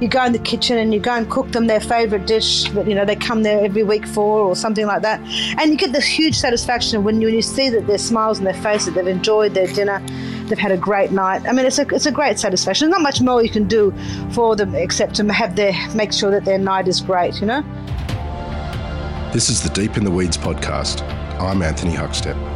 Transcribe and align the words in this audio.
you 0.00 0.08
go 0.08 0.24
in 0.24 0.32
the 0.32 0.38
kitchen 0.38 0.78
and 0.78 0.94
you 0.94 1.00
go 1.00 1.14
and 1.14 1.30
cook 1.30 1.50
them 1.52 1.66
their 1.66 1.80
favorite 1.80 2.26
dish 2.26 2.68
that 2.70 2.88
you 2.88 2.94
know 2.94 3.04
they 3.04 3.16
come 3.16 3.42
there 3.42 3.62
every 3.64 3.82
week 3.82 4.06
for 4.06 4.40
or 4.40 4.56
something 4.56 4.86
like 4.86 5.02
that. 5.02 5.20
And 5.58 5.70
you 5.70 5.76
get 5.76 5.92
this 5.92 6.06
huge 6.06 6.34
satisfaction 6.34 7.04
when 7.04 7.20
you, 7.20 7.28
when 7.28 7.34
you 7.34 7.42
see 7.42 7.68
that 7.68 7.86
their 7.86 7.98
smiles 7.98 8.38
on 8.38 8.44
their 8.44 8.54
face 8.54 8.86
that 8.86 8.92
they've 8.92 9.06
enjoyed 9.06 9.54
their 9.54 9.66
dinner 9.66 10.02
they've 10.48 10.58
had 10.58 10.72
a 10.72 10.76
great 10.76 11.12
night. 11.12 11.46
I 11.46 11.52
mean 11.52 11.66
it's 11.66 11.78
a, 11.78 11.86
it's 11.88 12.06
a 12.06 12.12
great 12.12 12.38
satisfaction. 12.38 12.90
Not 12.90 13.02
much 13.02 13.20
more 13.20 13.42
you 13.42 13.50
can 13.50 13.68
do 13.68 13.94
for 14.32 14.56
them 14.56 14.74
except 14.74 15.14
to 15.16 15.32
have 15.32 15.54
their 15.56 15.72
make 15.94 16.12
sure 16.12 16.30
that 16.30 16.44
their 16.44 16.58
night 16.58 16.88
is 16.88 17.00
great 17.00 17.40
you 17.40 17.46
know? 17.46 17.62
This 19.32 19.48
is 19.48 19.62
the 19.62 19.70
deep 19.70 19.96
in 19.96 20.04
the 20.04 20.10
weeds 20.10 20.36
podcast. 20.36 21.02
I'm 21.40 21.62
anthony 21.62 21.92
huckstep 21.92 22.49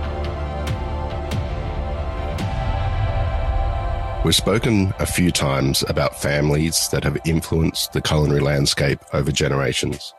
We've 4.25 4.35
spoken 4.35 4.95
a 4.99 5.05
few 5.05 5.31
times 5.31 5.85
about 5.87 6.19
families 6.19 6.89
that 6.89 7.05
have 7.05 7.19
influenced 7.27 7.93
the 7.93 8.01
culinary 8.01 8.41
landscape 8.41 9.01
over 9.13 9.31
generations, 9.31 10.15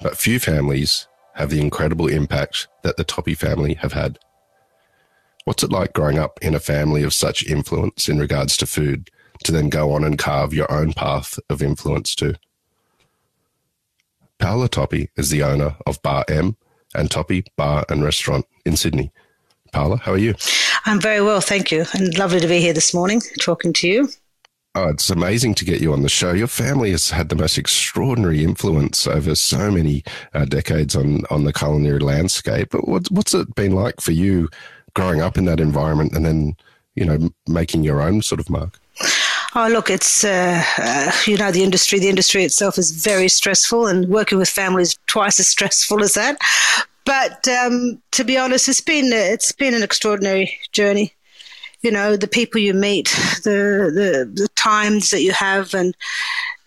but 0.00 0.16
few 0.16 0.38
families 0.38 1.06
have 1.34 1.50
the 1.50 1.60
incredible 1.60 2.06
impact 2.06 2.68
that 2.82 2.96
the 2.96 3.04
Toppi 3.04 3.36
family 3.36 3.74
have 3.74 3.92
had. 3.92 4.18
What's 5.44 5.62
it 5.62 5.70
like 5.70 5.92
growing 5.92 6.18
up 6.18 6.38
in 6.40 6.54
a 6.54 6.60
family 6.60 7.02
of 7.02 7.12
such 7.12 7.44
influence 7.44 8.08
in 8.08 8.18
regards 8.18 8.56
to 8.56 8.66
food 8.66 9.10
to 9.44 9.52
then 9.52 9.68
go 9.68 9.92
on 9.92 10.02
and 10.02 10.18
carve 10.18 10.54
your 10.54 10.72
own 10.72 10.94
path 10.94 11.38
of 11.50 11.62
influence 11.62 12.14
too? 12.14 12.36
Paola 14.38 14.70
Toppi 14.70 15.08
is 15.16 15.28
the 15.28 15.42
owner 15.42 15.76
of 15.86 16.00
Bar 16.00 16.24
M 16.26 16.56
and 16.94 17.10
Toppi 17.10 17.44
Bar 17.54 17.84
and 17.90 18.02
Restaurant 18.02 18.46
in 18.64 18.78
Sydney. 18.78 19.12
Paola, 19.72 19.98
how 19.98 20.12
are 20.12 20.18
you? 20.18 20.34
I'm 20.86 21.00
very 21.00 21.20
well, 21.20 21.40
thank 21.40 21.70
you. 21.70 21.84
And 21.94 22.16
lovely 22.18 22.40
to 22.40 22.48
be 22.48 22.60
here 22.60 22.72
this 22.72 22.94
morning 22.94 23.20
talking 23.40 23.72
to 23.74 23.88
you. 23.88 24.08
Oh, 24.76 24.88
it's 24.88 25.10
amazing 25.10 25.54
to 25.56 25.64
get 25.64 25.80
you 25.80 25.92
on 25.92 26.02
the 26.02 26.08
show. 26.08 26.32
Your 26.32 26.46
family 26.46 26.92
has 26.92 27.10
had 27.10 27.28
the 27.28 27.34
most 27.34 27.58
extraordinary 27.58 28.44
influence 28.44 29.04
over 29.04 29.34
so 29.34 29.68
many 29.70 30.04
uh, 30.32 30.44
decades 30.44 30.94
on, 30.94 31.22
on 31.28 31.42
the 31.42 31.52
culinary 31.52 31.98
landscape. 31.98 32.68
But 32.70 32.86
what, 32.86 33.10
what's 33.10 33.34
it 33.34 33.52
been 33.56 33.72
like 33.72 34.00
for 34.00 34.12
you 34.12 34.48
growing 34.94 35.20
up 35.20 35.36
in 35.36 35.44
that 35.46 35.58
environment 35.58 36.12
and 36.14 36.24
then, 36.24 36.54
you 36.94 37.04
know, 37.04 37.30
making 37.48 37.82
your 37.82 38.00
own 38.00 38.22
sort 38.22 38.40
of 38.40 38.48
mark? 38.48 38.78
Oh, 39.56 39.66
look, 39.66 39.90
it's, 39.90 40.22
uh, 40.22 40.62
uh, 40.78 41.12
you 41.26 41.36
know, 41.36 41.50
the 41.50 41.64
industry, 41.64 41.98
the 41.98 42.08
industry 42.08 42.44
itself 42.44 42.78
is 42.78 42.92
very 42.92 43.28
stressful 43.28 43.88
and 43.88 44.08
working 44.08 44.38
with 44.38 44.48
families 44.48 44.96
twice 45.08 45.40
as 45.40 45.48
stressful 45.56 46.04
as 46.04 46.14
that. 46.14 46.38
But 47.04 47.46
um, 47.48 48.00
to 48.12 48.24
be 48.24 48.36
honest, 48.36 48.68
it's 48.68 48.80
been 48.80 49.12
it's 49.12 49.52
been 49.52 49.74
an 49.74 49.82
extraordinary 49.82 50.58
journey. 50.72 51.12
You 51.82 51.90
know, 51.90 52.16
the 52.16 52.28
people 52.28 52.60
you 52.60 52.74
meet, 52.74 53.08
the 53.44 53.90
the, 53.94 54.30
the 54.42 54.48
times 54.54 55.10
that 55.10 55.22
you 55.22 55.32
have, 55.32 55.74
and 55.74 55.96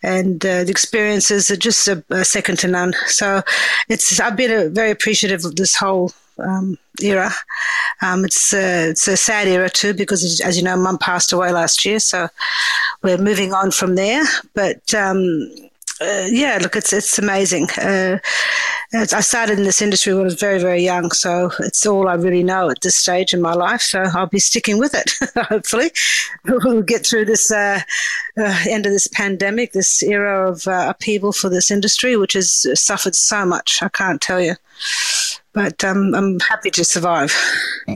and 0.01 0.45
uh, 0.45 0.63
the 0.63 0.71
experiences 0.71 1.49
are 1.49 1.55
just 1.55 1.87
a, 1.87 2.03
a, 2.09 2.25
second 2.25 2.59
to 2.59 2.67
none. 2.67 2.93
So 3.07 3.41
it's 3.89 4.19
I've 4.19 4.35
been 4.35 4.51
a, 4.51 4.69
very 4.69 4.91
appreciative 4.91 5.45
of 5.45 5.55
this 5.55 5.75
whole 5.75 6.11
um, 6.39 6.77
era. 7.01 7.31
Um, 8.01 8.25
it's 8.25 8.53
a, 8.53 8.89
it's 8.89 9.07
a 9.07 9.15
sad 9.15 9.47
era 9.47 9.69
too 9.69 9.93
because, 9.93 10.41
as 10.41 10.57
you 10.57 10.63
know, 10.63 10.75
Mum 10.75 10.97
passed 10.97 11.31
away 11.31 11.51
last 11.51 11.85
year, 11.85 11.99
so 11.99 12.27
we're 13.01 13.17
moving 13.17 13.53
on 13.53 13.71
from 13.71 13.95
there. 13.95 14.23
But 14.53 14.93
um, 14.93 15.49
uh, 16.01 16.25
yeah, 16.27 16.57
look, 16.61 16.75
it's 16.75 16.91
it's 16.91 17.19
amazing. 17.19 17.69
Uh, 17.71 18.17
I 18.93 19.21
started 19.21 19.57
in 19.57 19.65
this 19.65 19.81
industry 19.81 20.13
when 20.13 20.23
I 20.23 20.25
was 20.25 20.39
very, 20.39 20.59
very 20.59 20.83
young, 20.83 21.11
so 21.11 21.51
it's 21.59 21.85
all 21.85 22.07
I 22.07 22.15
really 22.15 22.43
know 22.43 22.69
at 22.69 22.81
this 22.81 22.95
stage 22.95 23.33
in 23.33 23.41
my 23.41 23.53
life. 23.53 23.81
So 23.81 24.01
I'll 24.01 24.27
be 24.27 24.39
sticking 24.39 24.77
with 24.77 24.93
it. 24.93 25.13
Hopefully, 25.47 25.91
we'll 26.45 26.81
get 26.81 27.05
through 27.05 27.25
this 27.25 27.51
uh, 27.51 27.81
uh, 28.37 28.63
end 28.69 28.85
of 28.85 28.91
this 28.91 29.07
pandemic, 29.07 29.73
this 29.73 30.03
era 30.03 30.49
of 30.49 30.67
uh, 30.67 30.87
upheaval 30.89 31.31
for 31.31 31.49
this 31.49 31.71
industry, 31.71 32.17
which 32.17 32.33
has 32.33 32.67
suffered 32.79 33.15
so 33.15 33.45
much. 33.45 33.81
I 33.81 33.89
can't 33.89 34.21
tell 34.21 34.41
you 34.41 34.55
but 35.53 35.83
um, 35.83 36.13
I'm 36.15 36.39
happy 36.39 36.71
to 36.71 36.83
survive. 36.83 37.33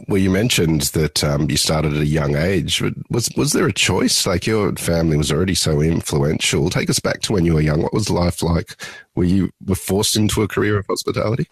Well, 0.07 0.19
you 0.19 0.29
mentioned 0.29 0.81
that 0.94 1.23
um, 1.23 1.50
you 1.50 1.57
started 1.57 1.94
at 1.94 2.01
a 2.01 2.06
young 2.06 2.35
age. 2.35 2.81
Was 3.09 3.29
was 3.35 3.53
there 3.53 3.68
a 3.68 3.73
choice? 3.73 4.25
Like 4.25 4.45
your 4.45 4.73
family 4.75 5.18
was 5.18 5.31
already 5.31 5.56
so 5.56 5.81
influential. 5.81 6.69
Take 6.69 6.90
us 6.90 7.00
back 7.00 7.22
to 7.22 7.34
when 7.34 7.45
you 7.45 7.56
were 7.56 7.62
young. 7.62 7.81
What 7.81 7.94
was 7.94 8.09
life 8.09 8.44
like? 8.44 8.75
Were 9.16 9.23
you 9.23 9.51
were 9.66 9.75
forced 9.75 10.16
into 10.16 10.44
a 10.44 10.47
career 10.47 10.78
of 10.78 10.85
hospitality? 10.88 11.47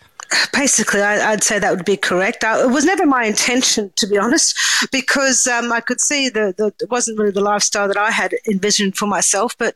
Basically, 0.53 1.01
I, 1.01 1.31
would 1.31 1.43
say 1.43 1.59
that 1.59 1.75
would 1.75 1.85
be 1.85 1.97
correct. 1.97 2.43
I, 2.43 2.63
it 2.63 2.69
was 2.69 2.83
never 2.83 3.05
my 3.05 3.25
intention, 3.25 3.91
to 3.97 4.07
be 4.07 4.17
honest, 4.17 4.57
because 4.91 5.45
um, 5.47 5.71
I 5.71 5.81
could 5.81 6.01
see 6.01 6.29
that 6.29 6.59
it 6.59 6.89
wasn't 6.89 7.19
really 7.19 7.31
the 7.31 7.41
lifestyle 7.41 7.87
that 7.87 7.97
I 7.97 8.11
had 8.11 8.33
envisioned 8.47 8.97
for 8.97 9.05
myself. 9.07 9.57
But 9.57 9.75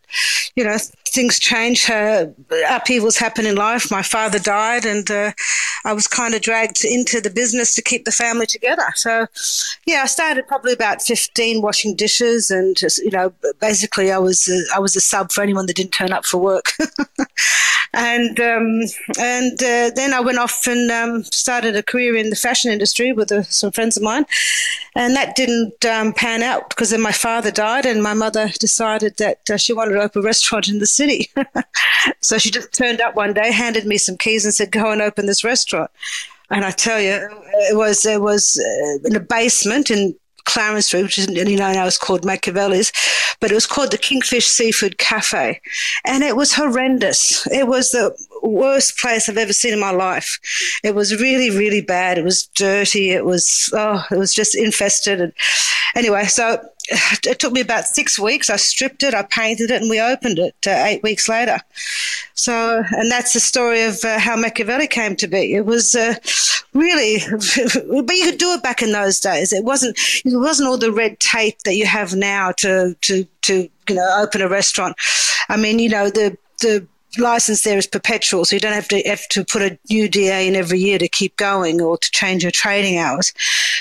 you 0.56 0.64
know, 0.64 0.78
things 1.10 1.40
change. 1.40 1.90
Uh, 1.90 2.28
upheavals 2.70 3.18
happen 3.18 3.46
in 3.46 3.56
life. 3.56 3.92
My 3.92 4.02
father 4.02 4.40
died, 4.40 4.86
and 4.86 5.10
uh, 5.10 5.32
I 5.86 5.94
was 5.94 6.08
kind 6.08 6.34
of 6.34 6.42
dragged 6.42 6.84
into 6.84 7.22
the 7.22 7.30
business 7.30 7.76
to 7.76 7.82
keep 7.82 8.06
the 8.06 8.12
family 8.12 8.46
together. 8.46 8.86
So, 8.96 9.28
yeah, 9.86 10.02
I 10.04 10.08
started 10.08 10.48
probably 10.48 10.74
about 10.74 11.02
fifteen 11.02 11.62
washing 11.62 11.96
dishes, 11.96 12.50
and 12.50 12.78
just 12.78 13.00
you 13.00 13.12
know, 13.12 13.34
basically, 13.60 14.12
I 14.12 14.20
was 14.20 14.48
a, 14.48 14.76
I 14.76 14.80
was 14.80 14.96
a 14.96 15.02
sub 15.02 15.32
for 15.32 15.42
anyone 15.42 15.66
that 15.68 15.76
didn't 15.76 15.92
turn 15.92 16.12
up 16.12 16.26
for 16.26 16.38
work. 16.38 16.74
and 17.94 18.40
um, 18.40 18.82
and 19.20 19.54
uh, 19.64 19.92
then 19.96 20.14
I 20.14 20.20
went 20.20 20.38
off 20.38 20.68
and 20.68 20.92
um, 20.92 21.24
started 21.24 21.76
a 21.76 21.84
career 21.84 22.16
in 22.16 22.30
the 22.30 22.36
fashion 22.36 22.72
industry 22.72 23.12
with 23.12 23.32
uh, 23.32 23.44
some 23.44 23.72
friends 23.72 23.98
of 23.98 24.04
mine, 24.04 24.26
and 24.96 25.16
that 25.16 25.36
didn't 25.36 25.84
um, 25.86 26.14
pan 26.14 26.44
out 26.44 26.70
because 26.70 26.92
then 26.92 27.02
my 27.02 27.12
father 27.12 27.52
died, 27.52 27.86
and 27.86 28.04
my 28.04 28.14
mother 28.14 28.50
decided 28.60 29.18
that 29.18 29.50
uh, 29.50 29.58
she 29.58 29.74
wanted 29.74 29.94
to 29.94 30.02
open 30.02 30.22
a 30.22 30.26
restaurant 30.26 30.68
in 30.68 30.80
the 30.80 30.86
city. 31.00 31.30
so 32.22 32.38
she 32.38 32.52
just 32.52 32.72
turned 32.74 33.02
up 33.02 33.16
one 33.16 33.34
day, 33.34 33.52
handed 33.52 33.86
me 33.86 33.98
some 33.98 34.18
keys, 34.18 34.46
and 34.46 34.54
said, 34.54 34.72
"Go 34.72 34.92
and 34.92 35.02
open 35.02 35.26
this 35.26 35.44
restaurant." 35.44 35.90
And 36.52 36.66
I 36.66 36.72
tell 36.72 37.00
you, 37.00 37.16
it 37.70 37.78
was 37.78 38.06
it 38.06 38.22
was 38.22 38.60
uh, 38.60 39.08
in 39.08 39.16
a 39.16 39.20
basement 39.20 39.90
in 39.92 40.16
Clarence 40.46 40.88
Street, 40.88 41.04
which 41.04 41.18
is 41.20 41.28
you 41.28 41.58
know 41.58 41.72
now 41.72 41.86
is 41.86 41.98
called 41.98 42.26
Machiavelli's, 42.26 42.92
but 43.40 43.52
it 43.52 43.56
was 43.56 43.68
called 43.68 43.92
the 43.92 43.98
Kingfish 43.98 44.48
Seafood 44.48 44.98
Cafe, 44.98 45.62
and 46.06 46.24
it 46.24 46.36
was 46.36 46.54
horrendous. 46.54 47.46
It 47.48 47.68
was 47.68 47.92
the 47.92 48.16
worst 48.42 48.98
place 48.98 49.30
I've 49.30 49.38
ever 49.38 49.54
seen 49.54 49.74
in 49.74 49.80
my 49.80 49.92
life. 49.92 50.40
It 50.84 50.96
was 50.96 51.22
really, 51.22 51.52
really 51.52 51.82
bad. 51.82 52.18
It 52.18 52.24
was 52.24 52.48
dirty. 52.56 53.12
It 53.12 53.26
was 53.26 53.70
oh, 53.74 54.04
it 54.12 54.18
was 54.18 54.34
just 54.34 54.56
infested. 54.56 55.22
And 55.22 55.34
anyway, 55.96 56.26
so 56.26 56.60
it 56.92 57.40
took 57.40 57.54
me 57.54 57.62
about 57.62 57.86
six 57.86 58.18
weeks. 58.18 58.50
I 58.50 58.56
stripped 58.56 59.04
it, 59.04 59.14
I 59.14 59.24
painted 59.24 59.72
it, 59.72 59.82
and 59.82 59.90
we 59.90 60.00
opened 60.00 60.40
it 60.40 60.56
uh, 60.68 60.72
eight 60.72 61.04
weeks 61.04 61.30
later. 61.30 61.60
So, 62.34 62.84
and 62.92 63.12
that's 63.12 63.34
the 63.34 63.40
story 63.40 63.84
of 63.84 64.04
uh, 64.04 64.20
how 64.20 64.36
Machiavelli 64.36 64.88
came 64.88 65.16
to 65.18 65.28
be. 65.28 65.54
It 65.54 65.66
was 65.66 65.96
uh, 65.96 66.16
really, 66.74 67.20
but 67.30 68.16
you 68.16 68.26
could 68.26 68.40
do 68.40 68.54
it 68.54 68.64
back 68.64 68.82
in 68.82 68.92
those 68.92 69.20
days. 69.20 69.52
It 69.54 69.64
wasn't, 69.64 69.98
it 70.26 70.38
wasn't 70.38 70.70
all 70.70 70.78
the 70.78 70.92
red 70.92 71.20
tape 71.20 71.60
that 71.66 71.76
you 71.76 71.86
have 71.86 72.16
now 72.16 72.52
to 72.54 72.96
to 73.02 73.26
to 73.44 73.70
you 73.88 73.96
know 73.96 74.16
open 74.22 74.42
a 74.42 74.50
restaurant. 74.50 74.96
I 75.50 75.58
mean, 75.58 75.80
you 75.80 75.90
know 75.90 76.10
the 76.10 76.38
the 76.62 76.88
license 77.18 77.64
there 77.64 77.78
is 77.78 77.88
perpetual, 77.88 78.46
so 78.46 78.56
you 78.56 78.60
don't 78.60 78.74
have 78.74 78.88
to 78.90 79.02
have 79.02 79.28
to 79.30 79.44
put 79.44 79.62
a 79.62 79.78
new 79.90 80.08
DA 80.08 80.48
in 80.48 80.56
every 80.56 80.80
year 80.80 81.00
to 81.00 81.08
keep 81.08 81.36
going 81.38 81.82
or 81.82 81.98
to 81.98 82.12
change 82.12 82.44
your 82.44 82.52
trading 82.52 82.98
hours. 82.98 83.34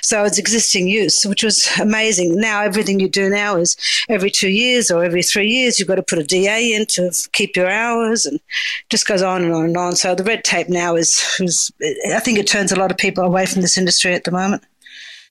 So 0.03 0.25
it's 0.25 0.39
existing 0.39 0.89
use, 0.89 1.25
which 1.25 1.43
was 1.43 1.69
amazing. 1.81 2.41
Now 2.41 2.63
everything 2.63 3.01
you 3.01 3.09
do 3.09 3.29
now 3.29 3.57
is 3.57 3.77
every 4.09 4.31
two 4.31 4.49
years 4.49 4.91
or 4.91 5.05
every 5.05 5.23
three 5.23 5.49
years 5.49 5.79
you've 5.79 5.89
got 5.89 5.97
to 5.97 6.03
put 6.03 6.19
a 6.19 6.25
DA 6.25 6.73
in 6.75 6.87
to 6.87 7.11
keep 7.33 7.57
your 7.57 7.71
hours, 7.71 8.25
and 8.25 8.41
just 8.89 9.07
goes 9.07 9.23
on 9.23 9.45
and 9.45 9.53
on 9.53 9.67
and 9.67 9.77
on. 9.77 9.97
So 9.97 10.15
the 10.15 10.25
red 10.25 10.45
tape 10.45 10.69
now 10.69 10.97
is, 10.97 11.23
is 11.41 11.71
I 12.15 12.21
think 12.21 12.39
it 12.39 12.47
turns 12.47 12.73
a 12.73 12.77
lot 12.77 12.91
of 12.91 12.97
people 12.97 13.25
away 13.25 13.47
from 13.47 13.63
this 13.63 13.77
industry 13.77 14.15
at 14.15 14.25
the 14.25 14.31
moment. 14.31 14.63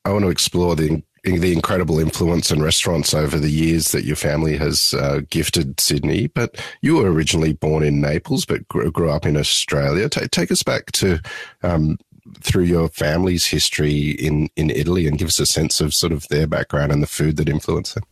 I 0.05 0.11
want 0.11 0.23
to 0.23 0.29
explore 0.29 0.75
the 0.75 1.01
the 1.35 1.53
incredible 1.53 1.99
influence 1.99 2.49
and 2.51 2.63
restaurants 2.63 3.13
over 3.13 3.37
the 3.37 3.51
years 3.51 3.91
that 3.91 4.05
your 4.05 4.15
family 4.15 4.57
has 4.57 4.93
uh, 4.93 5.21
gifted 5.29 5.79
Sydney. 5.79 6.27
But 6.27 6.63
you 6.81 6.95
were 6.95 7.11
originally 7.11 7.53
born 7.53 7.83
in 7.83 8.01
Naples, 8.01 8.45
but 8.45 8.67
grew, 8.67 8.89
grew 8.91 9.11
up 9.11 9.25
in 9.25 9.37
Australia. 9.37 10.09
T- 10.09 10.27
take 10.27 10.51
us 10.51 10.63
back 10.63 10.91
to 10.93 11.19
um, 11.63 11.97
through 12.41 12.63
your 12.63 12.89
family's 12.89 13.45
history 13.45 14.11
in 14.11 14.49
in 14.55 14.69
Italy 14.69 15.07
and 15.07 15.17
give 15.17 15.27
us 15.27 15.39
a 15.39 15.45
sense 15.45 15.81
of 15.81 15.93
sort 15.93 16.11
of 16.11 16.27
their 16.29 16.47
background 16.47 16.91
and 16.91 17.03
the 17.03 17.07
food 17.07 17.37
that 17.37 17.49
influenced 17.49 17.95
them. 17.95 18.03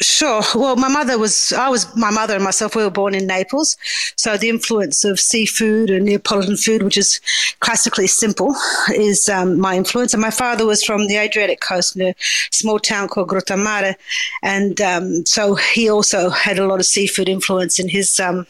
Sure. 0.00 0.42
Well, 0.54 0.76
my 0.76 0.88
mother 0.88 1.18
was, 1.18 1.52
I 1.52 1.68
was, 1.68 1.94
my 1.96 2.10
mother 2.10 2.34
and 2.34 2.44
myself, 2.44 2.76
we 2.76 2.84
were 2.84 2.90
born 2.90 3.16
in 3.16 3.26
Naples. 3.26 3.76
So 4.14 4.36
the 4.36 4.48
influence 4.48 5.04
of 5.04 5.18
seafood 5.18 5.90
and 5.90 6.04
Neapolitan 6.04 6.56
food, 6.56 6.84
which 6.84 6.96
is 6.96 7.20
classically 7.58 8.06
simple, 8.06 8.54
is 8.94 9.28
um, 9.28 9.58
my 9.58 9.76
influence. 9.76 10.14
And 10.14 10.20
my 10.20 10.30
father 10.30 10.64
was 10.64 10.84
from 10.84 11.08
the 11.08 11.16
Adriatic 11.16 11.60
coast 11.60 11.96
in 11.96 12.02
a 12.02 12.14
small 12.52 12.78
town 12.78 13.08
called 13.08 13.28
Grottammare. 13.28 13.96
And 14.42 14.80
um, 14.80 15.26
so 15.26 15.56
he 15.56 15.90
also 15.90 16.30
had 16.30 16.60
a 16.60 16.66
lot 16.66 16.78
of 16.78 16.86
seafood 16.86 17.28
influence 17.28 17.80
in 17.80 17.88
his, 17.88 18.20
um, 18.20 18.46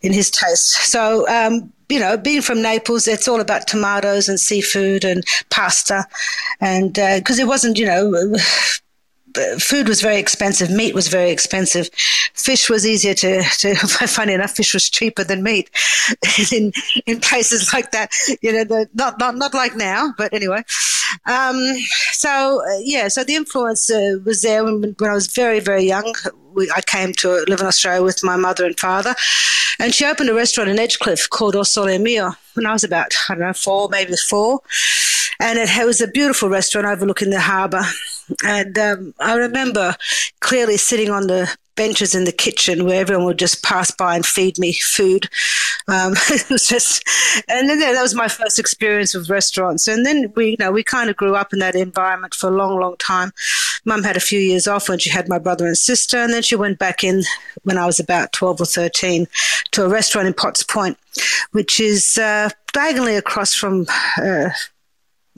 in 0.00 0.14
his 0.14 0.30
taste. 0.30 0.70
So, 0.90 1.28
um, 1.28 1.70
you 1.90 2.00
know, 2.00 2.16
being 2.16 2.40
from 2.40 2.62
Naples, 2.62 3.06
it's 3.06 3.28
all 3.28 3.40
about 3.42 3.66
tomatoes 3.66 4.26
and 4.26 4.40
seafood 4.40 5.04
and 5.04 5.22
pasta. 5.50 6.06
And 6.62 6.94
because 6.94 7.38
uh, 7.38 7.42
it 7.42 7.46
wasn't, 7.46 7.78
you 7.78 7.84
know, 7.84 8.34
food 9.58 9.88
was 9.88 10.00
very 10.00 10.18
expensive. 10.18 10.70
Meat 10.70 10.94
was 10.94 11.08
very 11.08 11.30
expensive. 11.30 11.90
Fish 12.34 12.68
was 12.68 12.86
easier 12.86 13.14
to, 13.14 13.42
to 13.42 13.74
funny 14.08 14.32
enough, 14.32 14.52
fish 14.52 14.74
was 14.74 14.88
cheaper 14.88 15.24
than 15.24 15.42
meat 15.42 15.70
in, 16.52 16.72
in 17.06 17.20
places 17.20 17.72
like 17.72 17.90
that. 17.92 18.12
You 18.40 18.52
know, 18.52 18.64
the, 18.64 18.88
not, 18.94 19.18
not, 19.18 19.36
not 19.36 19.54
like 19.54 19.76
now, 19.76 20.14
but 20.16 20.32
anyway. 20.32 20.62
Um, 21.26 21.60
so, 22.12 22.62
uh, 22.62 22.78
yeah, 22.80 23.08
so 23.08 23.24
the 23.24 23.34
influence 23.34 23.90
uh, 23.90 24.18
was 24.24 24.42
there 24.42 24.64
when, 24.64 24.94
when 24.98 25.10
I 25.10 25.14
was 25.14 25.26
very, 25.26 25.60
very 25.60 25.84
young. 25.84 26.14
We, 26.54 26.70
I 26.74 26.80
came 26.82 27.12
to 27.14 27.44
live 27.48 27.60
in 27.60 27.66
Australia 27.66 28.02
with 28.02 28.22
my 28.22 28.36
mother 28.36 28.64
and 28.64 28.78
father. 28.78 29.14
And 29.78 29.94
she 29.94 30.04
opened 30.04 30.28
a 30.28 30.34
restaurant 30.34 30.70
in 30.70 30.76
Edgecliff 30.76 31.28
called 31.28 31.56
O 31.56 31.62
Sole 31.62 31.98
Mio 31.98 32.32
when 32.54 32.66
I 32.66 32.72
was 32.72 32.84
about, 32.84 33.14
I 33.28 33.34
don't 33.34 33.40
know, 33.40 33.52
four, 33.52 33.88
maybe 33.88 34.14
four. 34.16 34.60
And 35.40 35.58
it 35.58 35.86
was 35.86 36.00
a 36.00 36.06
beautiful 36.06 36.48
restaurant 36.48 36.86
overlooking 36.86 37.30
the 37.30 37.40
harbour. 37.40 37.82
And 38.44 38.76
um, 38.78 39.14
I 39.18 39.34
remember 39.34 39.96
clearly 40.40 40.76
sitting 40.76 41.10
on 41.10 41.26
the 41.26 41.54
benches 41.74 42.14
in 42.14 42.24
the 42.24 42.32
kitchen 42.32 42.84
where 42.84 43.00
everyone 43.00 43.24
would 43.24 43.38
just 43.38 43.62
pass 43.62 43.90
by 43.90 44.14
and 44.14 44.26
feed 44.26 44.58
me 44.58 44.72
food. 44.72 45.28
Um, 45.88 46.12
it 46.28 46.48
was 46.50 46.66
just, 46.68 47.02
and 47.48 47.68
then 47.68 47.80
that 47.80 48.00
was 48.00 48.14
my 48.14 48.28
first 48.28 48.58
experience 48.58 49.14
with 49.14 49.30
restaurants. 49.30 49.88
And 49.88 50.04
then 50.04 50.32
we, 50.36 50.50
you 50.50 50.56
know, 50.58 50.70
we 50.70 50.84
kind 50.84 51.10
of 51.10 51.16
grew 51.16 51.34
up 51.34 51.52
in 51.52 51.58
that 51.60 51.74
environment 51.74 52.34
for 52.34 52.48
a 52.48 52.56
long, 52.56 52.78
long 52.78 52.96
time. 52.98 53.32
Mum 53.84 54.02
had 54.02 54.16
a 54.16 54.20
few 54.20 54.38
years 54.38 54.66
off 54.66 54.88
when 54.88 54.98
she 54.98 55.10
had 55.10 55.28
my 55.28 55.38
brother 55.38 55.66
and 55.66 55.76
sister, 55.76 56.18
and 56.18 56.32
then 56.32 56.42
she 56.42 56.54
went 56.54 56.78
back 56.78 57.02
in 57.02 57.22
when 57.64 57.78
I 57.78 57.86
was 57.86 57.98
about 57.98 58.32
12 58.32 58.60
or 58.60 58.66
13 58.66 59.26
to 59.72 59.84
a 59.84 59.88
restaurant 59.88 60.28
in 60.28 60.34
Potts 60.34 60.62
Point, 60.62 60.96
which 61.50 61.80
is 61.80 62.18
uh, 62.18 62.50
diagonally 62.72 63.16
across 63.16 63.54
from. 63.54 63.86
Uh, 64.18 64.50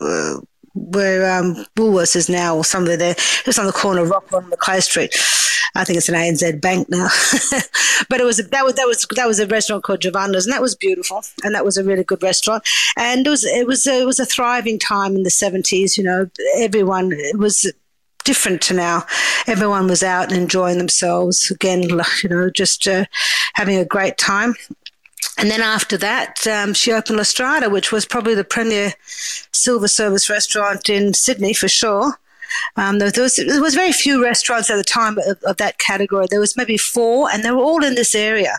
uh, 0.00 0.40
where 0.75 1.38
um, 1.38 1.65
Woolworths 1.76 2.17
is 2.17 2.29
now, 2.29 2.56
or 2.56 2.65
somewhere 2.65 2.97
there. 2.97 3.15
It's 3.47 3.59
on 3.59 3.67
the 3.67 3.73
corner 3.73 4.03
of 4.03 4.11
Rockwall 4.11 4.41
and 4.41 4.50
Macleay 4.50 4.81
Street. 4.81 5.15
I 5.76 5.85
think 5.85 5.97
it's 5.97 6.09
an 6.09 6.15
ANZ 6.15 6.61
Bank 6.61 6.88
now. 6.88 7.09
but 8.09 8.21
it 8.21 8.25
was 8.25 8.37
that 8.37 8.65
was 8.65 8.75
that 8.75 8.87
was 8.87 9.06
that 9.17 9.26
was 9.26 9.41
a 9.41 9.47
restaurant 9.47 9.85
called 9.85 10.00
Giovanna's, 10.00 10.47
and 10.47 10.53
that 10.53 10.62
was 10.62 10.75
beautiful, 10.75 11.23
and 11.43 11.55
that 11.55 11.65
was 11.65 11.76
a 11.76 11.85
really 11.85 12.05
good 12.05 12.23
restaurant. 12.23 12.65
And 12.97 13.26
it 13.26 13.31
was 13.31 13.44
it 13.44 13.67
was 13.67 13.87
a, 13.87 14.03
it 14.03 14.06
was 14.06 14.21
a 14.21 14.26
thriving 14.26 14.79
time 14.79 15.17
in 15.17 15.23
the 15.23 15.31
seventies. 15.31 15.99
You 15.99 16.05
know, 16.05 16.31
everyone 16.59 17.12
it 17.12 17.38
was 17.38 17.70
different 18.25 18.62
to 18.62 18.75
now. 18.75 19.05
Everyone 19.47 19.87
was 19.87 20.03
out 20.03 20.32
and 20.32 20.41
enjoying 20.41 20.79
themselves 20.79 21.50
again. 21.50 21.82
You 21.82 22.29
know, 22.29 22.50
just 22.50 22.87
uh, 22.87 23.06
having 23.55 23.77
a 23.77 23.85
great 23.85 24.17
time. 24.17 24.55
And 25.38 25.50
then 25.50 25.61
after 25.61 25.97
that, 25.99 26.47
um, 26.47 26.75
she 26.75 26.93
opened 26.93 27.17
La 27.17 27.25
Strada, 27.25 27.71
which 27.71 27.91
was 27.93 28.05
probably 28.05 28.35
the 28.35 28.44
premier 28.44 28.94
silver 29.53 29.88
service 29.88 30.31
restaurant 30.31 30.88
in 30.88 31.15
Sydney 31.15 31.55
for 31.55 31.69
sure. 31.69 32.19
Um, 32.76 32.99
there, 32.99 33.11
was, 33.17 33.37
there 33.37 33.61
was 33.61 33.75
very 33.75 33.93
few 33.93 34.23
restaurants 34.23 34.71
at 34.71 34.76
the 34.76 34.85
time 34.85 35.19
of, 35.19 35.43
of, 35.43 35.56
that 35.56 35.79
category. 35.79 36.26
There 36.31 36.41
was 36.41 36.56
maybe 36.56 36.76
four, 36.76 37.29
and 37.32 37.43
they 37.44 37.50
were 37.50 37.62
all 37.62 37.82
in 37.82 37.97
this 37.97 38.15
area, 38.15 38.59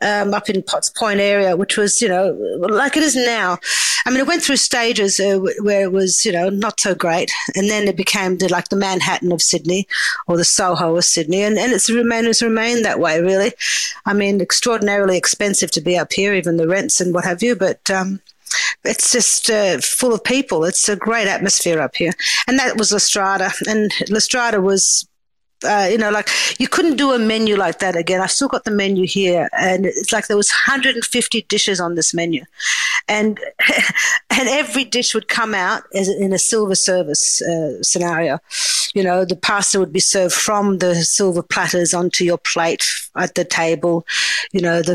um, 0.00 0.34
up 0.34 0.48
in 0.48 0.62
Potts 0.62 0.90
Point 0.90 1.20
area, 1.20 1.56
which 1.56 1.76
was, 1.76 2.00
you 2.00 2.08
know, 2.08 2.36
like 2.60 2.96
it 2.96 3.02
is 3.02 3.16
now. 3.16 3.58
I 4.06 4.10
mean, 4.10 4.20
it 4.20 4.26
went 4.26 4.42
through 4.42 4.56
stages 4.56 5.18
uh, 5.18 5.38
where 5.60 5.82
it 5.82 5.92
was, 5.92 6.24
you 6.24 6.32
know, 6.32 6.50
not 6.50 6.80
so 6.80 6.94
great, 6.94 7.32
and 7.54 7.70
then 7.70 7.88
it 7.88 7.96
became 7.96 8.38
the, 8.38 8.48
like 8.48 8.68
the 8.68 8.76
Manhattan 8.76 9.32
of 9.32 9.40
Sydney 9.40 9.86
or 10.26 10.36
the 10.36 10.44
Soho 10.44 10.96
of 10.96 11.04
Sydney, 11.04 11.42
and, 11.42 11.58
and 11.58 11.72
it's 11.72 11.90
remained 11.90 12.26
it's 12.26 12.42
remained 12.42 12.84
that 12.84 13.00
way, 13.00 13.20
really. 13.20 13.52
I 14.04 14.12
mean, 14.12 14.40
extraordinarily 14.40 15.16
expensive 15.16 15.70
to 15.72 15.80
be 15.80 15.96
up 15.96 16.12
here, 16.12 16.34
even 16.34 16.56
the 16.56 16.68
rents 16.68 17.00
and 17.00 17.14
what 17.14 17.24
have 17.24 17.42
you, 17.42 17.56
but. 17.56 17.90
Um, 17.90 18.20
it's 18.84 19.10
just 19.10 19.50
uh, 19.50 19.80
full 19.80 20.12
of 20.12 20.22
people. 20.22 20.64
It's 20.64 20.88
a 20.88 20.94
great 20.94 21.26
atmosphere 21.26 21.80
up 21.80 21.96
here. 21.96 22.12
And 22.46 22.58
that 22.58 22.76
was 22.76 22.92
La 22.92 22.98
Strada. 22.98 23.50
And 23.66 23.90
La 24.10 24.20
Strada 24.20 24.60
was 24.60 25.08
uh, 25.64 25.88
you 25.90 25.98
know, 25.98 26.10
like 26.10 26.28
you 26.58 26.68
couldn't 26.68 26.96
do 26.96 27.12
a 27.12 27.18
menu 27.18 27.56
like 27.56 27.78
that 27.80 27.96
again. 27.96 28.20
I've 28.20 28.30
still 28.30 28.48
got 28.48 28.64
the 28.64 28.70
menu 28.70 29.06
here, 29.06 29.48
and 29.58 29.86
it's 29.86 30.12
like 30.12 30.26
there 30.26 30.36
was 30.36 30.50
150 30.50 31.42
dishes 31.42 31.80
on 31.80 31.94
this 31.94 32.14
menu, 32.14 32.44
and 33.08 33.38
and 34.30 34.48
every 34.48 34.84
dish 34.84 35.14
would 35.14 35.28
come 35.28 35.54
out 35.54 35.84
as 35.94 36.08
in 36.08 36.32
a 36.32 36.38
silver 36.38 36.74
service 36.74 37.42
uh, 37.42 37.82
scenario. 37.82 38.38
You 38.94 39.02
know, 39.02 39.24
the 39.24 39.36
pasta 39.36 39.80
would 39.80 39.92
be 39.92 40.00
served 40.00 40.34
from 40.34 40.78
the 40.78 40.94
silver 40.94 41.42
platters 41.42 41.92
onto 41.92 42.24
your 42.24 42.38
plate 42.38 42.86
at 43.16 43.34
the 43.34 43.44
table. 43.44 44.06
You 44.52 44.60
know, 44.60 44.82
the 44.82 44.94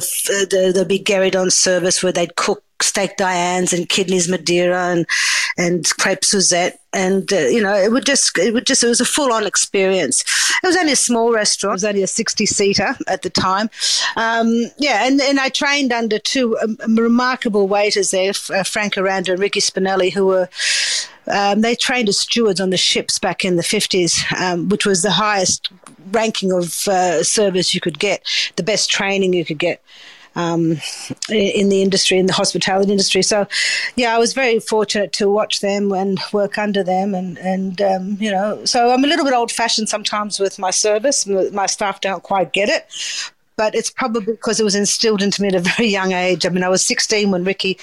the, 0.50 0.72
the 0.74 0.86
big 0.86 1.06
Guéridon 1.06 1.52
service 1.52 2.02
where 2.02 2.14
they'd 2.14 2.36
cook 2.36 2.64
steak 2.84 3.18
Diane's 3.18 3.74
and 3.74 3.88
kidneys 3.90 4.30
Madeira 4.30 4.92
and 4.92 5.06
and 5.58 5.86
crepe 5.98 6.24
Suzette 6.24 6.80
and 6.94 7.32
uh, 7.32 7.38
you 7.38 7.62
know 7.62 7.74
it 7.74 7.92
would 7.92 8.06
just 8.06 8.38
it 8.38 8.54
would 8.54 8.66
just 8.66 8.84
it 8.84 8.88
was 8.88 9.02
a 9.02 9.06
full 9.06 9.32
on 9.32 9.46
experience. 9.46 10.24
It 10.64 10.68
was 10.68 10.78
only 10.78 10.94
a 10.94 10.98
small 10.98 11.32
restaurant. 11.32 11.74
It 11.74 11.76
was 11.76 11.86
only 11.86 12.04
a 12.04 12.08
sixty 12.08 12.46
seater 12.46 12.96
at 13.08 13.22
the 13.22 13.30
time. 13.30 13.70
Um, 14.16 14.72
yeah, 14.78 15.06
and 15.06 15.22
and 15.22 15.40
I 15.40 15.50
trained 15.50 15.92
under 15.92 16.20
two 16.20 16.58
um, 16.60 16.78
remarkable 16.96 17.68
waiters 17.68 18.12
there, 18.12 18.34
uh, 18.54 18.64
Frank 18.64 18.98
Aranda 18.98 19.34
and 19.34 19.42
Ricky 19.42 19.62
Spinelli, 19.62 20.12
who 20.14 20.26
were. 20.26 20.50
Um, 21.28 21.62
they 21.62 21.76
trained 21.76 22.10
as 22.10 22.18
stewards 22.18 22.60
on 22.60 22.72
the 22.72 22.78
ships 22.78 23.20
back 23.20 23.46
in 23.46 23.56
the 23.56 23.62
50s, 23.62 24.42
um, 24.42 24.68
which 24.68 24.84
was 24.84 25.04
the 25.04 25.12
highest 25.12 25.70
ranking 26.10 26.52
of 26.52 26.88
uh, 26.88 27.22
service 27.22 27.72
you 27.76 27.80
could 27.80 28.00
get, 28.00 28.24
the 28.56 28.64
best 28.64 28.90
training 28.90 29.34
you 29.34 29.46
could 29.46 29.60
get 29.60 29.80
um, 30.36 30.78
in 31.30 31.70
the 31.70 31.82
industry, 31.82 32.18
in 32.18 32.26
the 32.26 32.34
hospitality 32.34 32.92
industry. 32.92 33.22
So, 33.22 33.48
yeah, 33.96 34.16
I 34.16 34.20
was 34.20 34.34
very 34.34 34.60
fortunate 34.60 35.14
to 35.14 35.30
watch 35.30 35.62
them 35.62 35.92
and 35.92 36.20
work 36.32 36.58
under 36.58 36.84
them, 36.84 37.14
and 37.14 37.38
and 37.40 37.82
um, 37.82 38.18
you 38.20 38.32
know, 38.32 38.64
so 38.66 38.92
I'm 38.92 39.04
a 39.04 39.08
little 39.08 39.26
bit 39.26 39.34
old 39.34 39.52
fashioned 39.52 39.90
sometimes 39.90 40.40
with 40.40 40.60
my 40.60 40.72
service. 40.72 41.26
My 41.28 41.66
staff 41.66 42.02
don't 42.02 42.24
quite 42.24 42.54
get 42.54 42.70
it, 42.70 42.86
but 43.60 43.76
it's 43.76 43.92
probably 43.92 44.22
because 44.22 44.58
it 44.62 44.64
was 44.64 44.74
instilled 44.74 45.22
into 45.22 45.42
me 45.42 45.50
at 45.50 45.54
a 45.54 45.60
very 45.60 45.90
young 45.90 46.14
age. 46.14 46.46
I 46.46 46.50
mean, 46.50 46.64
I 46.64 46.70
was 46.70 46.82
16 46.82 47.30
when 47.30 47.44
Ricky, 47.44 47.78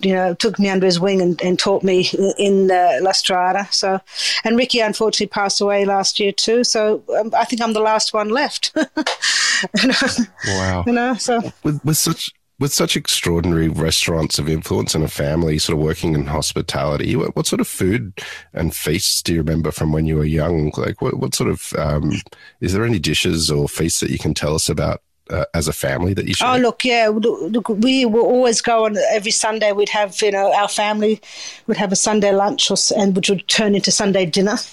you 0.00 0.12
know, 0.12 0.34
took 0.34 0.58
me 0.58 0.68
under 0.68 0.84
his 0.86 0.98
wing 0.98 1.22
and, 1.22 1.40
and 1.40 1.56
taught 1.56 1.84
me 1.84 2.10
in 2.36 2.68
uh, 2.68 2.98
La 3.00 3.12
Strada. 3.12 3.68
So, 3.70 4.00
and 4.42 4.56
Ricky 4.56 4.80
unfortunately 4.80 5.28
passed 5.28 5.60
away 5.60 5.84
last 5.84 6.18
year 6.18 6.32
too. 6.32 6.64
So 6.64 7.04
um, 7.16 7.32
I 7.32 7.44
think 7.44 7.62
I'm 7.62 7.74
the 7.74 7.80
last 7.80 8.12
one 8.12 8.30
left. 8.30 8.74
wow. 10.48 10.82
You 10.84 10.92
know, 10.92 11.14
so 11.14 11.40
with, 11.62 11.80
with 11.84 11.96
such 11.96 12.32
with 12.58 12.72
such 12.72 12.96
extraordinary 12.96 13.68
restaurants 13.68 14.38
of 14.40 14.48
influence 14.48 14.96
and 14.96 15.04
a 15.04 15.08
family 15.08 15.58
sort 15.58 15.78
of 15.78 15.84
working 15.84 16.14
in 16.14 16.26
hospitality, 16.26 17.14
what, 17.14 17.34
what, 17.36 17.46
sort 17.46 17.60
of 17.60 17.68
food 17.68 18.20
and 18.52 18.74
feasts 18.74 19.22
do 19.22 19.32
you 19.32 19.38
remember 19.38 19.70
from 19.70 19.92
when 19.92 20.06
you 20.06 20.16
were 20.16 20.26
young? 20.26 20.70
Like, 20.76 21.00
what, 21.00 21.14
what 21.14 21.34
sort 21.34 21.48
of, 21.48 21.72
um, 21.78 22.12
is 22.60 22.74
there 22.74 22.84
any 22.84 22.98
dishes 22.98 23.50
or 23.50 23.66
feasts 23.66 24.00
that 24.00 24.10
you 24.10 24.18
can 24.18 24.34
tell 24.34 24.54
us 24.54 24.68
about 24.68 25.00
uh, 25.30 25.44
as 25.54 25.68
a 25.68 25.72
family 25.72 26.14
that 26.14 26.26
you 26.26 26.34
should? 26.34 26.46
Oh, 26.46 26.56
look, 26.56 26.84
yeah, 26.84 27.08
look, 27.12 27.68
we 27.68 28.04
will 28.04 28.24
always 28.24 28.60
go 28.60 28.84
on 28.84 28.96
every 29.10 29.30
Sunday. 29.30 29.72
We'd 29.72 29.88
have, 29.90 30.20
you 30.22 30.30
know, 30.30 30.52
our 30.52 30.68
family 30.68 31.20
would 31.66 31.76
have 31.76 31.92
a 31.92 31.96
Sunday 31.96 32.32
lunch, 32.32 32.70
or, 32.70 32.76
and 32.96 33.14
which 33.14 33.30
would 33.30 33.46
turn 33.48 33.74
into 33.74 33.90
Sunday 33.90 34.26
dinner. 34.26 34.58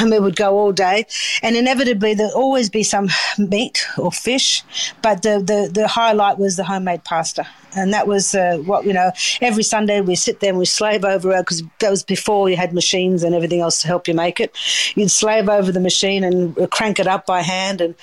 Um, 0.00 0.12
it 0.14 0.22
would 0.22 0.36
go 0.36 0.58
all 0.58 0.72
day, 0.72 1.06
and 1.42 1.56
inevitably 1.56 2.14
there'd 2.14 2.32
always 2.32 2.70
be 2.70 2.82
some 2.82 3.10
meat 3.36 3.86
or 3.98 4.10
fish, 4.10 4.62
but 5.02 5.22
the 5.22 5.40
the, 5.40 5.70
the 5.70 5.86
highlight 5.86 6.38
was 6.38 6.56
the 6.56 6.64
homemade 6.64 7.04
pasta 7.04 7.46
and 7.76 7.92
that 7.92 8.06
was 8.06 8.34
uh, 8.34 8.58
what 8.64 8.84
you 8.84 8.92
know. 8.92 9.10
Every 9.40 9.62
Sunday 9.62 10.00
we 10.00 10.14
sit 10.14 10.40
there 10.40 10.50
and 10.50 10.58
we 10.58 10.64
slave 10.64 11.04
over 11.04 11.36
because 11.38 11.62
that 11.80 11.90
was 11.90 12.02
before 12.02 12.48
you 12.48 12.56
had 12.56 12.72
machines 12.72 13.22
and 13.22 13.34
everything 13.34 13.60
else 13.60 13.80
to 13.82 13.86
help 13.86 14.08
you 14.08 14.14
make 14.14 14.40
it. 14.40 14.56
You'd 14.94 15.10
slave 15.10 15.48
over 15.48 15.72
the 15.72 15.80
machine 15.80 16.24
and 16.24 16.70
crank 16.70 16.98
it 16.98 17.06
up 17.06 17.26
by 17.26 17.42
hand, 17.42 17.80
and 17.80 17.94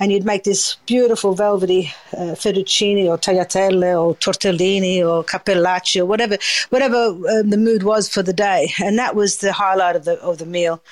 and 0.00 0.12
you'd 0.12 0.24
make 0.24 0.44
this 0.44 0.76
beautiful 0.86 1.34
velvety 1.34 1.92
uh, 2.12 2.34
fettuccine 2.34 3.06
or 3.06 3.18
tagliatelle 3.18 4.00
or 4.00 4.14
tortellini 4.16 5.00
or 5.00 5.24
cappellacci 5.24 6.00
or 6.00 6.06
whatever 6.06 6.38
whatever 6.70 6.96
uh, 6.96 7.42
the 7.42 7.56
mood 7.58 7.82
was 7.82 8.08
for 8.08 8.22
the 8.22 8.32
day, 8.32 8.72
and 8.82 8.98
that 8.98 9.14
was 9.14 9.38
the 9.38 9.52
highlight 9.52 9.96
of 9.96 10.04
the 10.04 10.20
of 10.20 10.38
the 10.38 10.46
meal. 10.46 10.82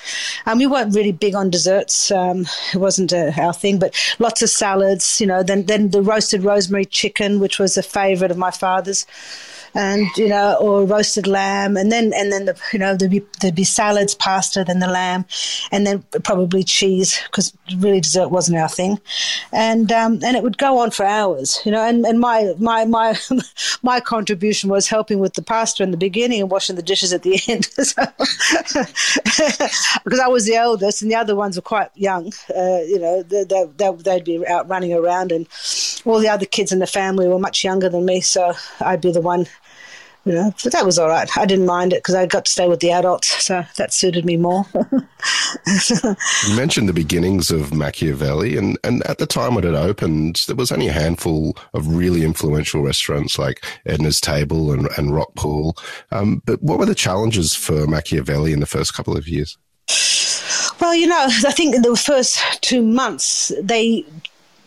Um, 0.47 0.59
we 0.59 0.67
weren't 0.67 0.95
really 0.95 1.13
big 1.13 1.35
on 1.35 1.51
desserts; 1.51 2.11
um, 2.11 2.47
it 2.73 2.79
wasn't 2.79 3.13
uh, 3.13 3.33
our 3.39 3.53
thing, 3.53 3.79
but 3.79 3.95
lots 4.19 4.43
of 4.43 4.51
salads. 4.51 5.21
You 5.21 5.27
know, 5.27 5.43
then 5.43 5.67
then 5.67 5.91
the 5.91 6.03
roasted 6.03 6.45
rosemary 6.45 6.85
chicken, 6.85 7.41
which 7.41 7.59
was 7.59 7.77
a 7.77 7.83
favourite 8.27 8.31
of 8.33 8.39
my 8.39 8.51
father's 8.51 9.07
and 9.77 10.09
you 10.17 10.29
know, 10.29 10.57
or 10.59 10.85
roasted 10.85 11.27
lamb, 11.27 11.77
and 11.77 11.93
then 11.93 12.15
and 12.15 12.33
then 12.33 12.47
the 12.47 12.59
you 12.73 12.79
know 12.79 12.97
there'd 12.97 13.11
be 13.11 13.23
there'd 13.41 13.55
be 13.55 13.63
salads, 13.63 14.15
pasta, 14.15 14.65
then 14.65 14.79
the 14.79 14.89
lamb, 14.89 15.27
and 15.71 15.87
then 15.87 16.03
probably 16.25 16.65
cheese 16.65 17.21
because 17.27 17.53
really 17.77 18.01
dessert 18.01 18.29
wasn't 18.29 18.57
our 18.57 18.71
thing, 18.71 18.99
and 19.53 19.93
um, 19.93 20.19
and 20.25 20.35
it 20.35 20.43
would 20.43 20.57
go 20.57 20.79
on 20.79 20.91
for 20.91 21.05
hours, 21.05 21.61
you 21.67 21.71
know, 21.71 21.87
and, 21.87 22.07
and 22.07 22.19
my 22.19 22.55
my 22.59 22.87
my 22.87 23.15
my 23.83 24.01
contribution 24.01 24.71
was 24.71 24.89
helping 24.89 25.19
with 25.19 25.35
the 25.35 25.43
pasta 25.43 25.83
in 25.83 25.91
the 25.91 25.99
beginning 25.99 26.41
and 26.41 26.51
washing 26.51 26.77
the 26.77 26.83
dishes 26.83 27.13
at 27.13 27.23
the 27.23 27.39
end, 27.47 27.69
because 30.05 30.21
I 30.21 30.29
was 30.29 30.47
the 30.47 30.55
eldest 30.55 31.03
and 31.03 31.11
the 31.11 31.17
other 31.17 31.37
ones 31.37 31.57
were 31.57 31.63
quite 31.63 31.91
young, 31.95 32.33
uh, 32.57 32.81
you 32.87 32.99
know, 32.99 33.23
they, 33.23 33.45
they, 33.45 33.93
they'd 33.99 34.25
be 34.25 34.47
out 34.47 34.71
running 34.71 34.95
around, 34.95 35.33
and 35.33 35.47
all 36.07 36.19
the 36.19 36.31
other 36.31 36.47
kids 36.47 36.73
in 36.73 36.79
the 36.79 36.87
family 36.87 37.29
were 37.29 37.39
much 37.39 37.63
younger 37.63 37.91
than 37.91 38.07
me, 38.07 38.23
so 38.23 38.55
I'd 38.81 39.03
be 39.03 39.13
the 39.13 39.21
one 39.21 39.47
you 40.27 40.33
know, 40.33 40.53
but 40.65 40.73
that 40.73 40.85
was 40.85 40.99
all 40.99 41.09
right. 41.09 41.29
I 41.39 41.47
didn't 41.47 41.67
mind 41.67 41.93
it 41.93 42.01
because 42.03 42.17
I 42.17 42.27
got 42.27 42.47
to 42.47 42.51
stay 42.51 42.67
with 42.69 42.81
the 42.81 42.91
adults, 42.91 43.45
so 43.45 43.65
that 43.77 43.95
suited 43.95 44.25
me 44.25 44.37
more. 44.37 44.67
you 44.75 46.57
mentioned 46.57 46.89
the 46.89 46.93
beginnings 46.93 47.53
of 47.53 47.73
Machiavelli, 47.73 48.57
and, 48.57 48.77
and 48.83 49.05
at 49.07 49.19
the 49.19 49.27
time 49.27 49.55
when 49.55 49.65
it 49.65 49.75
opened, 49.75 50.45
there 50.49 50.57
was 50.57 50.73
only 50.73 50.89
a 50.89 50.93
handful 50.93 51.57
of 51.75 51.87
really 51.87 52.25
influential 52.25 52.83
restaurants 52.83 53.39
like 53.39 53.65
Edna's 53.87 54.21
Table 54.21 54.73
and, 54.73 54.89
and 54.99 55.15
Rock 55.15 55.33
Pool. 55.37 55.77
Um, 56.11 56.43
but 56.45 56.61
what 56.61 56.81
were 56.81 56.87
the 56.87 56.95
challenges 56.97 57.55
for 57.55 57.87
Machiavelli 57.87 58.53
in 58.53 58.59
the 58.59 58.67
first 58.67 58.95
couple 58.95 59.17
of 59.17 59.29
years? 59.29 59.57
Well, 60.81 60.95
you 60.95 61.07
know, 61.07 61.25
I 61.29 61.53
think 61.53 61.77
in 61.77 61.83
the 61.83 61.97
first 61.97 62.39
two 62.63 62.83
months 62.83 63.53
they 63.63 64.05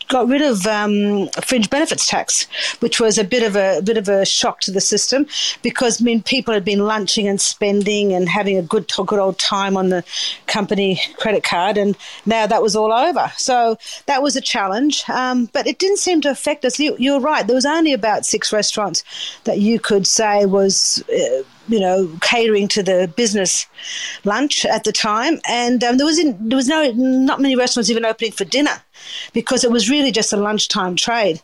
got 0.10 0.28
rid 0.28 0.42
of 0.42 0.66
um, 0.68 1.30
fringe 1.42 1.70
benefits 1.70 2.06
tax, 2.06 2.48
which 2.80 3.00
was 3.00 3.18
a 3.18 3.24
bit 3.24 3.44
of 3.44 3.56
a, 3.56 3.82
bit 3.82 3.96
of 3.96 4.10
a 4.10 4.26
shock 4.26 4.60
to 4.62 4.72
the 4.72 4.82
system 4.82 5.26
because 5.62 6.02
I 6.02 6.04
mean 6.04 6.22
people 6.22 6.54
had 6.54 6.66
been 6.66 6.80
lunching 6.80 7.28
and 7.28 7.40
spending 7.40 8.12
and 8.12 8.28
having 8.28 8.58
a 8.58 8.62
good 8.62 8.92
good 9.06 9.20
old 9.20 9.40
time 9.40 9.78
on 9.78 9.90
the 9.90 10.04
company 10.48 11.00
credit 11.18 11.44
card, 11.44 11.78
and 11.78 11.96
now 12.26 12.46
that 12.46 12.62
was 12.62 12.76
all 12.76 12.92
over. 12.92 13.32
So 13.38 13.78
that 14.08 14.22
was 14.22 14.36
a 14.36 14.42
challenge, 14.42 15.08
um, 15.10 15.50
but 15.54 15.68
it 15.68 15.80
didn't 15.80 16.00
seem 16.00 16.22
to 16.22 16.30
affect 16.30 16.66
us. 16.66 16.80
You, 16.80 16.96
you're 17.00 17.22
right. 17.22 17.46
There 17.46 17.56
was 17.56 17.66
only 17.66 17.94
about 17.94 18.26
six 18.26 18.52
restaurants 18.52 19.04
that 19.46 19.60
you 19.60 19.80
could 19.80 20.06
say 20.06 20.46
was. 20.46 21.04
Uh, 21.10 21.44
you 21.68 21.80
know, 21.80 22.10
catering 22.22 22.68
to 22.68 22.82
the 22.82 23.14
business 23.16 23.68
lunch 24.24 24.66
at 24.66 24.86
the 24.86 24.92
time, 24.92 25.40
and 25.48 25.84
um, 25.84 25.98
there 25.98 26.06
was 26.08 26.18
in, 26.18 26.50
there 26.50 26.56
was 26.56 26.68
no 26.68 26.92
not 26.94 27.40
many 27.40 27.56
restaurants 27.56 27.92
even 27.92 28.06
opening 28.06 28.32
for 28.32 28.44
dinner 28.44 28.82
because 29.34 29.64
it 29.64 29.72
was 29.72 29.90
really 29.90 30.12
just 30.12 30.34
a 30.34 30.38
lunchtime 30.38 30.96
trade. 30.96 31.42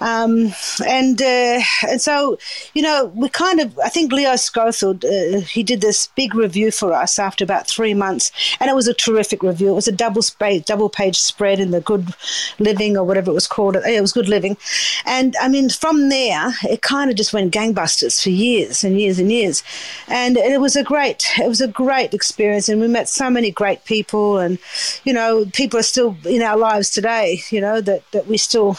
Um, 0.00 0.52
and 0.84 1.20
uh, 1.22 1.60
and 1.88 2.00
so 2.00 2.38
you 2.74 2.82
know 2.82 3.06
we 3.14 3.28
kind 3.28 3.60
of 3.60 3.78
I 3.78 3.88
think 3.88 4.12
Leo 4.12 4.34
Schofield 4.36 5.04
uh, 5.04 5.40
he 5.40 5.62
did 5.62 5.80
this 5.80 6.08
big 6.08 6.34
review 6.34 6.72
for 6.72 6.92
us 6.92 7.18
after 7.18 7.44
about 7.44 7.68
three 7.68 7.94
months, 7.94 8.32
and 8.58 8.68
it 8.68 8.74
was 8.74 8.88
a 8.88 8.94
terrific 8.94 9.42
review. 9.42 9.70
It 9.70 9.74
was 9.74 9.88
a 9.88 9.92
double 9.92 10.22
page 10.38 10.64
double 10.64 10.88
page 10.88 11.18
spread 11.18 11.60
in 11.60 11.70
the 11.70 11.80
Good 11.80 12.14
Living 12.58 12.96
or 12.96 13.04
whatever 13.04 13.30
it 13.30 13.34
was 13.34 13.46
called. 13.46 13.76
It 13.76 14.00
was 14.00 14.12
Good 14.12 14.28
Living, 14.28 14.56
and 15.04 15.36
I 15.40 15.48
mean 15.48 15.70
from 15.70 16.08
there 16.08 16.52
it 16.64 16.82
kind 16.82 17.10
of 17.10 17.16
just 17.16 17.32
went 17.32 17.54
gangbusters 17.54 18.20
for 18.20 18.30
years 18.30 18.82
and 18.82 19.00
years 19.00 19.20
and 19.20 19.30
years, 19.30 19.62
and 20.08 20.36
it 20.36 20.60
was 20.60 20.74
a 20.74 20.82
great 20.82 21.24
it 21.38 21.48
was 21.48 21.60
a 21.60 21.68
great 21.68 22.12
experience, 22.12 22.68
and 22.68 22.80
we 22.80 22.88
met 22.88 23.08
so 23.08 23.30
many 23.30 23.52
great 23.52 23.84
people, 23.84 24.38
and 24.38 24.58
you 25.04 25.12
know 25.12 25.46
people 25.52 25.78
are 25.78 25.84
still 25.84 26.16
in 26.24 26.42
our 26.42 26.56
lives 26.56 26.81
today. 26.90 27.42
You 27.50 27.60
know 27.60 27.80
that 27.80 28.10
that 28.12 28.26
we 28.26 28.36
still 28.36 28.78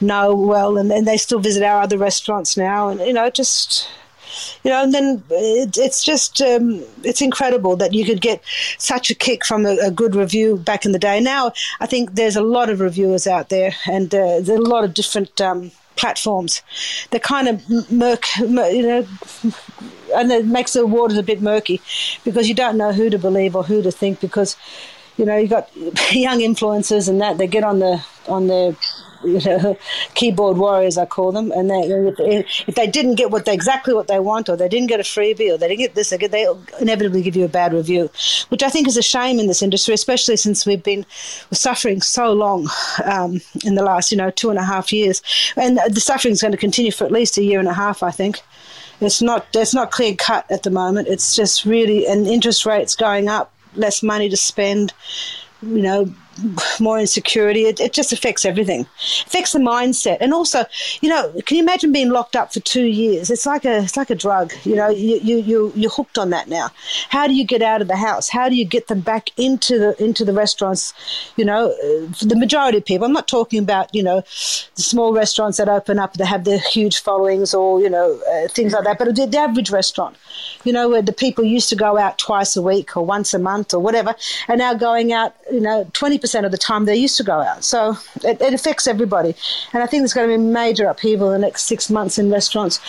know 0.00 0.34
well, 0.34 0.76
and, 0.76 0.90
and 0.90 1.06
they 1.06 1.16
still 1.16 1.38
visit 1.38 1.62
our 1.62 1.80
other 1.80 1.98
restaurants 1.98 2.56
now, 2.56 2.88
and 2.88 3.00
you 3.00 3.12
know, 3.12 3.30
just 3.30 3.88
you 4.64 4.70
know, 4.70 4.82
and 4.82 4.94
then 4.94 5.22
it, 5.30 5.76
it's 5.76 6.02
just 6.02 6.40
um, 6.40 6.82
it's 7.02 7.20
incredible 7.20 7.76
that 7.76 7.92
you 7.92 8.04
could 8.04 8.20
get 8.20 8.42
such 8.78 9.10
a 9.10 9.14
kick 9.14 9.44
from 9.44 9.66
a, 9.66 9.76
a, 9.78 9.90
good 9.90 10.14
review 10.14 10.56
back 10.56 10.84
in 10.84 10.92
the 10.92 10.98
day. 10.98 11.20
Now 11.20 11.52
I 11.80 11.86
think 11.86 12.14
there's 12.14 12.36
a 12.36 12.42
lot 12.42 12.70
of 12.70 12.80
reviewers 12.80 13.26
out 13.26 13.48
there, 13.48 13.74
and 13.86 14.14
uh, 14.14 14.40
there's 14.40 14.48
a 14.48 14.58
lot 14.58 14.84
of 14.84 14.94
different 14.94 15.40
um, 15.40 15.70
platforms. 15.96 16.62
They 17.10 17.18
kind 17.18 17.48
of 17.48 17.90
murk, 17.90 18.26
you 18.38 18.48
know, 18.48 19.06
and 20.14 20.32
it 20.32 20.46
makes 20.46 20.72
the 20.72 20.86
waters 20.86 21.18
a 21.18 21.22
bit 21.22 21.42
murky 21.42 21.80
because 22.24 22.48
you 22.48 22.54
don't 22.54 22.76
know 22.76 22.92
who 22.92 23.10
to 23.10 23.18
believe 23.18 23.56
or 23.56 23.64
who 23.64 23.82
to 23.82 23.90
think 23.90 24.20
because 24.20 24.56
you 25.16 25.24
know 25.24 25.36
you've 25.36 25.50
got 25.50 25.74
young 26.12 26.40
influencers 26.40 27.08
and 27.08 27.20
that 27.20 27.38
they 27.38 27.46
get 27.46 27.64
on 27.64 27.78
the 27.78 28.04
on 28.28 28.46
their 28.46 28.76
you 29.24 29.40
know, 29.40 29.76
keyboard 30.14 30.56
warriors, 30.56 30.98
I 30.98 31.06
call 31.06 31.32
them. 31.32 31.52
And 31.52 31.70
they, 31.70 31.80
if 32.66 32.74
they 32.74 32.86
didn't 32.86 33.16
get 33.16 33.30
what 33.30 33.44
they, 33.44 33.54
exactly 33.54 33.94
what 33.94 34.08
they 34.08 34.18
want, 34.18 34.48
or 34.48 34.56
they 34.56 34.68
didn't 34.68 34.88
get 34.88 35.00
a 35.00 35.04
freebie, 35.04 35.52
or 35.52 35.58
they 35.58 35.68
didn't 35.68 35.80
get 35.80 35.94
this, 35.94 36.10
they 36.10 36.46
inevitably 36.80 37.22
give 37.22 37.36
you 37.36 37.44
a 37.44 37.48
bad 37.48 37.72
review, 37.72 38.10
which 38.48 38.62
I 38.62 38.68
think 38.68 38.88
is 38.88 38.96
a 38.96 39.02
shame 39.02 39.38
in 39.38 39.46
this 39.46 39.62
industry, 39.62 39.94
especially 39.94 40.36
since 40.36 40.66
we've 40.66 40.82
been 40.82 41.06
suffering 41.52 42.00
so 42.00 42.32
long 42.32 42.68
um, 43.04 43.40
in 43.64 43.74
the 43.74 43.82
last, 43.82 44.10
you 44.10 44.18
know, 44.18 44.30
two 44.30 44.50
and 44.50 44.58
a 44.58 44.64
half 44.64 44.92
years, 44.92 45.22
and 45.56 45.78
the 45.88 46.00
suffering 46.00 46.32
is 46.32 46.42
going 46.42 46.52
to 46.52 46.58
continue 46.58 46.92
for 46.92 47.04
at 47.04 47.12
least 47.12 47.38
a 47.38 47.42
year 47.42 47.58
and 47.58 47.68
a 47.68 47.74
half, 47.74 48.02
I 48.02 48.10
think. 48.10 48.40
It's 49.00 49.20
not 49.20 49.46
it's 49.54 49.74
not 49.74 49.90
clear 49.90 50.14
cut 50.14 50.48
at 50.48 50.62
the 50.62 50.70
moment. 50.70 51.08
It's 51.08 51.34
just 51.34 51.64
really 51.64 52.06
and 52.06 52.24
interest 52.24 52.64
rates 52.64 52.94
going 52.94 53.28
up, 53.28 53.51
less 53.74 54.02
money 54.02 54.28
to 54.28 54.36
spend, 54.36 54.92
you 55.62 55.82
know, 55.82 56.12
more 56.80 56.98
insecurity. 56.98 57.66
It, 57.66 57.80
it 57.80 57.92
just 57.92 58.12
affects 58.12 58.44
everything. 58.44 58.80
It 58.80 59.26
affects 59.26 59.52
the 59.52 59.58
mindset, 59.58 60.18
and 60.20 60.32
also, 60.32 60.64
you 61.00 61.08
know, 61.08 61.32
can 61.46 61.56
you 61.56 61.62
imagine 61.62 61.92
being 61.92 62.10
locked 62.10 62.36
up 62.36 62.52
for 62.52 62.60
two 62.60 62.84
years? 62.84 63.30
It's 63.30 63.46
like 63.46 63.64
a 63.64 63.78
it's 63.78 63.96
like 63.96 64.10
a 64.10 64.14
drug. 64.14 64.52
You 64.64 64.76
know, 64.76 64.88
you 64.88 65.18
you 65.22 65.38
you 65.38 65.72
you're 65.74 65.90
hooked 65.90 66.18
on 66.18 66.30
that 66.30 66.48
now. 66.48 66.70
How 67.08 67.26
do 67.26 67.34
you 67.34 67.44
get 67.44 67.62
out 67.62 67.82
of 67.82 67.88
the 67.88 67.96
house? 67.96 68.28
How 68.28 68.48
do 68.48 68.54
you 68.54 68.64
get 68.64 68.88
them 68.88 69.00
back 69.00 69.28
into 69.38 69.78
the 69.78 70.02
into 70.02 70.24
the 70.24 70.32
restaurants? 70.32 70.94
You 71.36 71.44
know, 71.44 71.70
uh, 71.70 72.12
the 72.22 72.36
majority 72.36 72.78
of 72.78 72.84
people. 72.84 73.06
I'm 73.06 73.12
not 73.12 73.28
talking 73.28 73.58
about 73.58 73.94
you 73.94 74.02
know 74.02 74.22
the 74.76 74.82
small 74.82 75.12
restaurants 75.12 75.58
that 75.58 75.68
open 75.68 75.98
up 75.98 76.14
that 76.14 76.26
have 76.26 76.44
the 76.44 76.58
huge 76.58 77.00
followings 77.00 77.54
or 77.54 77.80
you 77.80 77.90
know 77.90 78.20
uh, 78.32 78.48
things 78.48 78.72
like 78.72 78.84
that, 78.84 78.98
but 78.98 79.14
the, 79.14 79.26
the 79.26 79.38
average 79.38 79.70
restaurant. 79.70 80.16
You 80.64 80.72
know, 80.72 80.88
where 80.88 81.02
the 81.02 81.12
people 81.12 81.44
used 81.44 81.68
to 81.68 81.76
go 81.76 81.98
out 81.98 82.18
twice 82.18 82.56
a 82.56 82.62
week 82.62 82.96
or 82.96 83.04
once 83.04 83.34
a 83.34 83.38
month 83.38 83.74
or 83.74 83.80
whatever, 83.80 84.14
are 84.48 84.56
now 84.56 84.74
going 84.74 85.12
out. 85.12 85.34
You 85.50 85.60
know, 85.60 85.88
twenty 85.92 86.18
percent 86.22 86.46
of 86.46 86.52
the 86.52 86.58
time 86.58 86.86
they 86.86 86.96
used 86.96 87.18
to 87.18 87.22
go 87.22 87.40
out. 87.40 87.64
So 87.64 87.98
it, 88.24 88.40
it, 88.40 88.54
affects 88.54 88.86
everybody. 88.86 89.34
And 89.74 89.82
I 89.82 89.86
think 89.86 90.00
there's 90.00 90.14
going 90.14 90.30
to 90.30 90.38
be 90.38 90.42
major 90.42 90.86
upheaval 90.86 91.30
in 91.32 91.40
the 91.40 91.46
next 91.46 91.64
six 91.64 91.90
months 91.90 92.18
in 92.18 92.30
restaurants. 92.30 92.80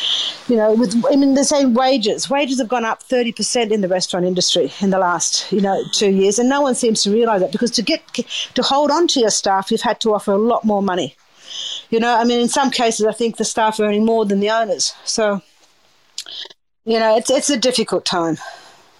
You 0.47 0.55
know, 0.55 0.73
with 0.73 1.03
I 1.11 1.17
mean 1.17 1.33
the 1.33 1.43
same 1.43 1.73
wages. 1.73 2.29
Wages 2.29 2.59
have 2.59 2.69
gone 2.69 2.85
up 2.85 3.03
30% 3.03 3.71
in 3.71 3.81
the 3.81 3.89
restaurant 3.89 4.25
industry 4.25 4.71
in 4.79 4.91
the 4.91 4.99
last, 4.99 5.51
you 5.51 5.59
know, 5.59 5.83
two 5.91 6.11
years. 6.11 6.39
And 6.39 6.47
no 6.47 6.61
one 6.61 6.75
seems 6.75 7.03
to 7.03 7.11
realize 7.11 7.41
that 7.41 7.51
because 7.51 7.71
to 7.71 7.81
get 7.81 8.01
to 8.53 8.61
hold 8.61 8.91
on 8.91 9.07
to 9.09 9.19
your 9.19 9.31
staff, 9.31 9.71
you've 9.71 9.81
had 9.81 9.99
to 10.01 10.13
offer 10.13 10.31
a 10.31 10.37
lot 10.37 10.63
more 10.63 10.81
money. 10.81 11.15
You 11.89 11.99
know, 11.99 12.15
I 12.15 12.23
mean, 12.23 12.39
in 12.39 12.49
some 12.49 12.71
cases, 12.71 13.05
I 13.05 13.11
think 13.11 13.37
the 13.37 13.45
staff 13.45 13.79
are 13.79 13.83
earning 13.83 14.05
more 14.05 14.25
than 14.25 14.39
the 14.39 14.49
owners. 14.49 14.93
So, 15.03 15.41
you 16.85 16.99
know, 16.99 17.17
it's 17.17 17.29
it's 17.29 17.49
a 17.49 17.57
difficult 17.57 18.05
time. 18.05 18.37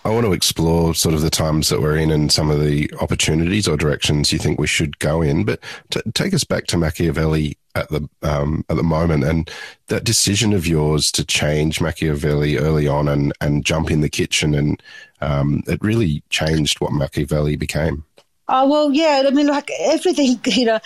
I 0.06 0.10
want 0.10 0.26
to 0.26 0.34
explore 0.34 0.94
sort 0.94 1.16
of 1.16 1.22
the 1.22 1.30
times 1.30 1.70
that 1.70 1.82
we're 1.82 1.98
in 1.98 2.12
and 2.12 2.32
some 2.32 2.50
of 2.50 2.62
the 2.62 2.92
opportunities 3.00 3.68
or 3.68 3.78
directions 3.78 4.34
you 4.34 4.40
think 4.40 4.60
we 4.60 4.68
should 4.68 5.00
go 5.00 5.22
in. 5.22 5.46
But 5.46 5.62
t- 5.92 6.02
take 6.14 6.34
us 6.34 6.44
back 6.44 6.68
to 6.68 6.78
Machiavelli 6.78 7.58
at 7.76 7.90
the 7.90 8.08
um, 8.22 8.66
at 8.70 8.76
the 8.76 8.84
moment 8.84 9.24
and 9.24 9.50
that 9.88 10.04
decision 10.04 10.54
of 10.54 10.68
yours 10.68 11.12
to 11.14 11.26
change 11.26 11.82
Machiavelli 11.82 12.58
early 12.58 12.88
on 12.88 13.08
and 13.08 13.34
and 13.42 13.66
jump 13.66 13.90
in 13.90 14.02
the 14.02 14.10
kitchen 14.10 14.54
and 14.54 14.82
um, 15.22 15.64
it 15.68 15.82
really 15.82 16.22
changed 16.30 16.82
what 16.82 16.92
Machiavelli 16.92 17.56
became. 17.56 18.04
Oh 18.50 18.68
well, 18.70 18.92
yeah. 18.92 19.24
I 19.26 19.30
mean, 19.32 19.48
like 19.48 19.70
everything, 19.80 20.40
you 20.46 20.66
know. 20.66 20.80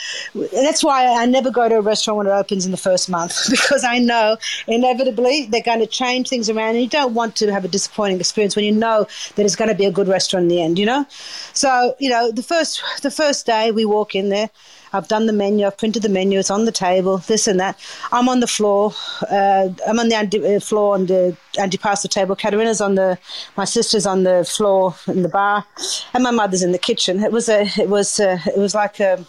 That's 0.54 0.84
why 0.84 1.08
I 1.08 1.26
never 1.26 1.50
go 1.50 1.68
to 1.68 1.78
a 1.78 1.82
restaurant 1.82 2.20
when 2.20 2.28
it 2.28 2.32
opens 2.32 2.66
in 2.66 2.72
the 2.72 2.78
first 2.78 3.10
month 3.10 3.36
because 3.50 3.84
I 3.84 3.98
know 3.98 4.38
inevitably 4.68 5.48
they're 5.48 5.64
going 5.64 5.80
to 5.80 5.88
change 5.88 6.30
things 6.30 6.50
around, 6.50 6.76
and 6.76 6.82
you 6.82 6.90
don't 6.90 7.16
want 7.16 7.36
to 7.38 7.52
have 7.52 7.66
a 7.66 7.68
disappointing 7.68 8.20
experience 8.20 8.56
when 8.56 8.66
you 8.66 8.72
know 8.72 9.08
that 9.36 9.46
it's 9.46 9.56
going 9.56 9.70
to 9.70 9.76
be 9.76 9.86
a 9.86 9.92
good 9.92 10.08
restaurant 10.08 10.44
in 10.44 10.50
the 10.50 10.62
end. 10.62 10.78
You 10.78 10.86
know, 10.86 11.06
so 11.54 11.96
you 12.00 12.10
know 12.10 12.32
the 12.32 12.44
first 12.44 12.84
the 13.02 13.12
first 13.12 13.48
day 13.48 13.72
we 13.72 13.86
walk 13.86 14.14
in 14.14 14.30
there, 14.30 14.52
I've 14.98 15.08
done 15.08 15.26
the 15.28 15.34
menu. 15.34 15.66
I've 15.66 15.78
printed 15.78 16.04
the 16.04 16.10
menu. 16.10 16.40
It's 16.40 16.50
on 16.50 16.66
the 16.66 16.72
table. 16.72 17.20
This 17.20 17.48
and 17.48 17.60
that. 17.60 17.80
I'm 18.12 18.28
on 18.28 18.40
the 18.40 18.48
floor. 18.48 18.94
Uh, 19.30 19.70
I'm 19.88 20.00
on 20.00 20.10
the 20.10 20.16
anti- 20.16 20.56
uh, 20.56 20.60
floor 20.60 20.96
on 20.96 21.06
the 21.06 21.38
antipasta 21.56 22.10
table. 22.10 22.36
Katerina's 22.36 22.82
on 22.82 22.96
the. 22.96 23.18
My 23.56 23.66
sister's 23.66 24.06
on 24.06 24.24
the 24.24 24.44
floor 24.44 24.96
in 25.08 25.22
the 25.22 25.30
bar, 25.30 25.66
and 26.14 26.24
my 26.24 26.32
mother's 26.32 26.64
in 26.64 26.72
the 26.72 26.80
kitchen. 26.80 27.24
It 27.24 27.32
was 27.32 27.48
a. 27.50 27.70
It 27.80 27.90
was. 27.90 28.20
A, 28.20 28.42
it 28.48 28.58
was 28.58 28.74
like 28.74 29.00
a 29.00 29.26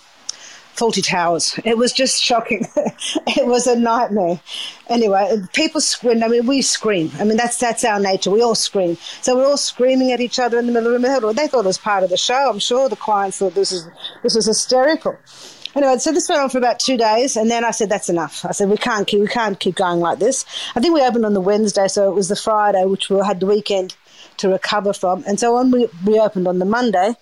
Fawlty 0.79 1.05
Towers. 1.05 1.59
It 1.65 1.77
was 1.77 1.93
just 1.93 2.23
shocking. 2.23 2.65
it 2.77 3.47
was 3.47 3.67
a 3.67 3.77
nightmare. 3.77 4.41
Anyway, 4.89 5.43
people 5.53 5.81
scream. 5.81 6.23
I 6.23 6.29
mean, 6.29 6.47
we 6.47 6.63
scream. 6.63 7.11
I 7.19 7.25
mean, 7.25 7.37
that's 7.37 7.59
that's 7.59 7.85
our 7.85 7.99
nature. 7.99 8.31
We 8.31 8.43
all 8.43 8.55
scream. 8.55 8.97
So 9.21 9.37
we're 9.37 9.47
all 9.47 9.57
screaming 9.57 10.13
at 10.13 10.21
each 10.21 10.39
other 10.39 10.57
in 10.57 10.67
the 10.67 10.73
middle 10.73 10.95
of 10.95 11.03
the 11.03 11.09
middle. 11.09 11.33
They 11.35 11.49
thought 11.49 11.65
it 11.65 11.67
was 11.67 11.79
part 11.79 12.05
of 12.05 12.11
the 12.11 12.17
show. 12.17 12.49
I'm 12.49 12.61
sure 12.61 12.89
the 12.89 12.97
clients 12.97 13.39
thought 13.39 13.55
this 13.55 13.73
is 13.73 13.89
this 14.23 14.37
was 14.37 14.47
hysterical. 14.47 15.19
Anyway, 15.75 15.99
so 15.99 16.13
this 16.13 16.29
went 16.29 16.41
on 16.41 16.51
for 16.51 16.59
about 16.59 16.79
two 16.79 16.97
days, 16.97 17.37
and 17.37 17.51
then 17.51 17.65
I 17.65 17.71
said, 17.71 17.89
"That's 17.89 18.09
enough." 18.09 18.45
I 18.45 18.53
said, 18.53 18.71
"We 18.71 18.77
can't 18.77 19.07
keep 19.07 19.21
we 19.21 19.29
can't 19.29 19.59
keep 19.59 19.77
going 19.77 20.01
like 20.01 20.19
this." 20.19 20.45
I 20.75 20.81
think 20.81 20.95
we 20.95 21.03
opened 21.03 21.27
on 21.27 21.35
the 21.35 21.41
Wednesday, 21.41 21.89
so 21.89 22.09
it 22.09 22.15
was 22.15 22.29
the 22.29 22.37
Friday, 22.37 22.85
which 22.85 23.11
we 23.11 23.19
had 23.25 23.41
the 23.41 23.47
weekend 23.47 23.95
to 24.39 24.49
recover 24.49 24.93
from. 24.93 25.25
And 25.27 25.39
so 25.39 25.55
when 25.55 25.71
we 25.71 25.89
reopened 26.05 26.49
on 26.49 26.59
the 26.59 26.65
Monday, 26.65 27.15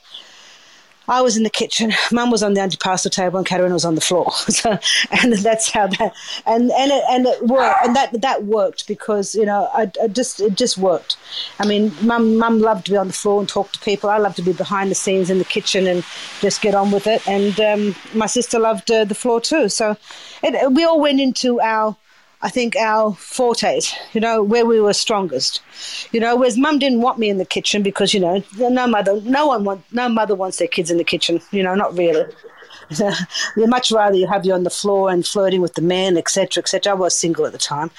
I 1.08 1.22
was 1.22 1.36
in 1.36 1.42
the 1.42 1.50
kitchen, 1.50 1.92
Mum 2.12 2.30
was 2.30 2.42
on 2.42 2.54
the 2.54 2.60
antipasta 2.60 3.10
table, 3.10 3.38
and 3.38 3.46
Katerina 3.46 3.74
was 3.74 3.84
on 3.84 3.94
the 3.94 4.00
floor. 4.00 4.30
so, 4.48 4.78
and 5.22 5.32
that's 5.34 5.70
how 5.70 5.86
that 5.86 6.14
and 6.46 6.70
and 6.72 6.92
it, 6.92 7.04
and 7.10 7.26
it 7.26 7.46
worked, 7.46 7.84
and 7.84 7.96
that 7.96 8.20
that 8.22 8.44
worked 8.44 8.86
because 8.86 9.34
you 9.34 9.46
know 9.46 9.68
I, 9.72 9.90
I 10.02 10.08
just 10.08 10.40
it 10.40 10.54
just 10.54 10.78
worked. 10.78 11.16
I 11.58 11.66
mean, 11.66 11.92
Mum 12.02 12.38
Mum 12.38 12.60
loved 12.60 12.86
to 12.86 12.92
be 12.92 12.96
on 12.96 13.08
the 13.08 13.12
floor 13.12 13.40
and 13.40 13.48
talk 13.48 13.72
to 13.72 13.80
people. 13.80 14.10
I 14.10 14.18
loved 14.18 14.36
to 14.36 14.42
be 14.42 14.52
behind 14.52 14.90
the 14.90 14.94
scenes 14.94 15.30
in 15.30 15.38
the 15.38 15.44
kitchen 15.44 15.86
and 15.86 16.04
just 16.40 16.60
get 16.60 16.74
on 16.74 16.90
with 16.90 17.06
it. 17.06 17.26
And 17.28 17.58
um, 17.60 17.96
my 18.14 18.26
sister 18.26 18.58
loved 18.58 18.90
uh, 18.90 19.04
the 19.04 19.14
floor 19.14 19.40
too. 19.40 19.68
So 19.68 19.96
it, 20.42 20.72
we 20.72 20.84
all 20.84 21.00
went 21.00 21.20
into 21.20 21.60
our 21.60 21.96
I 22.46 22.48
think, 22.48 22.76
our 22.76 23.12
fortes, 23.14 23.92
you 24.12 24.20
know, 24.20 24.40
where 24.40 24.64
we 24.64 24.80
were 24.80 24.92
strongest. 24.92 25.60
You 26.12 26.20
know, 26.20 26.36
whereas 26.36 26.56
mum 26.56 26.78
didn't 26.78 27.00
want 27.00 27.18
me 27.18 27.28
in 27.28 27.38
the 27.38 27.44
kitchen 27.44 27.82
because, 27.82 28.14
you 28.14 28.20
know, 28.20 28.40
no 28.56 28.86
mother, 28.86 29.20
no 29.22 29.48
one 29.48 29.64
want, 29.64 29.82
no 29.90 30.08
mother 30.08 30.36
wants 30.36 30.58
their 30.58 30.68
kids 30.68 30.88
in 30.88 30.96
the 30.96 31.02
kitchen, 31.02 31.40
you 31.50 31.64
know, 31.64 31.74
not 31.74 31.98
really. 31.98 32.24
They'd 33.56 33.68
much 33.68 33.90
rather 33.90 34.16
you 34.16 34.26
have 34.26 34.46
you 34.46 34.52
on 34.52 34.62
the 34.62 34.70
floor 34.70 35.10
and 35.10 35.26
flirting 35.26 35.60
with 35.60 35.74
the 35.74 35.82
men, 35.82 36.16
etc., 36.16 36.62
etc. 36.62 36.92
I 36.92 36.94
was 36.94 37.16
single 37.16 37.46
at 37.46 37.52
the 37.52 37.58
time, 37.58 37.90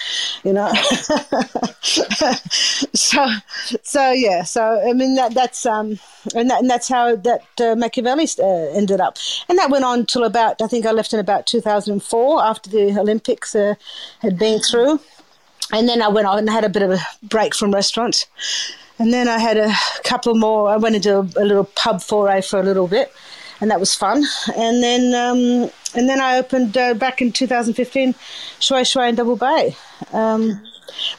you 0.44 0.54
know. 0.54 0.72
so, 1.82 3.28
so 3.84 4.12
yeah. 4.12 4.44
So 4.44 4.82
I 4.88 4.94
mean 4.94 5.16
that 5.16 5.34
that's 5.34 5.66
um, 5.66 6.00
and 6.36 6.50
that 6.50 6.62
and 6.62 6.70
that's 6.70 6.88
how 6.88 7.16
that 7.16 7.44
uh, 7.60 7.76
Machiavelli 7.76 8.28
uh, 8.40 8.78
ended 8.78 9.02
up, 9.02 9.18
and 9.50 9.58
that 9.58 9.70
went 9.70 9.84
on 9.84 10.06
till 10.06 10.24
about 10.24 10.62
I 10.62 10.68
think 10.68 10.86
I 10.86 10.92
left 10.92 11.14
in 11.14 11.20
about 11.20 11.48
2004 11.48 12.44
after 12.44 12.70
the 12.70 12.98
Olympics 13.00 13.56
uh, 13.56 13.76
had 14.20 14.40
been 14.40 14.60
through, 14.60 15.00
and 15.74 15.90
then 15.90 16.02
I 16.02 16.08
went 16.08 16.28
on 16.28 16.40
and 16.40 16.50
had 16.50 16.64
a 16.64 16.70
bit 16.70 16.84
of 16.84 16.92
a 16.92 17.00
break 17.24 17.54
from 17.54 17.74
restaurants. 17.74 18.26
And 19.00 19.14
then 19.14 19.28
I 19.28 19.38
had 19.38 19.58
a 19.58 19.72
couple 20.04 20.34
more. 20.34 20.70
I 20.70 20.78
went 20.78 20.96
into 20.96 21.18
a, 21.18 21.22
a 21.22 21.46
little 21.46 21.66
pub 21.66 22.02
foray 22.02 22.42
for 22.42 22.60
a 22.60 22.64
little 22.64 22.88
bit, 22.88 23.14
and 23.62 23.72
that 23.72 23.80
was 23.80 23.94
fun. 23.94 24.24
And 24.56 24.84
then 24.84 25.14
um, 25.14 25.72
and 25.96 26.10
then 26.10 26.22
I 26.22 26.38
opened 26.38 26.78
uh, 26.78 26.94
back 26.94 27.22
in 27.22 27.32
2015, 27.32 28.16
Shui 28.60 28.84
Shui 28.84 29.10
in 29.10 29.16
Double 29.16 29.36
Bay. 29.36 29.76
Um, 30.14 30.62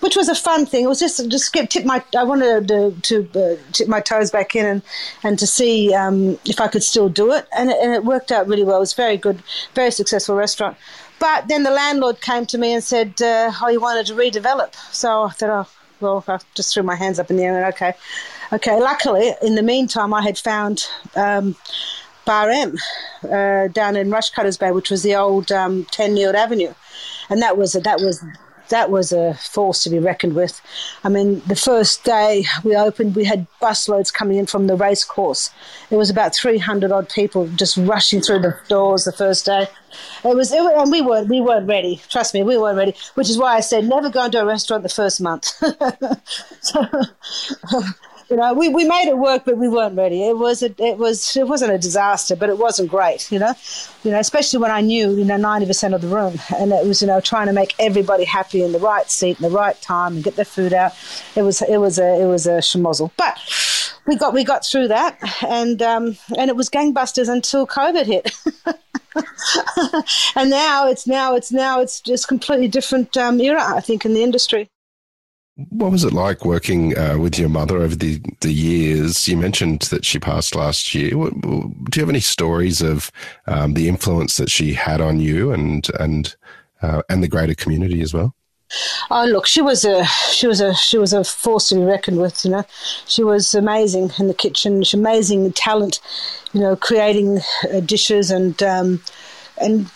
which 0.01 0.17
was 0.17 0.29
a 0.29 0.35
fun 0.35 0.67
thing. 0.67 0.85
It 0.85 0.89
was 0.89 0.99
just 0.99 1.29
just 1.29 1.53
tip 1.53 1.85
my. 1.85 2.03
I 2.17 2.25
wanted 2.25 2.69
to, 2.69 2.95
to 3.03 3.41
uh, 3.41 3.57
tip 3.73 3.89
my 3.89 4.01
toes 4.01 4.31
back 4.31 4.57
in 4.57 4.67
and 4.67 4.83
and 5.23 5.39
to 5.39 5.47
see 5.47 5.95
um, 5.95 6.39
if 6.45 6.61
I 6.61 6.69
could 6.69 6.83
still 6.83 7.09
do 7.09 7.33
it, 7.33 7.47
and 7.57 7.71
it, 7.71 7.77
and 7.81 7.93
it 7.93 8.05
worked 8.05 8.33
out 8.33 8.47
really 8.49 8.65
well. 8.65 8.77
It 8.77 8.81
was 8.81 8.95
very 8.95 9.17
good, 9.17 9.43
very 9.75 9.91
successful 9.91 10.35
restaurant. 10.35 10.77
But 11.19 11.49
then 11.49 11.65
the 11.65 11.71
landlord 11.71 12.21
came 12.21 12.47
to 12.47 12.59
me 12.59 12.73
and 12.73 12.83
said, 12.83 13.21
uh, 13.21 13.53
"Oh, 13.63 13.69
you 13.69 13.81
wanted 13.81 14.07
to 14.07 14.15
redevelop." 14.15 14.75
So 14.93 15.25
I 15.25 15.31
thought, 15.31 15.67
"Oh, 15.67 15.71
well," 16.01 16.25
I 16.29 16.39
just 16.55 16.73
threw 16.73 16.83
my 16.83 16.97
hands 16.97 17.19
up 17.19 17.31
in 17.31 17.37
the 17.37 17.45
air 17.45 17.57
and 17.57 17.75
okay, 17.75 17.95
okay. 18.53 18.81
Luckily, 18.81 19.33
in 19.43 19.55
the 19.55 19.63
meantime, 19.63 20.15
I 20.15 20.23
had 20.23 20.39
found. 20.39 20.87
Um, 21.15 21.57
Bar 22.29 22.51
M 22.51 22.77
uh, 23.25 23.69
down 23.69 23.97
in 23.97 24.11
Rushcutters 24.11 24.59
Bay, 24.59 24.71
which 24.71 24.91
was 24.91 25.03
the 25.03 25.17
old 25.17 25.51
um, 25.51 25.87
Ten 25.87 26.15
Neild 26.15 26.35
Avenue, 26.35 26.75
and 27.31 27.41
that 27.41 27.57
was 27.57 27.73
that 27.73 28.01
was 28.01 28.23
that 28.69 28.91
was 28.91 29.13
a 29.13 29.33
force 29.33 29.83
to 29.85 29.89
be 29.89 29.99
reckoned 29.99 30.35
with. 30.35 30.61
I 31.03 31.09
mean, 31.09 31.41
the 31.47 31.57
first 31.57 32.05
day 32.05 32.45
we 32.65 32.77
opened, 32.77 33.17
we 33.17 33.25
had 33.25 33.47
busloads 33.63 34.13
coming 34.13 34.37
in 34.37 34.45
from 34.45 34.67
the 34.67 34.77
race 34.77 35.05
course. 35.05 35.49
It 35.91 35.97
was 35.97 36.11
about 36.11 36.35
300 36.35 36.93
odd 36.93 37.09
people 37.09 37.49
just 37.57 37.79
rushing 37.79 38.21
through 38.21 38.41
the 38.41 38.59
doors 38.69 39.05
the 39.05 39.13
first 39.13 39.47
day. 39.47 39.67
It 40.23 40.37
was, 40.37 40.53
it, 40.53 40.61
and 40.61 40.91
we 40.91 41.01
weren't, 41.01 41.31
we 41.31 41.41
weren't 41.41 41.67
ready. 41.67 42.03
Trust 42.11 42.35
me, 42.35 42.43
we 42.43 42.59
weren't 42.59 42.77
ready. 42.77 42.95
Which 43.15 43.31
is 43.31 43.39
why 43.39 43.57
I 43.57 43.61
said 43.61 43.85
never 43.85 44.11
go 44.11 44.27
into 44.27 44.39
a 44.39 44.45
restaurant 44.45 44.83
the 44.83 44.91
first 44.91 45.19
month. 45.23 45.47
so, 46.61 46.85
you 48.31 48.37
know, 48.37 48.53
we, 48.53 48.69
we 48.69 48.85
made 48.85 49.09
it 49.09 49.17
work, 49.17 49.45
but 49.45 49.57
we 49.57 49.69
weren't 49.69 49.97
ready. 49.97 50.27
It 50.29 50.37
was 50.37 50.63
a, 50.63 50.75
it 50.83 50.99
was 50.99 51.37
it 51.37 51.49
wasn't 51.49 51.73
a 51.73 51.79
disaster, 51.79 52.37
but 52.37 52.51
it 52.51 52.59
wasn't 52.59 52.91
great. 52.91 53.31
You 53.33 53.39
know, 53.39 53.55
you 54.05 54.11
know, 54.11 54.19
especially 54.19 54.59
when 54.59 54.71
I 54.71 54.81
knew 54.83 55.15
you 55.15 55.25
know 55.25 55.37
ninety 55.37 55.67
percent 55.67 55.95
of 55.95 56.03
the 56.03 56.09
room, 56.09 56.39
and 56.57 56.73
it 56.73 56.87
was 56.87 57.01
you 57.01 57.09
know 57.09 57.21
trying 57.21 57.47
to 57.47 57.53
make 57.53 57.75
everybody 57.79 58.25
happy 58.25 58.63
in 58.63 58.73
the 58.73 58.79
right 58.79 59.11
seat, 59.11 59.41
in 59.41 59.43
the 59.43 59.57
right 59.57 59.81
time, 59.81 60.17
and 60.17 60.25
get 60.25 60.37
their 60.37 60.45
food 60.45 60.75
out. 60.75 60.93
It 61.37 61.43
was 61.43 61.63
it 61.63 61.79
was 61.79 61.99
a 61.99 62.21
it 62.21 62.27
was 62.27 62.47
a 62.47 62.59
schmozzle, 62.59 63.11
but 63.17 63.39
we 64.07 64.17
got 64.17 64.35
we 64.35 64.45
got 64.45 64.65
through 64.65 64.89
that, 64.89 65.19
and 65.43 65.81
um, 65.81 66.19
and 66.37 66.51
it 66.51 66.57
was 66.57 66.69
gangbusters 66.69 67.29
until 67.29 67.67
COVID 67.67 68.05
hit. 68.05 68.31
and 70.37 70.51
now 70.51 70.87
it's 70.89 71.07
now 71.07 71.35
it's 71.35 71.51
now 71.51 71.81
it's 71.81 72.01
just 72.01 72.29
completely 72.29 72.69
different 72.69 73.17
um, 73.17 73.41
era, 73.41 73.63
I 73.63 73.81
think, 73.81 74.05
in 74.05 74.13
the 74.13 74.23
industry. 74.23 74.69
What 75.71 75.91
was 75.91 76.05
it 76.05 76.13
like 76.13 76.45
working 76.45 76.97
uh, 76.97 77.19
with 77.19 77.37
your 77.37 77.49
mother 77.49 77.79
over 77.79 77.97
the, 77.97 78.21
the 78.41 78.53
years? 78.53 79.27
You 79.27 79.37
mentioned 79.37 79.83
that 79.91 80.05
she 80.05 80.21
passed 80.21 80.55
last 80.55 80.95
year. 80.95 81.11
Do 81.11 81.73
you 81.97 82.01
have 82.01 82.09
any 82.09 82.21
stories 82.21 82.81
of 82.81 83.11
um, 83.49 83.75
the 83.75 83.89
influence 83.89 84.37
that 84.37 84.51
she 84.51 84.73
had 84.75 85.01
on 85.01 85.19
you 85.19 85.51
and 85.51 85.89
and 85.99 86.37
uh, 86.81 87.03
and 87.09 87.25
the 87.25 87.29
greater 87.29 87.57
community 87.57 88.01
as 88.03 88.15
well? 88.15 88.37
Oh, 89.11 89.25
look, 89.25 89.47
she 89.47 89.61
was 89.61 89.85
a 89.85 90.05
she 90.05 90.47
was 90.47 90.61
a 90.61 90.75
she 90.75 90.97
was 90.97 91.13
a 91.13 91.25
force 91.25 91.71
to 91.71 91.75
be 91.75 91.83
reckoned 91.83 92.21
with. 92.21 92.45
You 92.45 92.53
know, 92.53 92.65
she 93.07 93.25
was 93.25 93.55
amazing 93.55 94.13
in 94.19 94.29
the 94.29 94.35
kitchen. 94.35 94.85
She 94.85 94.97
amazing 94.97 95.51
talent. 95.55 96.01
You 96.53 96.61
know, 96.61 96.77
creating 96.77 97.41
uh, 97.73 97.81
dishes 97.81 98.31
and 98.31 98.63
um, 98.63 99.03
and 99.61 99.91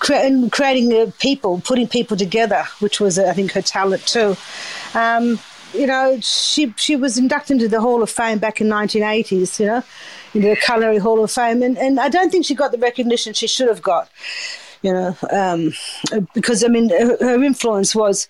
creating 0.00 0.92
uh, 0.92 1.10
people, 1.18 1.60
putting 1.60 1.86
people 1.86 2.16
together, 2.16 2.64
which 2.80 3.00
was, 3.00 3.18
uh, 3.18 3.26
I 3.26 3.32
think, 3.34 3.52
her 3.52 3.62
talent 3.62 4.06
too. 4.06 4.36
Um, 4.94 5.38
you 5.72 5.86
know, 5.86 6.18
she 6.20 6.74
she 6.76 6.96
was 6.96 7.16
inducted 7.16 7.56
into 7.56 7.68
the 7.68 7.80
Hall 7.80 8.02
of 8.02 8.10
Fame 8.10 8.38
back 8.38 8.60
in 8.60 8.66
1980s. 8.66 9.60
You 9.60 9.66
know, 9.66 9.82
into 10.34 10.48
the 10.48 10.56
Culinary 10.56 10.98
Hall 10.98 11.22
of 11.22 11.30
Fame, 11.30 11.62
and 11.62 11.78
and 11.78 12.00
I 12.00 12.08
don't 12.08 12.30
think 12.30 12.44
she 12.44 12.54
got 12.54 12.72
the 12.72 12.78
recognition 12.78 13.34
she 13.34 13.46
should 13.46 13.68
have 13.68 13.82
got. 13.82 14.10
You 14.82 14.92
know, 14.92 15.16
um, 15.30 15.72
because 16.34 16.64
I 16.64 16.68
mean, 16.68 16.88
her, 16.90 17.16
her 17.20 17.44
influence 17.44 17.94
was 17.94 18.26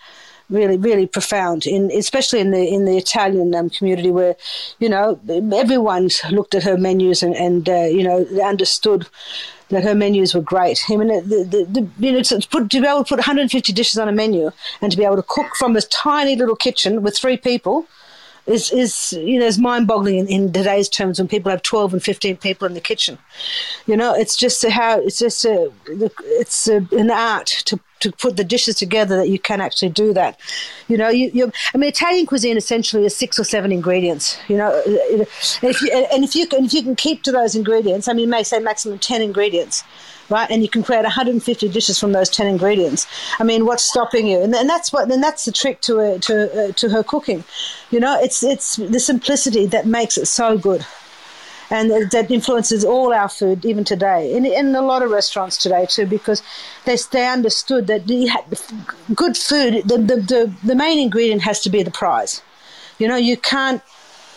really, 0.51 0.77
really 0.77 1.07
profound. 1.07 1.67
In 1.67 1.91
especially 1.93 2.41
in 2.41 2.51
the 2.51 2.63
in 2.63 2.85
the 2.85 2.99
Italian 2.99 3.55
um, 3.55 3.71
community, 3.71 4.11
where 4.11 4.37
you 4.79 4.89
know 4.89 5.19
everyone 5.55 6.11
looked 6.31 6.55
at 6.55 6.65
her 6.65 6.77
menus 6.77 7.23
and 7.23 7.35
and 7.37 7.69
uh, 7.69 7.85
you 7.85 8.03
know 8.03 8.27
understood 8.45 9.07
that 9.71 9.85
her 9.85 9.95
menus 9.95 10.35
were 10.35 10.41
great. 10.41 10.85
I 10.89 10.97
mean, 10.97 11.09
the, 11.09 11.45
the, 11.45 11.65
the, 11.65 11.89
you 11.99 12.13
know, 12.13 12.23
to, 12.23 12.47
put, 12.49 12.71
to 12.71 12.81
be 12.81 12.87
able 12.87 13.05
to 13.05 13.09
put 13.09 13.19
150 13.19 13.73
dishes 13.73 13.99
on 13.99 14.09
a 14.09 14.13
menu 14.13 14.51
and 14.81 14.93
to 14.93 14.99
be 14.99 15.05
able 15.05 15.17
to 15.17 15.23
cook 15.23 15.57
from 15.57 15.77
a 15.77 15.81
tiny 15.81 16.37
little 16.37 16.57
kitchen 16.57 17.03
with 17.03 17.17
three 17.17 17.37
people 17.37 17.87
is, 18.51 18.73
is 18.73 19.13
you 19.13 19.39
know 19.39 19.47
is 19.47 19.59
mind 19.59 19.87
boggling 19.87 20.19
in, 20.19 20.27
in, 20.27 20.53
today's 20.53 20.89
terms 20.89 21.19
when 21.19 21.29
people 21.29 21.51
have 21.51 21.63
12 21.63 21.95
and 21.95 22.03
15 22.03 22.37
people 22.37 22.67
in 22.67 22.75
the 22.75 22.81
kitchen. 22.81 23.19
You 23.87 23.97
know, 23.97 24.15
it's 24.15 24.37
just 24.37 24.67
how 24.67 24.99
it's 25.01 25.19
just 25.19 25.45
a, 25.45 25.73
it's 25.87 26.69
a, 26.69 26.87
an 26.93 27.11
art 27.11 27.47
to 27.67 27.81
to 28.01 28.11
put 28.13 28.37
the 28.37 28.45
dishes 28.45 28.77
together 28.77 29.17
that 29.19 29.29
you 29.29 29.39
can 29.39 29.61
actually 29.61 29.91
do 29.91 30.15
that. 30.15 30.41
You 30.89 30.97
know, 30.97 31.11
you, 31.11 31.31
you 31.35 31.53
I 31.75 31.79
mean, 31.79 31.89
Italian 31.89 32.27
cuisine 32.27 32.57
essentially 32.57 33.05
is 33.05 33.15
six 33.15 33.39
or 33.39 33.45
seven 33.45 33.73
ingredients. 33.73 34.39
You 34.49 34.57
know, 34.57 34.83
if 34.85 35.83
you, 35.83 36.07
and 36.13 36.25
if 36.25 36.35
you 36.35 36.47
can 36.47 36.65
if 36.65 36.75
you 36.75 36.83
can 36.83 36.97
keep 36.97 37.23
to 37.25 37.33
those 37.33 37.55
ingredients, 37.55 38.09
I 38.09 38.13
mean, 38.13 38.25
you 38.25 38.31
may 38.31 38.43
say 38.43 38.59
maximum 38.59 38.99
ten 38.99 39.23
ingredients 39.23 39.85
right? 40.31 40.51
And 40.51 40.63
you 40.63 40.69
can 40.69 40.83
create 40.83 41.03
150 41.03 41.69
dishes 41.69 41.99
from 41.99 42.13
those 42.13 42.31
10 42.31 42.47
ingredients. 42.47 43.07
I 43.39 43.45
mean, 43.45 43.67
what's 43.67 43.85
stopping 43.85 44.27
you? 44.27 44.41
And, 44.41 44.55
and 44.55 44.69
that's 44.69 44.93
what, 44.93 45.11
and 45.11 45.23
that's 45.23 45.45
the 45.45 45.53
trick 45.53 45.81
to 45.83 46.01
uh, 46.01 46.19
to 46.19 46.69
uh, 46.69 46.73
to 46.73 46.89
her 46.89 47.03
cooking. 47.03 47.45
You 47.91 48.01
know, 48.01 48.19
it's 48.21 48.43
it's 48.43 48.77
the 48.77 49.01
simplicity 49.01 49.67
that 49.67 49.87
makes 49.87 50.17
it 50.17 50.27
so 50.27 50.57
good. 50.57 50.87
And 51.73 52.11
that 52.11 52.29
influences 52.33 52.85
all 52.85 53.13
our 53.13 53.29
food, 53.29 53.65
even 53.65 53.85
today, 53.85 54.35
in, 54.35 54.45
in 54.45 54.75
a 54.75 54.83
lot 54.83 55.03
of 55.05 55.13
restaurants 55.13 55.57
today 55.57 55.87
too, 55.89 56.05
because 56.05 56.43
they, 56.85 56.97
they 57.13 57.29
understood 57.29 57.87
that 57.87 58.09
good 59.15 59.37
food, 59.37 59.85
the, 59.85 59.99
the, 59.99 60.17
the, 60.17 60.55
the 60.65 60.75
main 60.75 60.99
ingredient 60.99 61.43
has 61.43 61.61
to 61.61 61.71
be 61.71 61.85
the 61.85 61.93
prize. 61.93 62.43
You 62.99 63.07
know, 63.07 63.15
you 63.15 63.37
can't 63.37 63.83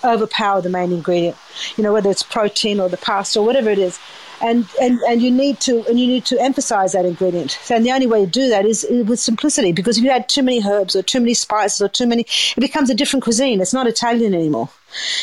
overpower 0.03 0.62
the 0.62 0.69
main 0.69 0.91
ingredient. 0.91 1.36
You 1.75 1.84
know, 1.84 1.91
whether 1.91 2.12
it's 2.12 2.21
protein 2.21 2.79
or 2.79 2.88
the 2.88 2.97
pasta 2.97 3.39
or 3.39 3.45
whatever 3.47 3.71
it 3.71 3.79
is 3.79 3.99
and, 4.43 4.67
and, 4.79 4.99
and 5.08 5.21
you 5.21 5.32
need 5.32 5.60
to 5.62 5.84
and 5.88 5.99
you 5.99 6.06
need 6.06 6.25
to 6.25 6.39
emphasize 6.39 6.91
that 6.91 7.06
ingredient. 7.06 7.58
And 7.71 7.86
the 7.86 7.91
only 7.91 8.08
way 8.08 8.25
to 8.25 8.32
do 8.32 8.49
that 8.49 8.65
is 8.65 8.84
uh, 8.84 9.03
with 9.06 9.19
simplicity, 9.19 9.71
because 9.71 9.97
if 9.97 10.03
you 10.03 10.12
add 10.12 10.27
too 10.27 10.43
many 10.43 10.62
herbs 10.62 10.95
or 10.95 11.01
too 11.01 11.21
many 11.21 11.34
spices 11.34 11.82
or 11.82 11.88
too 11.88 12.06
many, 12.06 12.21
it 12.21 12.60
becomes 12.60 12.89
a 12.89 12.95
different 12.95 13.23
cuisine. 13.23 13.62
It's 13.62 13.73
not 13.73 13.88
Italian 13.88 14.34
anymore. 14.34 14.69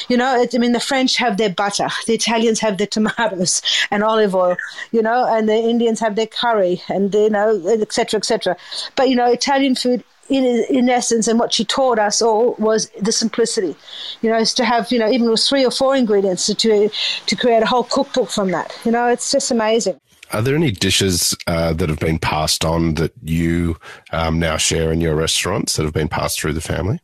You 0.09 0.17
know, 0.17 0.41
it, 0.41 0.55
I 0.55 0.59
mean, 0.59 0.73
the 0.73 0.81
French 0.81 1.17
have 1.19 1.37
their 1.37 1.51
butter, 1.51 1.89
the 2.07 2.15
Italians 2.15 2.59
have 2.61 2.79
their 2.79 2.87
tomatoes 2.87 3.63
and 3.91 4.03
olive 4.03 4.35
oil, 4.35 4.57
you 4.91 5.03
know, 5.03 5.27
and 5.29 5.49
the 5.49 5.55
Indians 5.55 6.01
have 6.01 6.17
their 6.17 6.27
curry 6.27 6.83
and, 6.89 7.15
you 7.15 7.31
know, 7.31 7.63
etc., 7.69 8.19
etc. 8.19 8.57
But, 8.97 9.11
you 9.11 9.17
know, 9.17 9.31
Italian 9.31 9.75
food 9.75 10.03
in, 10.31 10.65
in 10.71 10.89
essence, 10.89 11.27
and 11.29 11.39
what 11.39 11.53
she 11.53 11.65
taught 11.65 11.99
us 11.99 12.23
all 12.23 12.55
was 12.59 12.89
the 13.01 13.13
simplicity. 13.13 13.77
You 14.23 14.31
know, 14.31 14.39
is 14.39 14.55
to 14.55 14.65
have 14.65 14.91
you 14.93 14.99
know 14.99 15.11
even 15.11 15.29
with 15.29 15.43
three 15.43 15.65
or 15.65 15.71
four 15.71 15.97
ingredients 15.97 16.47
to 16.47 16.89
to 17.27 17.37
create 17.37 17.63
a 17.63 17.67
whole 17.67 17.85
cookbook 17.85 18.31
from 18.31 18.53
that. 18.53 18.77
You 18.85 18.93
know, 18.93 19.09
it's 19.09 19.31
just 19.31 19.51
amazing. 19.51 20.01
Are 20.33 20.41
there 20.41 20.55
any 20.55 20.71
dishes 20.71 21.37
uh, 21.49 21.73
that 21.73 21.89
have 21.89 21.99
been 21.99 22.21
passed 22.21 22.65
on 22.65 22.95
that 22.95 23.13
you 23.23 23.77
um, 24.13 24.39
now 24.39 24.57
share 24.57 24.93
in 24.93 25.01
your 25.01 25.17
restaurants 25.17 25.75
that 25.75 25.83
have 25.83 25.93
been 25.93 26.09
passed 26.09 26.41
through 26.41 26.53
the 26.53 26.61
family? 26.61 27.01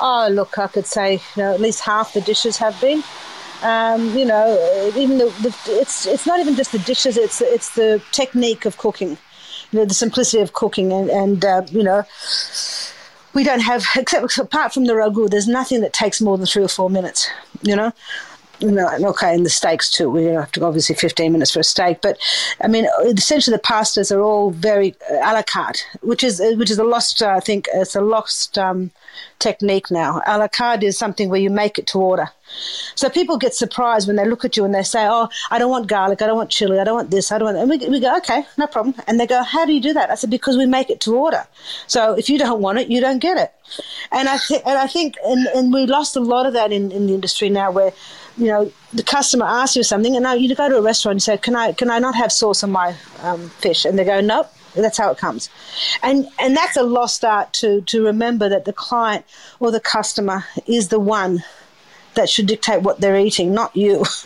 Oh, 0.00 0.28
look, 0.30 0.58
I 0.58 0.66
could 0.68 0.86
say 0.86 1.14
you 1.14 1.42
know 1.42 1.52
at 1.52 1.60
least 1.60 1.80
half 1.80 2.14
the 2.14 2.22
dishes 2.22 2.56
have 2.56 2.80
been. 2.80 3.04
Um, 3.62 4.16
you 4.16 4.24
know, 4.24 4.90
even 4.96 5.18
the, 5.18 5.26
the, 5.42 5.54
it's 5.80 6.06
it's 6.06 6.26
not 6.26 6.40
even 6.40 6.54
just 6.54 6.72
the 6.72 6.78
dishes; 6.80 7.18
it's 7.18 7.42
it's 7.42 7.74
the 7.74 8.02
technique 8.10 8.64
of 8.64 8.78
cooking 8.78 9.18
you 9.74 9.80
know, 9.80 9.86
the 9.86 9.94
simplicity 9.94 10.40
of 10.40 10.52
cooking 10.52 10.92
and, 10.92 11.10
and 11.10 11.44
uh, 11.44 11.62
you 11.72 11.82
know, 11.82 12.04
we 13.34 13.42
don't 13.42 13.58
have, 13.58 13.84
except 13.96 14.38
apart 14.38 14.72
from 14.72 14.84
the 14.84 14.92
ragu, 14.92 15.28
there's 15.28 15.48
nothing 15.48 15.80
that 15.80 15.92
takes 15.92 16.20
more 16.20 16.38
than 16.38 16.46
three 16.46 16.62
or 16.62 16.68
four 16.68 16.88
minutes, 16.88 17.28
you 17.62 17.74
know. 17.74 17.92
No, 18.60 18.88
okay, 19.10 19.34
and 19.34 19.44
the 19.44 19.50
steaks 19.50 19.90
too. 19.90 20.10
We 20.10 20.24
have 20.24 20.52
to 20.52 20.64
obviously 20.64 20.94
15 20.94 21.32
minutes 21.32 21.50
for 21.52 21.60
a 21.60 21.64
steak, 21.64 22.00
but 22.00 22.18
I 22.60 22.68
mean, 22.68 22.86
essentially 23.04 23.56
the 23.56 23.62
pastas 23.62 24.14
are 24.14 24.20
all 24.20 24.50
very 24.50 24.94
uh, 25.10 25.16
a 25.16 25.32
la 25.34 25.42
carte, 25.42 25.84
which 26.02 26.22
is 26.22 26.40
which 26.56 26.70
is 26.70 26.78
a 26.78 26.84
lost. 26.84 27.22
Uh, 27.22 27.28
I 27.28 27.40
think 27.40 27.68
it's 27.74 27.94
a 27.94 28.00
lost 28.00 28.56
um, 28.58 28.90
technique 29.38 29.90
now. 29.90 30.22
A 30.26 30.38
la 30.38 30.48
carte 30.48 30.84
is 30.84 30.98
something 30.98 31.28
where 31.28 31.40
you 31.40 31.50
make 31.50 31.78
it 31.78 31.86
to 31.88 31.98
order. 31.98 32.30
So 32.94 33.08
people 33.08 33.38
get 33.38 33.54
surprised 33.54 34.06
when 34.06 34.16
they 34.16 34.26
look 34.26 34.44
at 34.44 34.56
you 34.56 34.64
and 34.64 34.74
they 34.74 34.82
say, 34.82 35.06
"Oh, 35.08 35.28
I 35.50 35.58
don't 35.58 35.70
want 35.70 35.86
garlic, 35.88 36.22
I 36.22 36.26
don't 36.26 36.36
want 36.36 36.50
chili, 36.50 36.78
I 36.78 36.84
don't 36.84 36.94
want 36.94 37.10
this, 37.10 37.32
I 37.32 37.38
don't 37.38 37.46
want." 37.46 37.58
And 37.58 37.70
we, 37.70 37.88
we 37.88 38.00
go, 38.00 38.16
"Okay, 38.18 38.44
no 38.56 38.66
problem." 38.66 38.94
And 39.06 39.18
they 39.18 39.26
go, 39.26 39.42
"How 39.42 39.64
do 39.64 39.72
you 39.72 39.80
do 39.80 39.92
that?" 39.94 40.10
I 40.10 40.14
said, 40.14 40.30
"Because 40.30 40.56
we 40.56 40.66
make 40.66 40.90
it 40.90 41.00
to 41.00 41.16
order. 41.16 41.46
So 41.86 42.14
if 42.14 42.28
you 42.30 42.38
don't 42.38 42.60
want 42.60 42.78
it, 42.78 42.88
you 42.88 43.00
don't 43.00 43.18
get 43.18 43.36
it." 43.36 43.52
And 44.12 44.28
I 44.28 44.38
th- 44.38 44.62
and 44.64 44.78
I 44.78 44.86
think 44.86 45.16
and, 45.24 45.46
and 45.48 45.72
we 45.72 45.86
lost 45.86 46.16
a 46.16 46.20
lot 46.20 46.46
of 46.46 46.52
that 46.52 46.70
in, 46.72 46.92
in 46.92 47.06
the 47.06 47.14
industry 47.14 47.48
now, 47.48 47.70
where 47.70 47.92
you 48.36 48.46
know 48.46 48.72
the 48.92 49.02
customer 49.02 49.46
asks 49.46 49.76
you 49.76 49.82
something, 49.82 50.14
and 50.16 50.22
now 50.22 50.34
you 50.34 50.54
go 50.54 50.68
to 50.68 50.76
a 50.76 50.82
restaurant 50.82 51.14
and 51.14 51.22
say, 51.22 51.36
"Can 51.38 51.54
I 51.54 51.72
can 51.72 51.90
I 51.90 51.98
not 51.98 52.14
have 52.14 52.32
sauce 52.32 52.62
on 52.62 52.70
my 52.70 52.94
um, 53.22 53.48
fish?" 53.50 53.84
And 53.84 53.98
they 53.98 54.04
go, 54.04 54.20
"Nope." 54.20 54.50
That's 54.74 54.98
how 54.98 55.12
it 55.12 55.18
comes, 55.18 55.50
and 56.02 56.26
and 56.40 56.56
that's 56.56 56.76
a 56.76 56.82
lost 56.82 57.24
art 57.24 57.52
to 57.54 57.82
to 57.82 58.04
remember 58.04 58.48
that 58.48 58.64
the 58.64 58.72
client 58.72 59.24
or 59.60 59.70
the 59.70 59.78
customer 59.78 60.46
is 60.66 60.88
the 60.88 60.98
one 60.98 61.44
that 62.14 62.28
should 62.28 62.46
dictate 62.46 62.82
what 62.82 63.00
they're 63.00 63.16
eating, 63.16 63.52
not 63.52 63.74
you. 63.76 64.04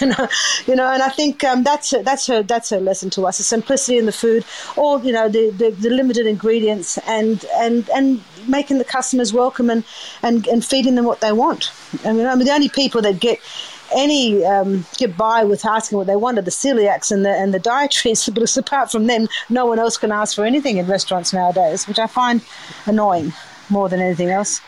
you 0.00 0.06
know, 0.06 0.28
you 0.66 0.76
know, 0.76 0.90
and 0.90 1.02
I 1.02 1.08
think 1.08 1.42
um, 1.44 1.62
that's 1.62 1.92
a, 1.92 2.02
that's 2.02 2.26
her 2.26 2.42
that's 2.42 2.70
her 2.70 2.80
lesson 2.80 3.10
to 3.10 3.26
us: 3.26 3.38
the 3.38 3.44
simplicity 3.44 3.98
in 3.98 4.06
the 4.06 4.12
food, 4.12 4.44
or 4.76 5.00
you 5.00 5.12
know, 5.12 5.28
the, 5.28 5.50
the, 5.50 5.70
the 5.70 5.90
limited 5.90 6.26
ingredients, 6.26 6.98
and 7.06 7.44
and 7.56 7.88
and 7.90 8.22
making 8.48 8.78
the 8.78 8.84
customers 8.84 9.32
welcome 9.32 9.70
and 9.70 9.84
and, 10.22 10.46
and 10.46 10.64
feeding 10.64 10.94
them 10.94 11.04
what 11.04 11.20
they 11.20 11.32
want. 11.32 11.70
I 12.04 12.12
mean, 12.12 12.26
I 12.26 12.34
mean, 12.34 12.46
the 12.46 12.52
only 12.52 12.68
people 12.68 13.02
that 13.02 13.20
get 13.20 13.40
any 13.94 14.44
um, 14.44 14.84
get 14.96 15.16
by 15.16 15.44
with 15.44 15.64
asking 15.64 15.98
what 15.98 16.06
they 16.06 16.16
want 16.16 16.38
are 16.38 16.42
the 16.42 16.50
celiacs 16.50 17.12
and 17.12 17.24
the 17.24 17.30
and 17.30 17.54
the 17.54 17.58
dietaries. 17.58 18.28
But 18.34 18.56
apart 18.56 18.90
from 18.90 19.06
them, 19.06 19.28
no 19.48 19.66
one 19.66 19.78
else 19.78 19.96
can 19.96 20.12
ask 20.12 20.34
for 20.34 20.44
anything 20.44 20.78
in 20.78 20.86
restaurants 20.86 21.32
nowadays, 21.32 21.86
which 21.86 21.98
I 21.98 22.06
find 22.06 22.42
annoying 22.86 23.32
more 23.70 23.88
than 23.88 24.00
anything 24.00 24.30
else. 24.30 24.60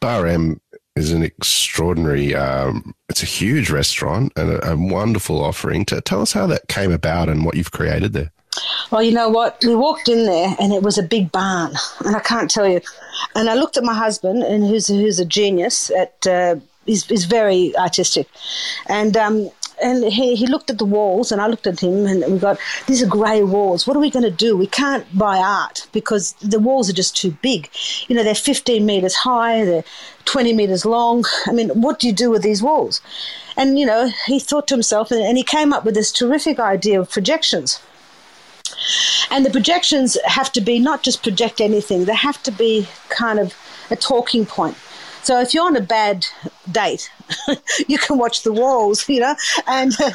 Bar 0.00 0.26
M 0.26 0.60
is 0.96 1.12
an 1.12 1.22
extraordinary, 1.22 2.34
um, 2.34 2.94
it's 3.08 3.22
a 3.22 3.26
huge 3.26 3.70
restaurant 3.70 4.32
and 4.36 4.50
a, 4.50 4.72
a 4.72 4.76
wonderful 4.76 5.42
offering. 5.42 5.84
To 5.86 6.00
tell 6.00 6.22
us 6.22 6.32
how 6.32 6.46
that 6.46 6.68
came 6.68 6.92
about 6.92 7.28
and 7.28 7.44
what 7.44 7.56
you've 7.56 7.72
created 7.72 8.12
there. 8.12 8.30
Well, 8.90 9.02
you 9.02 9.12
know 9.12 9.28
what? 9.28 9.62
We 9.64 9.74
walked 9.74 10.08
in 10.08 10.26
there 10.26 10.54
and 10.58 10.72
it 10.72 10.82
was 10.82 10.98
a 10.98 11.02
big 11.02 11.32
barn, 11.32 11.74
and 12.04 12.16
I 12.16 12.20
can't 12.20 12.50
tell 12.50 12.68
you. 12.68 12.80
And 13.34 13.48
I 13.50 13.54
looked 13.54 13.76
at 13.76 13.84
my 13.84 13.94
husband, 13.94 14.42
and 14.42 14.64
who's 14.64 14.88
who's 14.88 15.18
a 15.18 15.24
genius 15.24 15.90
at. 15.90 16.26
Uh, 16.26 16.56
he's, 16.86 17.06
he's 17.06 17.24
very 17.24 17.76
artistic, 17.76 18.28
and 18.86 19.16
um, 19.16 19.50
and 19.82 20.04
he, 20.04 20.36
he 20.36 20.46
looked 20.46 20.70
at 20.70 20.78
the 20.78 20.84
walls 20.84 21.32
and 21.32 21.40
I 21.40 21.46
looked 21.46 21.66
at 21.66 21.80
him 21.80 22.06
and 22.06 22.32
we 22.32 22.38
got 22.38 22.58
these 22.86 23.02
are 23.02 23.06
grey 23.06 23.42
walls. 23.42 23.86
What 23.86 23.96
are 23.96 24.00
we 24.00 24.10
going 24.10 24.24
to 24.24 24.30
do? 24.30 24.56
We 24.56 24.66
can't 24.66 25.06
buy 25.16 25.38
art 25.38 25.86
because 25.92 26.32
the 26.34 26.60
walls 26.60 26.88
are 26.88 26.94
just 26.94 27.16
too 27.16 27.36
big. 27.42 27.68
You 28.08 28.16
know, 28.16 28.22
they're 28.22 28.34
15 28.34 28.84
metres 28.84 29.14
high, 29.14 29.64
they're 29.64 29.84
20 30.26 30.52
metres 30.52 30.84
long. 30.84 31.24
I 31.46 31.52
mean, 31.52 31.68
what 31.70 31.98
do 31.98 32.06
you 32.06 32.12
do 32.12 32.30
with 32.30 32.42
these 32.42 32.62
walls? 32.62 33.00
And, 33.56 33.78
you 33.78 33.86
know, 33.86 34.10
he 34.26 34.38
thought 34.38 34.68
to 34.68 34.74
himself 34.74 35.10
and, 35.10 35.20
and 35.20 35.36
he 35.36 35.44
came 35.44 35.72
up 35.72 35.84
with 35.84 35.94
this 35.94 36.12
terrific 36.12 36.58
idea 36.58 37.00
of 37.00 37.10
projections. 37.10 37.80
And 39.30 39.44
the 39.44 39.50
projections 39.50 40.16
have 40.24 40.52
to 40.52 40.60
be 40.60 40.78
not 40.78 41.02
just 41.02 41.22
project 41.22 41.60
anything, 41.60 42.04
they 42.04 42.14
have 42.14 42.42
to 42.44 42.50
be 42.50 42.88
kind 43.08 43.38
of 43.38 43.54
a 43.90 43.96
talking 43.96 44.46
point. 44.46 44.76
So 45.22 45.40
if 45.40 45.54
you're 45.54 45.64
on 45.64 45.76
a 45.76 45.80
bad 45.80 46.26
date, 46.70 47.10
you 47.88 47.98
can 47.98 48.18
watch 48.18 48.42
the 48.42 48.52
walls, 48.52 49.08
you 49.08 49.20
know, 49.20 49.34
and 49.66 49.92
uh, 50.00 50.10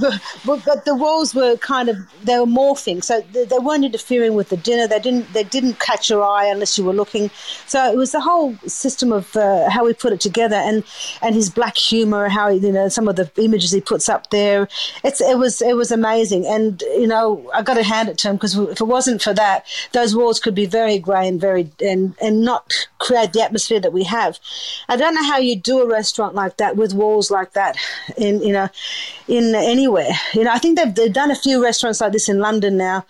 but, 0.44 0.64
but, 0.64 0.84
the 0.84 0.94
walls 0.94 1.34
were 1.34 1.56
kind 1.58 1.88
of 1.88 1.96
they 2.22 2.38
were 2.38 2.46
morphing, 2.46 3.02
so 3.02 3.20
they, 3.32 3.44
they, 3.44 3.58
weren't 3.58 3.84
interfering 3.84 4.34
with 4.34 4.48
the 4.48 4.56
dinner. 4.56 4.86
They 4.86 4.98
didn't 4.98 5.32
they 5.32 5.44
didn't 5.44 5.78
catch 5.80 6.10
your 6.10 6.22
eye 6.22 6.46
unless 6.46 6.76
you 6.78 6.84
were 6.84 6.92
looking. 6.92 7.30
So 7.66 7.90
it 7.90 7.96
was 7.96 8.12
the 8.12 8.20
whole 8.20 8.56
system 8.66 9.12
of 9.12 9.34
uh, 9.36 9.68
how 9.70 9.84
we 9.84 9.92
put 9.92 10.12
it 10.12 10.20
together, 10.20 10.56
and 10.56 10.84
and 11.22 11.34
his 11.34 11.50
black 11.50 11.76
humor, 11.76 12.28
how 12.28 12.48
you 12.48 12.72
know 12.72 12.88
some 12.88 13.08
of 13.08 13.16
the 13.16 13.30
images 13.36 13.70
he 13.70 13.80
puts 13.80 14.08
up 14.08 14.30
there. 14.30 14.68
It's 15.02 15.20
it 15.20 15.38
was 15.38 15.62
it 15.62 15.76
was 15.76 15.90
amazing, 15.90 16.46
and 16.46 16.82
you 16.82 17.06
know 17.06 17.50
I 17.54 17.62
got 17.62 17.74
to 17.74 17.82
hand 17.82 18.08
it 18.08 18.18
to 18.18 18.30
him 18.30 18.36
because 18.36 18.56
if 18.56 18.80
it 18.80 18.84
wasn't 18.84 19.22
for 19.22 19.34
that, 19.34 19.66
those 19.92 20.16
walls 20.16 20.40
could 20.40 20.54
be 20.54 20.66
very 20.66 20.98
grey 20.98 21.28
and 21.28 21.40
very 21.40 21.70
and 21.80 22.14
and 22.20 22.42
not 22.42 22.88
create 22.98 23.32
the 23.32 23.42
atmosphere 23.42 23.80
that 23.80 23.92
we 23.92 24.04
have. 24.04 24.38
I 24.88 24.96
don't 24.96 25.14
know 25.14 25.24
how 25.24 25.38
you 25.38 25.56
do 25.56 25.80
a 25.80 25.86
restaurant 25.86 26.34
like 26.34 26.53
that 26.58 26.76
with 26.76 26.94
walls 26.94 27.30
like 27.30 27.52
that 27.52 27.76
in 28.16 28.42
you 28.42 28.52
know 28.52 28.68
in 29.28 29.54
anywhere. 29.54 30.12
You 30.34 30.44
know, 30.44 30.52
I 30.52 30.58
think 30.58 30.78
they've 30.78 30.94
they've 30.94 31.12
done 31.12 31.30
a 31.30 31.36
few 31.36 31.62
restaurants 31.62 32.00
like 32.00 32.12
this 32.12 32.28
in 32.28 32.38
London 32.38 32.76
now 32.76 33.04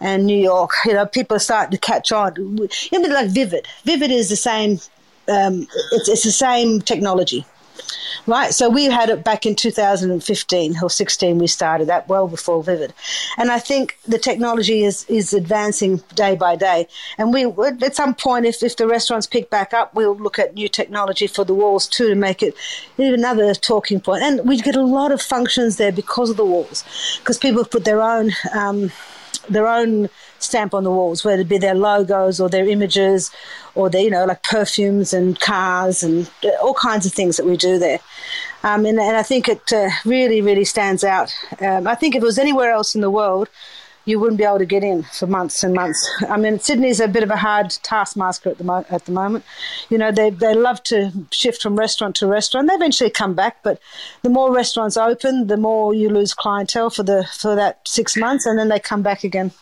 and 0.00 0.26
New 0.26 0.38
York. 0.38 0.72
You 0.84 0.94
know, 0.94 1.06
people 1.06 1.38
starting 1.38 1.72
to 1.72 1.78
catch 1.78 2.12
on. 2.12 2.34
You 2.36 2.98
know, 2.98 3.08
like 3.08 3.30
Vivid. 3.30 3.66
Vivid 3.84 4.10
is 4.10 4.28
the 4.28 4.36
same. 4.36 4.80
Um, 5.28 5.68
it's, 5.92 6.08
it's 6.08 6.24
the 6.24 6.32
same 6.32 6.80
technology 6.80 7.44
right? 8.26 8.52
So 8.52 8.68
we 8.68 8.84
had 8.84 9.08
it 9.08 9.24
back 9.24 9.46
in 9.46 9.54
2015 9.54 10.76
or 10.82 10.90
16. 10.90 11.38
We 11.38 11.46
started 11.46 11.88
that 11.88 12.08
well 12.08 12.28
before 12.28 12.62
Vivid, 12.62 12.92
and 13.38 13.50
I 13.50 13.58
think 13.58 13.98
the 14.06 14.18
technology 14.18 14.84
is 14.84 15.04
is 15.08 15.32
advancing 15.32 16.02
day 16.14 16.36
by 16.36 16.56
day. 16.56 16.86
And 17.18 17.32
we 17.32 17.44
at 17.44 17.96
some 17.96 18.14
point, 18.14 18.46
if 18.46 18.62
if 18.62 18.76
the 18.76 18.86
restaurants 18.86 19.26
pick 19.26 19.50
back 19.50 19.72
up, 19.74 19.94
we'll 19.94 20.16
look 20.16 20.38
at 20.38 20.54
new 20.54 20.68
technology 20.68 21.26
for 21.26 21.44
the 21.44 21.54
walls 21.54 21.86
too 21.86 22.08
to 22.08 22.14
make 22.14 22.42
it 22.42 22.54
another 22.98 23.54
talking 23.54 24.00
point. 24.00 24.22
And 24.22 24.48
we 24.48 24.60
get 24.60 24.76
a 24.76 24.84
lot 24.84 25.12
of 25.12 25.20
functions 25.20 25.76
there 25.76 25.92
because 25.92 26.30
of 26.30 26.36
the 26.36 26.44
walls, 26.44 26.84
because 27.18 27.38
people 27.38 27.64
put 27.64 27.84
their 27.84 28.02
own. 28.02 28.32
Um, 28.52 28.92
their 29.48 29.66
own 29.66 30.08
stamp 30.42 30.74
on 30.74 30.84
the 30.84 30.90
walls, 30.90 31.24
whether 31.24 31.42
it 31.42 31.48
be 31.48 31.58
their 31.58 31.74
logos 31.74 32.40
or 32.40 32.48
their 32.48 32.68
images 32.68 33.30
or 33.74 33.90
their, 33.90 34.02
you 34.02 34.10
know, 34.10 34.24
like 34.24 34.42
perfumes 34.42 35.12
and 35.12 35.38
cars 35.40 36.02
and 36.02 36.30
all 36.62 36.74
kinds 36.74 37.06
of 37.06 37.12
things 37.12 37.36
that 37.36 37.46
we 37.46 37.56
do 37.56 37.78
there. 37.78 38.00
Um, 38.62 38.84
and, 38.84 39.00
and, 39.00 39.16
I 39.16 39.22
think 39.22 39.48
it 39.48 39.72
uh, 39.72 39.88
really, 40.04 40.42
really 40.42 40.64
stands 40.64 41.02
out. 41.02 41.34
Um, 41.60 41.86
I 41.86 41.94
think 41.94 42.14
if 42.14 42.22
it 42.22 42.26
was 42.26 42.38
anywhere 42.38 42.70
else 42.70 42.94
in 42.94 43.00
the 43.00 43.10
world, 43.10 43.48
you 44.04 44.18
wouldn't 44.18 44.38
be 44.38 44.44
able 44.44 44.58
to 44.58 44.66
get 44.66 44.82
in 44.82 45.02
for 45.02 45.26
months 45.26 45.62
and 45.62 45.74
months. 45.74 46.08
I 46.28 46.36
mean, 46.36 46.58
Sydney's 46.58 47.00
a 47.00 47.08
bit 47.08 47.22
of 47.22 47.30
a 47.30 47.36
hard 47.36 47.70
taskmaster 47.82 48.50
at 48.50 48.58
the 48.58 48.64
mo- 48.64 48.86
at 48.90 49.04
the 49.04 49.12
moment. 49.12 49.44
You 49.88 49.98
know, 49.98 50.10
they 50.10 50.30
they 50.30 50.54
love 50.54 50.82
to 50.84 51.12
shift 51.30 51.62
from 51.62 51.76
restaurant 51.76 52.16
to 52.16 52.26
restaurant. 52.26 52.68
They 52.68 52.74
eventually 52.74 53.10
come 53.10 53.34
back, 53.34 53.58
but 53.62 53.80
the 54.22 54.30
more 54.30 54.52
restaurants 54.52 54.96
open, 54.96 55.46
the 55.46 55.56
more 55.56 55.94
you 55.94 56.08
lose 56.08 56.34
clientele 56.34 56.90
for 56.90 57.02
the 57.02 57.28
for 57.38 57.54
that 57.54 57.80
six 57.86 58.16
months, 58.16 58.46
and 58.46 58.58
then 58.58 58.68
they 58.68 58.80
come 58.80 59.02
back 59.02 59.24
again. 59.24 59.52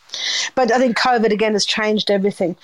But 0.55 0.73
I 0.73 0.79
think 0.79 0.97
COVID 0.97 1.31
again 1.33 1.53
has 1.53 1.67
changed 1.67 2.11
everything. 2.11 2.57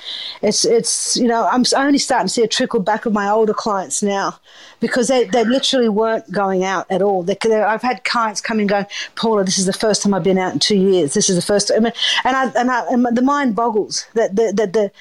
It's 0.42 0.64
it's 0.64 1.16
you 1.16 1.28
know 1.28 1.46
I'm 1.46 1.64
only 1.76 1.98
starting 1.98 2.28
to 2.28 2.32
see 2.32 2.42
a 2.42 2.48
trickle 2.48 2.80
back 2.80 3.06
of 3.06 3.12
my 3.12 3.28
older 3.28 3.54
clients 3.54 4.02
now 4.02 4.38
because 4.80 5.08
they, 5.08 5.24
they 5.24 5.44
literally 5.44 5.88
weren't 5.88 6.30
going 6.30 6.62
out 6.62 6.86
at 6.90 7.00
all. 7.00 7.22
They, 7.22 7.36
I've 7.52 7.82
had 7.82 8.04
clients 8.04 8.40
coming 8.40 8.62
and 8.62 8.68
going, 8.68 8.86
Paula, 9.16 9.42
this 9.42 9.58
is 9.58 9.64
the 9.64 9.72
first 9.72 10.02
time 10.02 10.12
I've 10.12 10.22
been 10.22 10.36
out 10.36 10.52
in 10.52 10.58
two 10.58 10.76
years. 10.76 11.14
This 11.14 11.30
is 11.30 11.36
the 11.36 11.42
first, 11.42 11.63
I 11.70 11.78
mean, 11.78 11.92
and 12.24 12.36
I 12.36 12.46
and, 12.56 12.70
I, 12.70 12.86
and 12.86 13.16
the 13.16 13.22
mind 13.22 13.54
boggles 13.56 14.06
that 14.14 14.36
the, 14.36 14.52
the, 14.54 14.66
the 14.66 14.92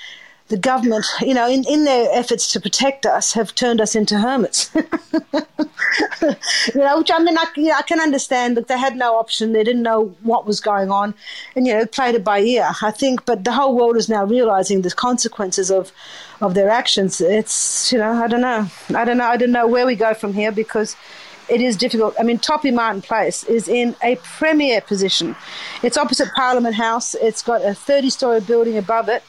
the 0.49 0.57
government, 0.57 1.05
you 1.21 1.33
know, 1.33 1.49
in, 1.49 1.63
in 1.67 1.85
their 1.85 2.09
efforts 2.11 2.51
to 2.51 2.59
protect 2.59 3.05
us, 3.05 3.33
have 3.33 3.55
turned 3.55 3.79
us 3.79 3.95
into 3.95 4.19
hermits. 4.19 4.69
you 4.75 4.83
know, 6.75 6.97
which 6.97 7.09
I 7.11 7.19
mean, 7.19 7.37
I, 7.37 7.45
you 7.55 7.69
know, 7.69 7.75
I 7.75 7.81
can 7.81 7.99
understand 7.99 8.57
that 8.57 8.67
they 8.67 8.77
had 8.77 8.95
no 8.95 9.15
option. 9.15 9.53
They 9.53 9.63
didn't 9.63 9.83
know 9.83 10.15
what 10.21 10.45
was 10.45 10.59
going 10.59 10.91
on, 10.91 11.13
and 11.55 11.65
you 11.65 11.73
know, 11.73 11.85
played 11.85 12.15
it 12.15 12.23
by 12.23 12.39
ear. 12.39 12.69
I 12.81 12.91
think, 12.91 13.25
but 13.25 13.45
the 13.45 13.53
whole 13.53 13.75
world 13.75 13.95
is 13.95 14.09
now 14.09 14.25
realizing 14.25 14.81
the 14.81 14.91
consequences 14.91 15.71
of 15.71 15.91
of 16.41 16.53
their 16.55 16.69
actions. 16.69 17.21
It's 17.21 17.91
you 17.91 17.97
know, 17.97 18.11
I 18.11 18.27
don't 18.27 18.41
know, 18.41 18.67
I 18.93 19.05
don't 19.05 19.17
know, 19.17 19.27
I 19.27 19.37
don't 19.37 19.51
know 19.51 19.67
where 19.67 19.85
we 19.85 19.95
go 19.95 20.13
from 20.13 20.33
here 20.33 20.51
because 20.51 20.95
it 21.53 21.61
is 21.61 21.77
difficult. 21.77 22.15
I 22.19 22.23
mean, 22.23 22.39
Toppi 22.39 22.73
Martin 22.73 23.01
Place 23.01 23.43
is 23.43 23.67
in 23.67 23.95
a 24.01 24.15
premier 24.17 24.81
position. 24.81 25.35
It's 25.83 25.97
opposite 25.97 26.29
Parliament 26.35 26.75
House. 26.75 27.13
It's 27.15 27.41
got 27.41 27.63
a 27.63 27.73
30 27.73 28.09
story 28.09 28.41
building 28.41 28.77
above 28.77 29.07
it 29.09 29.23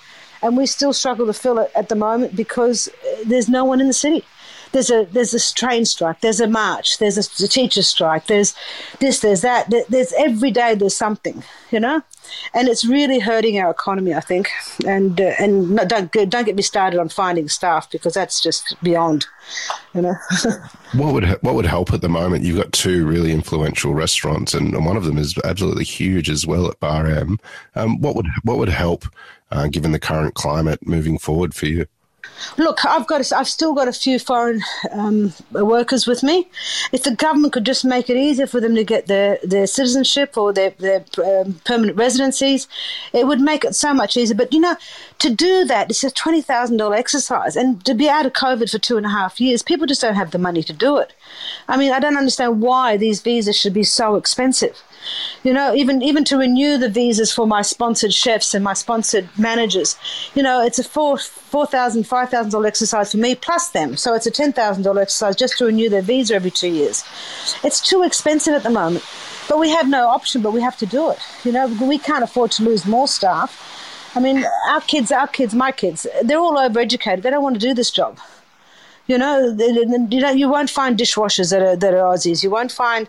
and 0.44 0.56
we 0.56 0.66
still 0.66 0.92
struggle 0.92 1.26
to 1.26 1.32
fill 1.32 1.58
it 1.58 1.70
at 1.74 1.88
the 1.88 1.94
moment 1.94 2.36
because 2.36 2.88
uh, 2.88 3.16
there's 3.24 3.48
no 3.48 3.64
one 3.64 3.80
in 3.80 3.88
the 3.88 3.94
city. 3.94 4.24
There's 4.72 4.90
a 4.90 5.06
there's 5.10 5.32
a 5.32 5.54
train 5.54 5.84
strike, 5.84 6.20
there's 6.20 6.40
a 6.40 6.48
march, 6.48 6.98
there's 6.98 7.16
a, 7.16 7.44
a 7.44 7.48
teacher 7.48 7.82
strike, 7.82 8.26
there's 8.26 8.54
this, 8.98 9.20
there's 9.20 9.40
that. 9.42 9.72
There's 9.88 10.12
every 10.14 10.50
day 10.50 10.74
there's 10.74 10.96
something, 10.96 11.44
you 11.70 11.80
know, 11.80 12.02
and 12.52 12.68
it's 12.68 12.84
really 12.84 13.18
hurting 13.18 13.58
our 13.58 13.70
economy, 13.70 14.14
I 14.14 14.20
think. 14.20 14.50
And 14.86 15.20
uh, 15.20 15.32
and 15.38 15.76
don't 15.88 16.12
don't 16.12 16.44
get 16.44 16.56
me 16.56 16.62
started 16.62 17.00
on 17.00 17.08
finding 17.08 17.48
staff 17.48 17.90
because 17.90 18.14
that's 18.14 18.40
just 18.40 18.76
beyond, 18.82 19.26
you 19.94 20.02
know. 20.02 20.14
what 20.94 21.12
would 21.12 21.24
what 21.42 21.54
would 21.54 21.66
help 21.66 21.92
at 21.92 22.00
the 22.00 22.08
moment? 22.08 22.44
You've 22.44 22.58
got 22.58 22.72
two 22.72 23.06
really 23.06 23.32
influential 23.32 23.94
restaurants, 23.94 24.54
and 24.54 24.84
one 24.84 24.96
of 24.96 25.04
them 25.04 25.18
is 25.18 25.34
absolutely 25.44 25.84
huge 25.84 26.30
as 26.30 26.46
well 26.46 26.68
at 26.68 26.80
Bar 26.80 27.06
M. 27.06 27.38
Um, 27.74 28.00
what 28.00 28.16
would 28.16 28.28
what 28.42 28.58
would 28.58 28.68
help 28.68 29.04
uh, 29.50 29.68
given 29.68 29.92
the 29.92 30.00
current 30.00 30.34
climate 30.34 30.86
moving 30.86 31.18
forward 31.18 31.54
for 31.54 31.66
you? 31.66 31.86
Look, 32.56 32.84
I've 32.84 33.06
got, 33.06 33.32
I've 33.32 33.48
still 33.48 33.74
got 33.74 33.88
a 33.88 33.92
few 33.92 34.18
foreign 34.18 34.62
um, 34.90 35.32
workers 35.52 36.06
with 36.06 36.22
me. 36.22 36.48
If 36.92 37.02
the 37.02 37.14
government 37.14 37.52
could 37.52 37.64
just 37.64 37.84
make 37.84 38.10
it 38.10 38.16
easier 38.16 38.46
for 38.46 38.60
them 38.60 38.74
to 38.74 38.84
get 38.84 39.06
their, 39.06 39.38
their 39.42 39.66
citizenship 39.66 40.36
or 40.36 40.52
their, 40.52 40.70
their 40.78 41.04
um, 41.24 41.60
permanent 41.64 41.96
residencies, 41.96 42.68
it 43.12 43.26
would 43.26 43.40
make 43.40 43.64
it 43.64 43.74
so 43.74 43.94
much 43.94 44.16
easier. 44.16 44.36
But 44.36 44.52
you 44.52 44.60
know, 44.60 44.76
to 45.18 45.30
do 45.30 45.64
that, 45.64 45.90
it's 45.90 46.04
a 46.04 46.10
twenty 46.10 46.42
thousand 46.42 46.76
dollar 46.76 46.96
exercise, 46.96 47.56
and 47.56 47.84
to 47.84 47.94
be 47.94 48.08
out 48.08 48.26
of 48.26 48.32
COVID 48.32 48.70
for 48.70 48.78
two 48.78 48.96
and 48.96 49.06
a 49.06 49.10
half 49.10 49.40
years, 49.40 49.62
people 49.62 49.86
just 49.86 50.00
don't 50.02 50.14
have 50.14 50.30
the 50.30 50.38
money 50.38 50.62
to 50.62 50.72
do 50.72 50.98
it. 50.98 51.12
I 51.68 51.76
mean, 51.76 51.92
I 51.92 52.00
don't 52.00 52.16
understand 52.16 52.60
why 52.60 52.96
these 52.96 53.20
visas 53.20 53.56
should 53.56 53.74
be 53.74 53.84
so 53.84 54.16
expensive. 54.16 54.82
You 55.42 55.52
know, 55.52 55.74
even 55.74 56.02
even 56.02 56.24
to 56.24 56.36
renew 56.36 56.78
the 56.78 56.88
visas 56.88 57.32
for 57.32 57.46
my 57.46 57.62
sponsored 57.62 58.14
chefs 58.14 58.54
and 58.54 58.64
my 58.64 58.72
sponsored 58.72 59.28
managers, 59.38 59.96
you 60.34 60.42
know, 60.42 60.64
it's 60.64 60.78
a 60.78 60.84
four 60.84 61.18
four 61.18 61.66
thousand, 61.66 62.06
five 62.06 62.30
thousand 62.30 62.52
dollar 62.52 62.66
exercise 62.66 63.12
for 63.12 63.18
me 63.18 63.34
plus 63.34 63.68
them. 63.70 63.96
So 63.96 64.14
it's 64.14 64.26
a 64.26 64.30
ten 64.30 64.52
thousand 64.52 64.84
dollar 64.84 65.02
exercise 65.02 65.36
just 65.36 65.58
to 65.58 65.66
renew 65.66 65.88
their 65.88 66.02
visa 66.02 66.34
every 66.34 66.50
two 66.50 66.68
years. 66.68 67.04
It's 67.62 67.80
too 67.80 68.02
expensive 68.02 68.54
at 68.54 68.62
the 68.62 68.70
moment, 68.70 69.04
but 69.48 69.58
we 69.58 69.70
have 69.70 69.88
no 69.88 70.08
option. 70.08 70.42
But 70.42 70.52
we 70.52 70.60
have 70.62 70.76
to 70.78 70.86
do 70.86 71.10
it. 71.10 71.18
You 71.44 71.52
know, 71.52 71.66
we 71.82 71.98
can't 71.98 72.24
afford 72.24 72.50
to 72.52 72.64
lose 72.64 72.86
more 72.86 73.08
staff. 73.08 73.60
I 74.16 74.20
mean, 74.20 74.44
our 74.68 74.80
kids, 74.80 75.10
our 75.10 75.26
kids, 75.26 75.54
my 75.54 75.72
kids, 75.72 76.06
they're 76.22 76.38
all 76.38 76.56
overeducated. 76.56 77.22
They 77.22 77.30
don't 77.30 77.42
want 77.42 77.60
to 77.60 77.66
do 77.68 77.74
this 77.74 77.90
job. 77.90 78.18
You 79.06 79.18
know, 79.18 79.54
you 79.58 80.20
know, 80.20 80.30
you 80.30 80.48
won't 80.48 80.70
find 80.70 80.96
dishwashers 80.96 81.50
that 81.50 81.60
are 81.60 81.76
that 81.76 81.92
are 81.92 82.14
Aussies. 82.14 82.42
You 82.42 82.50
won't 82.50 82.72
find 82.72 83.08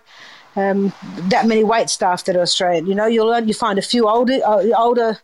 um, 0.55 0.93
that 1.29 1.45
many 1.47 1.63
wait 1.63 1.89
staff 1.89 2.23
that 2.25 2.35
are 2.35 2.41
Australian. 2.41 2.87
You 2.87 2.95
know, 2.95 3.07
you'll 3.07 3.33
only 3.33 3.53
find 3.53 3.77
a 3.79 3.81
few 3.81 4.07
older, 4.07 4.39
uh, 4.45 4.63
older 4.77 5.19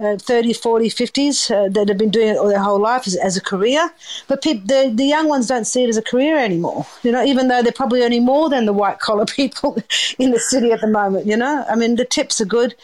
uh, 0.00 0.16
30, 0.16 0.52
40, 0.52 0.88
50s 0.88 1.50
uh, 1.50 1.68
that 1.70 1.88
have 1.88 1.98
been 1.98 2.10
doing 2.10 2.28
it 2.28 2.36
all 2.36 2.48
their 2.48 2.60
whole 2.60 2.80
life 2.80 3.06
as, 3.06 3.16
as 3.16 3.36
a 3.36 3.40
career. 3.40 3.90
But 4.28 4.42
pe- 4.42 4.54
the, 4.58 4.92
the 4.94 5.04
young 5.04 5.28
ones 5.28 5.48
don't 5.48 5.64
see 5.64 5.82
it 5.84 5.88
as 5.88 5.96
a 5.96 6.02
career 6.02 6.38
anymore, 6.38 6.86
you 7.02 7.10
know, 7.10 7.24
even 7.24 7.48
though 7.48 7.62
they're 7.62 7.72
probably 7.72 8.02
earning 8.02 8.24
more 8.24 8.48
than 8.48 8.64
the 8.66 8.72
white 8.72 9.00
collar 9.00 9.26
people 9.40 9.76
in 10.18 10.30
the 10.30 10.38
city 10.38 10.72
at 10.72 10.80
the 10.80 10.86
moment, 10.86 11.26
you 11.26 11.36
know. 11.36 11.64
I 11.68 11.74
mean, 11.74 11.96
the 11.96 12.04
tips 12.04 12.40
are 12.40 12.46
good, 12.46 12.74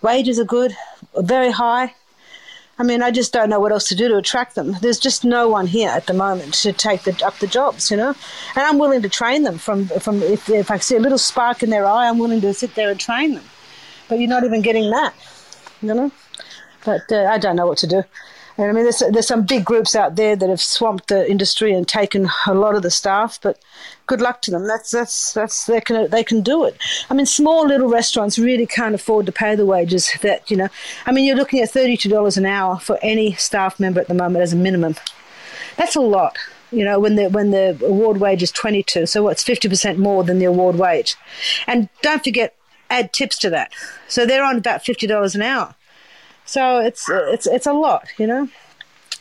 wages 0.00 0.38
are 0.38 0.44
good, 0.44 0.74
very 1.16 1.50
high. 1.50 1.94
I 2.78 2.84
mean, 2.84 3.02
I 3.02 3.10
just 3.10 3.32
don't 3.32 3.50
know 3.50 3.60
what 3.60 3.70
else 3.70 3.88
to 3.88 3.94
do 3.94 4.08
to 4.08 4.16
attract 4.16 4.54
them. 4.54 4.76
There's 4.80 4.98
just 4.98 5.24
no 5.24 5.48
one 5.48 5.66
here 5.66 5.90
at 5.90 6.06
the 6.06 6.14
moment 6.14 6.54
to 6.54 6.72
take 6.72 7.02
the, 7.02 7.24
up 7.24 7.38
the 7.38 7.46
jobs, 7.46 7.90
you 7.90 7.96
know. 7.96 8.14
And 8.56 8.64
I'm 8.64 8.78
willing 8.78 9.02
to 9.02 9.08
train 9.08 9.42
them 9.42 9.58
from 9.58 9.86
from 9.86 10.22
if, 10.22 10.48
if 10.48 10.70
I 10.70 10.78
see 10.78 10.96
a 10.96 11.00
little 11.00 11.18
spark 11.18 11.62
in 11.62 11.70
their 11.70 11.86
eye, 11.86 12.08
I'm 12.08 12.18
willing 12.18 12.40
to 12.40 12.54
sit 12.54 12.74
there 12.74 12.90
and 12.90 12.98
train 12.98 13.34
them. 13.34 13.44
But 14.08 14.18
you're 14.18 14.28
not 14.28 14.44
even 14.44 14.62
getting 14.62 14.90
that, 14.90 15.14
you 15.80 15.94
know. 15.94 16.10
But 16.84 17.12
uh, 17.12 17.24
I 17.30 17.38
don't 17.38 17.56
know 17.56 17.66
what 17.66 17.78
to 17.78 17.86
do. 17.86 18.02
And 18.58 18.68
I 18.68 18.72
mean, 18.72 18.84
there's, 18.84 19.02
there's 19.10 19.26
some 19.26 19.44
big 19.46 19.64
groups 19.64 19.94
out 19.94 20.16
there 20.16 20.36
that 20.36 20.48
have 20.48 20.60
swamped 20.60 21.08
the 21.08 21.28
industry 21.30 21.72
and 21.72 21.88
taken 21.88 22.28
a 22.46 22.54
lot 22.54 22.74
of 22.74 22.82
the 22.82 22.90
staff, 22.90 23.38
but 23.42 23.58
good 24.06 24.20
luck 24.20 24.42
to 24.42 24.50
them. 24.50 24.66
That's, 24.66 24.90
that's, 24.90 25.32
that's, 25.32 25.66
they 25.66 25.80
can, 25.80 26.10
they 26.10 26.22
can 26.22 26.42
do 26.42 26.64
it. 26.64 26.76
I 27.08 27.14
mean, 27.14 27.26
small 27.26 27.66
little 27.66 27.88
restaurants 27.88 28.38
really 28.38 28.66
can't 28.66 28.94
afford 28.94 29.26
to 29.26 29.32
pay 29.32 29.54
the 29.54 29.66
wages 29.66 30.12
that, 30.22 30.50
you 30.50 30.56
know, 30.56 30.68
I 31.06 31.12
mean, 31.12 31.24
you're 31.24 31.36
looking 31.36 31.60
at 31.60 31.70
$32 31.70 32.36
an 32.36 32.46
hour 32.46 32.78
for 32.78 32.98
any 33.02 33.32
staff 33.32 33.80
member 33.80 34.00
at 34.00 34.08
the 34.08 34.14
moment 34.14 34.42
as 34.42 34.52
a 34.52 34.56
minimum. 34.56 34.96
That's 35.76 35.96
a 35.96 36.00
lot 36.00 36.36
you 36.72 36.84
know, 36.84 36.98
when 36.98 37.16
the 37.16 37.28
when 37.28 37.50
the 37.50 37.78
award 37.84 38.18
wage 38.18 38.42
is 38.42 38.50
22. 38.50 39.06
So 39.06 39.22
what's 39.22 39.44
50% 39.44 39.98
more 39.98 40.24
than 40.24 40.38
the 40.38 40.46
award 40.46 40.76
wage? 40.76 41.16
And 41.66 41.88
don't 42.00 42.24
forget, 42.24 42.56
add 42.90 43.12
tips 43.12 43.38
to 43.40 43.50
that. 43.50 43.72
So 44.08 44.26
they're 44.26 44.44
on 44.44 44.56
about 44.56 44.82
$50 44.82 45.34
an 45.34 45.42
hour. 45.42 45.74
So 46.52 46.80
it's 46.80 47.08
it's 47.08 47.46
it's 47.46 47.66
a 47.66 47.72
lot, 47.72 48.08
you 48.18 48.26
know. 48.26 48.46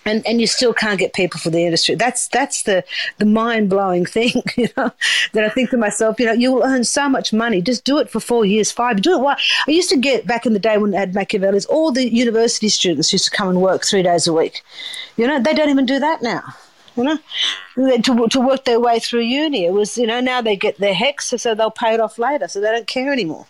And, 0.03 0.25
and 0.25 0.41
you 0.41 0.47
still 0.47 0.73
can't 0.73 0.97
get 0.97 1.13
people 1.13 1.39
for 1.39 1.51
the 1.51 1.63
industry. 1.63 1.93
That's 1.95 2.27
that's 2.27 2.63
the, 2.63 2.83
the 3.19 3.25
mind 3.25 3.69
blowing 3.69 4.05
thing, 4.17 4.33
you 4.57 4.67
know. 4.75 4.91
That 5.31 5.45
I 5.45 5.49
think 5.49 5.69
to 5.69 5.77
myself, 5.77 6.19
you 6.19 6.25
know, 6.25 6.33
you 6.33 6.51
will 6.51 6.63
earn 6.63 6.83
so 6.83 7.07
much 7.07 7.31
money. 7.31 7.61
Just 7.61 7.85
do 7.85 7.99
it 7.99 8.09
for 8.09 8.19
four 8.19 8.43
years, 8.43 8.69
five. 8.69 9.01
Do 9.01 9.13
it. 9.13 9.21
Why? 9.21 9.37
I 9.65 9.71
used 9.71 9.89
to 9.91 9.97
get 9.97 10.27
back 10.27 10.45
in 10.45 10.51
the 10.51 10.59
day 10.59 10.77
when 10.77 10.93
I 10.93 10.99
had 10.99 11.13
Machiavelli's. 11.13 11.65
All 11.67 11.93
the 11.93 12.11
university 12.11 12.67
students 12.67 13.13
used 13.13 13.25
to 13.25 13.31
come 13.31 13.47
and 13.47 13.61
work 13.61 13.85
three 13.85 14.03
days 14.03 14.27
a 14.27 14.33
week. 14.33 14.61
You 15.15 15.25
know, 15.25 15.39
they 15.39 15.53
don't 15.53 15.69
even 15.69 15.85
do 15.85 15.99
that 15.99 16.21
now 16.21 16.43
you 16.97 17.03
know, 17.05 17.17
to, 18.01 18.27
to 18.27 18.41
work 18.41 18.65
their 18.65 18.81
way 18.81 18.99
through 18.99 19.21
uni. 19.21 19.65
It 19.65 19.71
was, 19.71 19.97
you 19.97 20.05
know, 20.05 20.19
now 20.19 20.41
they 20.41 20.57
get 20.57 20.77
their 20.79 20.93
HECS, 20.93 21.39
so 21.39 21.55
they'll 21.55 21.71
pay 21.71 21.93
it 21.93 22.01
off 22.01 22.19
later, 22.19 22.49
so 22.49 22.59
they 22.59 22.71
don't 22.71 22.87
care 22.87 23.13
anymore. 23.13 23.47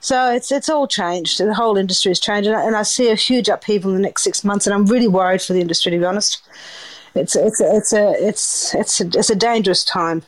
So 0.00 0.32
it's 0.32 0.52
it's 0.52 0.68
all 0.68 0.86
changed. 0.86 1.38
The 1.38 1.54
whole 1.54 1.76
industry 1.76 2.10
has 2.10 2.20
changed, 2.20 2.48
and 2.48 2.56
I, 2.56 2.64
and 2.64 2.76
I 2.76 2.82
see 2.82 3.10
a 3.10 3.14
huge 3.14 3.48
upheaval 3.48 3.90
in 3.90 3.96
the 3.96 4.02
next 4.02 4.22
six 4.22 4.44
months. 4.44 4.66
And 4.66 4.74
I'm 4.74 4.86
really 4.86 5.08
worried 5.08 5.42
for 5.42 5.54
the 5.54 5.60
industry, 5.60 5.90
to 5.90 5.98
be 5.98 6.04
honest. 6.04 6.40
It's 7.14 7.34
it's 7.34 7.60
it's 7.60 7.92
a 7.92 8.12
it's 8.18 8.74
it's 8.74 9.00
a, 9.00 9.06
it's 9.06 9.30
a 9.30 9.34
dangerous 9.34 9.84
time. 9.84 10.22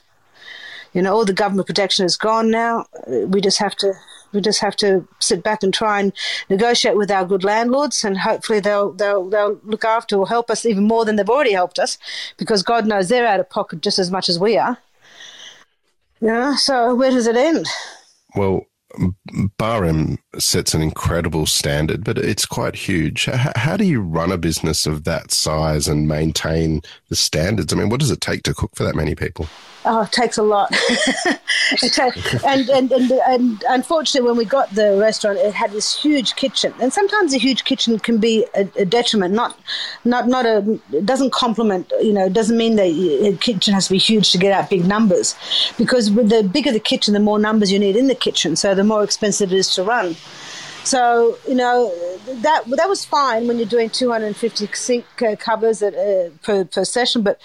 You 0.92 1.02
know, 1.02 1.14
all 1.14 1.24
the 1.24 1.33
government 1.33 1.68
protection 1.68 2.04
is 2.04 2.16
gone 2.16 2.50
now. 2.50 2.87
We 3.06 3.40
just 3.40 3.59
have 3.59 3.76
to 3.76 3.94
we 4.33 4.40
just 4.40 4.61
have 4.61 4.74
to 4.76 5.06
sit 5.20 5.42
back 5.42 5.62
and 5.62 5.72
try 5.72 6.00
and 6.00 6.12
negotiate 6.48 6.96
with 6.96 7.11
our 7.11 7.24
good 7.24 7.44
landlords, 7.44 8.04
and 8.04 8.18
hopefully 8.18 8.59
they'll 8.59 8.90
they'll 8.92 9.28
they'll 9.28 9.61
look 9.62 9.85
after 9.85 10.16
or 10.16 10.26
help 10.26 10.50
us 10.50 10.66
even 10.66 10.88
more 10.88 11.04
than 11.04 11.14
they've 11.14 11.30
already 11.30 11.52
helped 11.52 11.78
us, 11.78 11.96
because 12.38 12.64
God 12.64 12.87
knows 12.87 13.09
they're 13.09 13.26
out 13.26 13.40
of 13.40 13.48
pocket 13.50 13.83
just 13.83 14.00
as 14.00 14.11
much 14.11 14.28
as 14.28 14.38
we 14.38 14.59
are. 14.59 14.78
Yeah. 16.20 16.56
So 16.56 16.94
where 16.96 17.11
does 17.11 17.28
it 17.28 17.37
end? 17.37 17.66
Well, 18.35 18.66
Bar-M 19.59 20.18
sets 20.38 20.74
an 20.74 20.83
incredible 20.83 21.46
standard, 21.46 22.05
but 22.05 22.18
it's 22.18 22.44
quite 22.44 22.74
huge. 22.74 23.26
How 23.26 23.76
do 23.76 23.85
you 23.85 24.00
run 24.00 24.33
a 24.33 24.38
business 24.38 24.87
of 24.87 25.05
that 25.05 25.31
size 25.31 25.87
and 25.88 26.09
maintain 26.09 26.83
the 27.09 27.16
standards? 27.16 27.72
I 27.72 27.76
mean, 27.76 27.88
what 27.88 28.00
does 28.00 28.11
it 28.11 28.20
take 28.20 28.42
to 28.44 28.55
cook 28.55 28.72
for 28.74 28.85
that 28.85 28.96
many 28.96 29.14
people? 29.14 29.46
Oh, 29.84 30.02
it 30.02 30.12
takes 30.12 30.36
a 30.36 30.42
lot. 30.42 30.70
and, 32.44 32.68
and, 32.68 32.92
and, 32.92 33.10
and 33.12 33.64
unfortunately, 33.68 34.28
when 34.28 34.36
we 34.36 34.44
got 34.44 34.74
the 34.74 34.98
restaurant, 34.98 35.38
it 35.38 35.54
had 35.54 35.72
this 35.72 35.98
huge 35.98 36.36
kitchen. 36.36 36.74
And 36.80 36.92
sometimes 36.92 37.32
a 37.32 37.38
huge 37.38 37.64
kitchen 37.64 37.98
can 37.98 38.18
be 38.18 38.46
a, 38.54 38.68
a 38.76 38.84
detriment, 38.84 39.32
not, 39.32 39.58
not, 40.04 40.28
not 40.28 40.44
a, 40.44 40.78
it 40.92 41.06
doesn't 41.06 41.32
complement, 41.32 41.90
you 42.02 42.12
know, 42.12 42.26
it 42.26 42.34
doesn't 42.34 42.58
mean 42.58 42.76
that 42.76 42.88
a 42.88 43.36
kitchen 43.38 43.72
has 43.72 43.86
to 43.86 43.92
be 43.92 43.98
huge 43.98 44.32
to 44.32 44.38
get 44.38 44.52
out 44.52 44.68
big 44.68 44.84
numbers. 44.86 45.34
Because 45.78 46.10
with 46.10 46.28
the 46.28 46.42
bigger 46.42 46.72
the 46.72 46.80
kitchen, 46.80 47.14
the 47.14 47.20
more 47.20 47.38
numbers 47.38 47.72
you 47.72 47.78
need 47.78 47.96
in 47.96 48.06
the 48.06 48.14
kitchen. 48.14 48.56
So 48.56 48.74
the 48.74 48.84
more 48.84 49.02
expensive 49.02 49.50
it 49.50 49.56
is 49.56 49.74
to 49.76 49.82
run. 49.82 50.16
So 50.84 51.38
you 51.46 51.54
know 51.54 51.92
that 52.26 52.64
that 52.66 52.88
was 52.88 53.04
fine 53.04 53.46
when 53.46 53.58
you're 53.58 53.66
doing 53.66 53.90
250 53.90 54.68
sink 54.72 55.04
uh, 55.22 55.36
covers 55.36 55.82
at, 55.82 55.94
uh, 55.94 56.30
per, 56.42 56.64
per 56.64 56.84
session, 56.84 57.22
but 57.22 57.38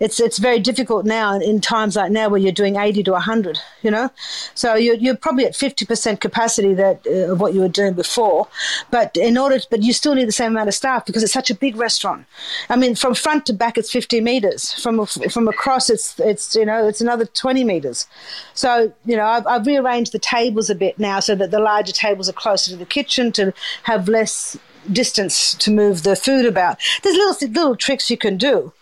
it's 0.00 0.20
it's 0.20 0.38
very 0.38 0.60
difficult 0.60 1.06
now 1.06 1.38
in 1.38 1.60
times 1.60 1.96
like 1.96 2.12
now 2.12 2.28
where 2.28 2.40
you're 2.40 2.52
doing 2.52 2.76
80 2.76 3.02
to 3.04 3.12
100. 3.12 3.58
You 3.82 3.90
know, 3.90 4.10
so 4.54 4.74
you're, 4.74 4.96
you're 4.96 5.16
probably 5.16 5.44
at 5.46 5.52
50% 5.52 6.20
capacity 6.20 6.74
that 6.74 7.06
uh, 7.06 7.32
of 7.32 7.40
what 7.40 7.54
you 7.54 7.60
were 7.60 7.68
doing 7.68 7.94
before, 7.94 8.48
but 8.90 9.16
in 9.16 9.38
order, 9.38 9.58
to, 9.58 9.66
but 9.70 9.82
you 9.82 9.92
still 9.92 10.14
need 10.14 10.26
the 10.28 10.32
same 10.32 10.52
amount 10.52 10.68
of 10.68 10.74
staff 10.74 11.06
because 11.06 11.22
it's 11.22 11.32
such 11.32 11.50
a 11.50 11.54
big 11.54 11.76
restaurant. 11.76 12.26
I 12.68 12.76
mean, 12.76 12.94
from 12.94 13.14
front 13.14 13.46
to 13.46 13.52
back 13.52 13.78
it's 13.78 13.90
50 13.90 14.20
meters. 14.20 14.72
From 14.74 15.04
from 15.06 15.48
across 15.48 15.88
it's 15.88 16.18
it's 16.20 16.54
you 16.54 16.66
know 16.66 16.86
it's 16.86 17.00
another 17.00 17.24
20 17.24 17.64
meters. 17.64 18.06
So 18.52 18.92
you 19.04 19.16
know 19.16 19.24
I've, 19.24 19.46
I've 19.46 19.66
rearranged 19.66 20.12
the 20.12 20.18
tables 20.18 20.70
a 20.70 20.74
bit 20.74 20.98
now 20.98 21.20
so 21.20 21.34
that 21.34 21.50
the 21.50 21.60
larger 21.60 21.92
tables 21.92 22.28
are 22.28 22.32
closer 22.32 22.73
to 22.74 22.84
the 22.84 22.94
kitchen 22.98 23.32
to 23.32 23.52
have 23.84 24.08
less 24.08 24.58
distance 24.90 25.54
to 25.54 25.70
move 25.70 26.02
the 26.02 26.16
food 26.16 26.46
about. 26.46 26.78
There's 27.02 27.16
little 27.16 27.48
little 27.48 27.76
tricks 27.76 28.10
you 28.10 28.18
can 28.18 28.36
do, 28.36 28.72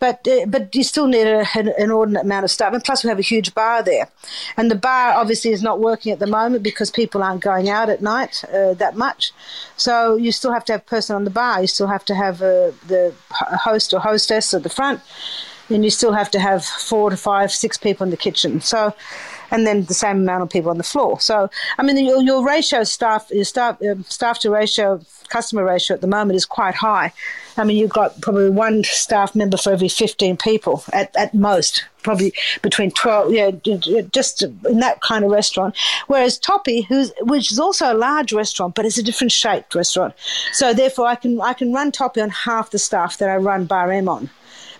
but 0.00 0.26
uh, 0.26 0.46
but 0.46 0.74
you 0.74 0.82
still 0.82 1.06
need 1.06 1.26
a, 1.26 1.46
an 1.54 1.72
inordinate 1.78 2.24
amount 2.24 2.44
of 2.44 2.50
staff. 2.50 2.72
And 2.72 2.82
plus, 2.82 3.04
we 3.04 3.08
have 3.08 3.18
a 3.18 3.22
huge 3.22 3.54
bar 3.54 3.82
there, 3.82 4.08
and 4.56 4.70
the 4.70 4.74
bar 4.74 5.12
obviously 5.12 5.52
is 5.52 5.62
not 5.62 5.80
working 5.80 6.12
at 6.12 6.18
the 6.18 6.26
moment 6.26 6.62
because 6.62 6.90
people 6.90 7.22
aren't 7.22 7.42
going 7.42 7.68
out 7.68 7.88
at 7.88 8.02
night 8.02 8.44
uh, 8.52 8.74
that 8.74 8.96
much. 8.96 9.32
So 9.76 10.16
you 10.16 10.32
still 10.32 10.52
have 10.52 10.64
to 10.66 10.72
have 10.72 10.82
a 10.82 10.90
person 10.96 11.16
on 11.16 11.24
the 11.24 11.30
bar. 11.30 11.60
You 11.60 11.68
still 11.68 11.88
have 11.88 12.04
to 12.06 12.14
have 12.14 12.42
uh, 12.42 12.72
the 12.88 13.14
host 13.30 13.94
or 13.94 14.00
hostess 14.00 14.54
at 14.54 14.62
the 14.62 14.68
front, 14.68 15.00
and 15.68 15.84
you 15.84 15.90
still 15.90 16.12
have 16.12 16.30
to 16.32 16.40
have 16.40 16.64
four 16.64 17.10
to 17.10 17.16
five, 17.16 17.52
six 17.52 17.78
people 17.78 18.04
in 18.04 18.10
the 18.10 18.16
kitchen. 18.16 18.60
So 18.60 18.94
and 19.54 19.68
then 19.68 19.84
the 19.84 19.94
same 19.94 20.16
amount 20.16 20.42
of 20.42 20.50
people 20.50 20.68
on 20.68 20.78
the 20.78 20.82
floor. 20.82 21.20
So, 21.20 21.48
I 21.78 21.82
mean, 21.84 21.96
your, 22.04 22.20
your 22.20 22.44
ratio 22.44 22.82
staff, 22.82 23.30
your 23.30 23.44
staff, 23.44 23.80
uh, 23.80 23.94
staff 24.02 24.40
to 24.40 24.50
ratio, 24.50 25.00
customer 25.28 25.64
ratio 25.64 25.94
at 25.94 26.00
the 26.00 26.08
moment 26.08 26.36
is 26.36 26.44
quite 26.44 26.74
high. 26.74 27.12
I 27.56 27.62
mean, 27.62 27.76
you've 27.76 27.92
got 27.92 28.20
probably 28.20 28.50
one 28.50 28.82
staff 28.82 29.36
member 29.36 29.56
for 29.56 29.72
every 29.72 29.88
15 29.88 30.38
people 30.38 30.82
at, 30.92 31.14
at 31.14 31.34
most, 31.34 31.84
probably 32.02 32.32
between 32.62 32.90
12, 32.90 33.32
yeah, 33.32 33.52
just 34.10 34.42
in 34.42 34.80
that 34.80 35.00
kind 35.02 35.24
of 35.24 35.30
restaurant. 35.30 35.76
Whereas 36.08 36.36
Toppi, 36.36 36.84
who's, 36.88 37.12
which 37.20 37.52
is 37.52 37.60
also 37.60 37.92
a 37.92 37.94
large 37.94 38.32
restaurant, 38.32 38.74
but 38.74 38.84
it's 38.84 38.98
a 38.98 39.04
different 39.04 39.30
shaped 39.30 39.76
restaurant. 39.76 40.14
So 40.52 40.74
therefore, 40.74 41.06
I 41.06 41.14
can, 41.14 41.40
I 41.40 41.52
can 41.52 41.72
run 41.72 41.92
Toppi 41.92 42.20
on 42.20 42.30
half 42.30 42.72
the 42.72 42.78
staff 42.80 43.18
that 43.18 43.28
I 43.28 43.36
run 43.36 43.66
Bar-M 43.66 44.08
on 44.08 44.30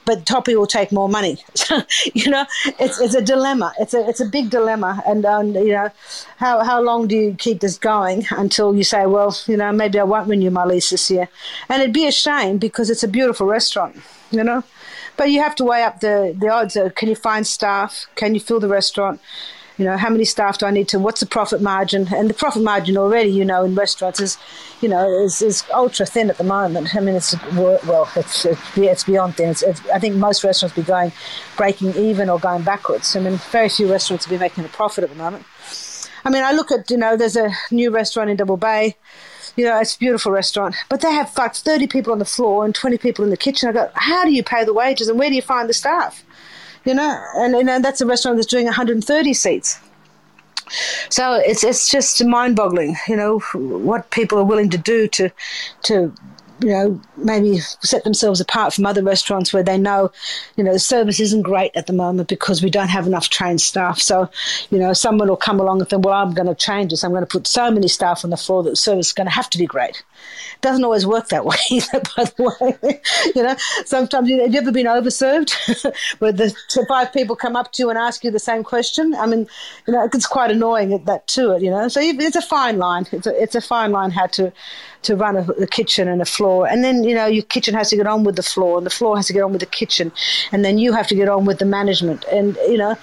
but 0.05 0.25
Toppi 0.27 0.57
will 0.57 0.67
take 0.67 0.93
more 0.93 1.09
money. 1.09 1.38
you 2.14 2.31
know, 2.31 2.47
it's, 2.79 3.01
it's 3.01 3.14
a 3.14 3.23
dilemma. 3.23 3.73
It's 3.79 3.95
a 3.95 4.09
it's 4.09 4.21
a 4.21 4.27
big 4.27 4.51
dilemma, 4.51 5.03
and 5.07 5.25
um, 5.25 5.55
you 5.55 5.73
know, 5.73 5.90
how 6.37 6.62
how 6.64 6.81
long 6.81 7.09
do 7.09 7.17
you 7.17 7.35
keep 7.38 7.61
this 7.61 7.79
going 7.79 8.27
until 8.31 8.75
you 8.75 8.85
say, 8.85 9.07
well, 9.07 9.37
you 9.47 9.57
know, 9.57 9.73
maybe 9.73 9.99
I 9.99 10.05
won't 10.05 10.29
renew 10.29 10.51
my 10.51 10.64
lease 10.64 10.90
this 10.90 11.11
year, 11.11 11.29
and 11.69 11.83
it'd 11.83 11.95
be 11.95 12.07
a 12.07 12.12
shame 12.12 12.59
because 12.59 12.90
it's 12.90 13.03
a 13.03 13.09
beautiful 13.09 13.47
restaurant, 13.47 13.97
you 14.31 14.45
know, 14.45 14.62
but 15.17 15.31
you 15.31 15.40
have 15.40 15.55
to 15.57 15.64
weigh 15.64 15.83
up 15.83 16.01
the 16.01 16.35
the 16.38 16.49
odds. 16.49 16.77
Of, 16.77 16.95
can 16.95 17.09
you 17.09 17.17
find 17.17 17.47
staff? 17.47 18.07
Can 18.14 18.35
you 18.35 18.40
fill 18.40 18.61
the 18.61 18.69
restaurant? 18.69 19.21
You 19.76 19.84
know, 19.84 19.96
how 19.96 20.08
many 20.08 20.24
staff 20.24 20.58
do 20.58 20.66
I 20.66 20.70
need 20.70 20.88
to, 20.88 20.98
what's 20.98 21.20
the 21.20 21.26
profit 21.26 21.60
margin? 21.60 22.08
And 22.14 22.30
the 22.30 22.34
profit 22.34 22.62
margin 22.62 22.96
already, 22.96 23.30
you 23.30 23.44
know, 23.44 23.64
in 23.64 23.74
restaurants 23.74 24.20
is, 24.20 24.38
you 24.80 24.88
know, 24.88 25.08
is, 25.20 25.42
is 25.42 25.64
ultra 25.72 26.06
thin 26.06 26.30
at 26.30 26.38
the 26.38 26.44
moment. 26.44 26.94
I 26.94 27.00
mean, 27.00 27.16
it's, 27.16 27.34
well, 27.52 28.08
it's, 28.14 28.46
it's 28.76 29.04
beyond 29.04 29.37
thin. 29.37 29.50
It's, 29.50 29.62
it's, 29.62 29.80
I 29.88 29.98
think 29.98 30.14
most 30.14 30.44
restaurants 30.44 30.76
be 30.76 30.82
going, 30.82 31.12
breaking 31.56 31.94
even 31.96 32.30
or 32.30 32.38
going 32.38 32.62
backwards. 32.62 33.16
I 33.16 33.20
mean, 33.20 33.38
very 33.50 33.68
few 33.68 33.90
restaurants 33.90 34.28
will 34.28 34.37
be 34.37 34.40
making 34.40 34.64
a 34.64 34.68
profit 34.68 35.04
at 35.04 35.10
the 35.10 35.16
moment. 35.16 35.44
I 36.24 36.30
mean, 36.30 36.44
I 36.44 36.52
look 36.52 36.70
at, 36.70 36.90
you 36.90 36.96
know, 36.96 37.16
there's 37.16 37.37
a 37.37 37.50
new 37.70 37.90
restaurant 37.90 38.30
in 38.30 38.37
Double 38.37 38.56
Bay. 38.56 38.96
You 39.56 39.64
know, 39.64 39.78
it's 39.78 39.94
a 39.94 39.98
beautiful 39.98 40.32
restaurant, 40.32 40.74
but 40.88 41.00
they 41.00 41.12
have 41.12 41.37
like 41.38 41.54
30 41.54 41.87
people 41.87 42.12
on 42.12 42.18
the 42.18 42.24
floor 42.24 42.64
and 42.64 42.74
20 42.74 42.98
people 42.98 43.24
in 43.24 43.30
the 43.30 43.37
kitchen. 43.37 43.68
I 43.68 43.72
go, 43.72 43.90
how 43.94 44.24
do 44.24 44.32
you 44.32 44.42
pay 44.42 44.64
the 44.64 44.72
wages 44.72 45.08
and 45.08 45.16
where 45.16 45.28
do 45.28 45.37
you 45.37 45.42
find 45.42 45.68
the 45.68 45.74
staff? 45.74 46.23
You 46.85 46.94
know, 46.94 47.23
and, 47.37 47.55
and 47.55 47.85
that's 47.85 48.01
a 48.01 48.07
restaurant 48.07 48.37
that's 48.37 48.47
doing 48.47 48.66
130 48.66 49.35
seats. 49.35 49.79
So 51.11 51.35
it's 51.35 51.62
it's 51.62 51.90
just 51.90 52.25
mind-boggling, 52.25 52.97
you 53.07 53.16
know, 53.16 53.38
what 53.53 54.11
people 54.11 54.38
are 54.38 54.44
willing 54.44 54.70
to 54.70 54.79
do 54.79 55.07
to 55.09 55.31
to 55.85 56.14
you 56.61 56.68
know, 56.68 57.01
maybe 57.16 57.59
set 57.59 58.05
themselves 58.05 58.40
apart 58.40 58.73
from 58.73 58.87
other 58.87 59.03
restaurants 59.03 59.53
where 59.53 59.62
they 59.62 59.77
know, 59.77 60.12
you 60.57 60.62
know, 60.62 60.73
the 60.73 60.79
service 60.79 61.18
isn't 61.20 61.42
great 61.42 61.73
at 61.75 61.87
the 61.87 61.92
moment 61.92 62.29
because 62.29 62.62
we 62.62 62.70
don't 62.70 62.88
have 62.88 63.07
enough 63.07 63.29
trained 63.29 63.61
staff. 63.61 63.99
So, 63.99 64.31
you 64.70 64.79
know, 64.79 64.92
someone 64.92 65.29
will 65.29 65.37
come 65.37 65.59
along 65.59 65.81
and 65.81 65.88
think, 65.88 66.05
well, 66.05 66.14
I'm 66.14 66.33
going 66.33 66.47
to 66.47 66.55
change 66.55 66.90
this. 66.90 67.03
I'm 67.03 67.11
going 67.11 67.23
to 67.23 67.27
put 67.27 67.47
so 67.47 67.70
many 67.70 67.88
staff 67.88 68.25
on 68.25 68.31
the 68.31 68.37
floor 68.37 68.62
that 68.62 68.70
the 68.70 68.77
service 68.77 69.09
is 69.09 69.12
going 69.12 69.27
to 69.27 69.35
have 69.35 69.51
to 69.51 69.59
be 69.59 69.66
great. 69.66 70.05
Doesn't 70.64 70.83
always 70.83 71.07
work 71.07 71.29
that 71.29 71.44
way, 71.50 71.59
by 72.16 72.24
the 72.24 72.57
way. 72.83 73.00
you 73.35 73.42
know, 73.42 73.55
sometimes, 73.85 74.31
have 74.31 74.50
you 74.55 74.59
ever 74.59 74.72
been 74.72 74.87
overserved 74.87 75.53
where 76.20 76.33
the 76.33 76.57
five 76.88 77.12
people 77.12 77.37
come 77.37 77.55
up 77.55 77.70
to 77.72 77.83
you 77.83 77.90
and 77.90 77.98
ask 77.98 78.24
you 78.24 78.31
the 78.31 78.38
same 78.38 78.64
question? 78.64 79.14
I 79.14 79.27
mean, 79.27 79.46
you 79.87 79.92
know, 79.92 80.09
it's 80.11 80.27
quite 80.27 80.50
annoying 80.50 80.94
at 80.94 81.05
that 81.05 81.27
too, 81.27 81.59
you 81.61 81.70
know. 81.70 81.88
So 81.88 82.00
it's 82.00 82.35
a 82.35 82.40
fine 82.40 82.79
line. 82.79 83.07
It's 83.12 83.27
a, 83.27 83.42
it's 83.42 83.55
a 83.55 83.61
fine 83.61 83.92
line 83.92 84.11
how 84.11 84.27
to, 84.38 84.55
to 85.03 85.16
run 85.16 85.37
a, 85.37 85.42
a 85.61 85.66
kitchen 85.66 86.09
and 86.09 86.22
a 86.22 86.24
floor. 86.24 86.66
And 86.66 86.83
then, 86.83 87.05
you 87.05 87.14
know, 87.14 87.27
your 87.27 87.44
kitchen 87.44 87.74
has 87.74 87.90
to 87.90 87.96
get 87.96 88.07
on 88.07 88.24
with 88.24 88.37
the 88.37 88.42
floor 88.42 88.79
and 88.79 88.87
the 88.87 88.90
floor 88.90 89.16
has 89.16 89.27
to 89.27 89.35
get 89.35 89.42
on 89.42 89.53
with 89.53 89.61
the 89.61 89.66
kitchen. 89.66 90.12
And 90.50 90.64
then 90.64 90.79
you 90.79 90.94
have 90.94 91.09
to 91.09 91.14
get 91.14 91.29
on 91.29 91.44
with 91.44 91.59
the 91.59 91.66
management. 91.66 92.24
And, 92.33 92.57
you 92.68 92.79
know, 92.79 92.96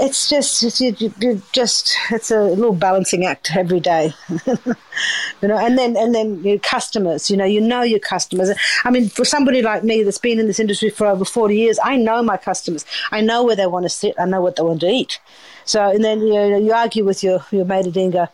it's 0.00 0.28
just, 0.28 0.64
it's, 0.64 0.80
you, 0.80 0.96
you 1.20 1.40
just, 1.52 1.96
it's 2.10 2.32
a 2.32 2.42
little 2.42 2.74
balancing 2.74 3.24
act 3.24 3.54
every 3.54 3.78
day. 3.78 4.12
you 4.46 5.48
know, 5.48 5.58
and 5.58 5.78
then, 5.78 5.96
and 5.96 6.12
then 6.12 6.42
your 6.42 6.58
customers, 7.04 7.30
you 7.30 7.36
know, 7.36 7.44
you 7.44 7.60
know 7.60 7.82
your 7.82 7.98
customers. 7.98 8.50
I 8.84 8.90
mean, 8.90 9.08
for 9.08 9.24
somebody 9.24 9.62
like 9.62 9.84
me 9.84 10.02
that's 10.02 10.18
been 10.18 10.38
in 10.38 10.46
this 10.46 10.58
industry 10.58 10.90
for 10.90 11.06
over 11.06 11.24
40 11.24 11.56
years, 11.56 11.78
I 11.82 11.96
know 11.96 12.22
my 12.22 12.36
customers. 12.36 12.84
I 13.10 13.20
know 13.20 13.44
where 13.44 13.56
they 13.56 13.66
want 13.66 13.84
to 13.84 13.90
sit. 13.90 14.14
I 14.18 14.26
know 14.26 14.40
what 14.40 14.56
they 14.56 14.62
want 14.62 14.80
to 14.80 14.88
eat. 14.88 15.20
So, 15.64 15.90
and 15.90 16.04
then, 16.04 16.20
you 16.20 16.32
know, 16.32 16.58
you 16.58 16.72
argue 16.72 17.04
with 17.04 17.22
your, 17.22 17.44
your 17.50 17.64
mate 17.64 17.86
at 17.86 18.12
go, 18.12 18.28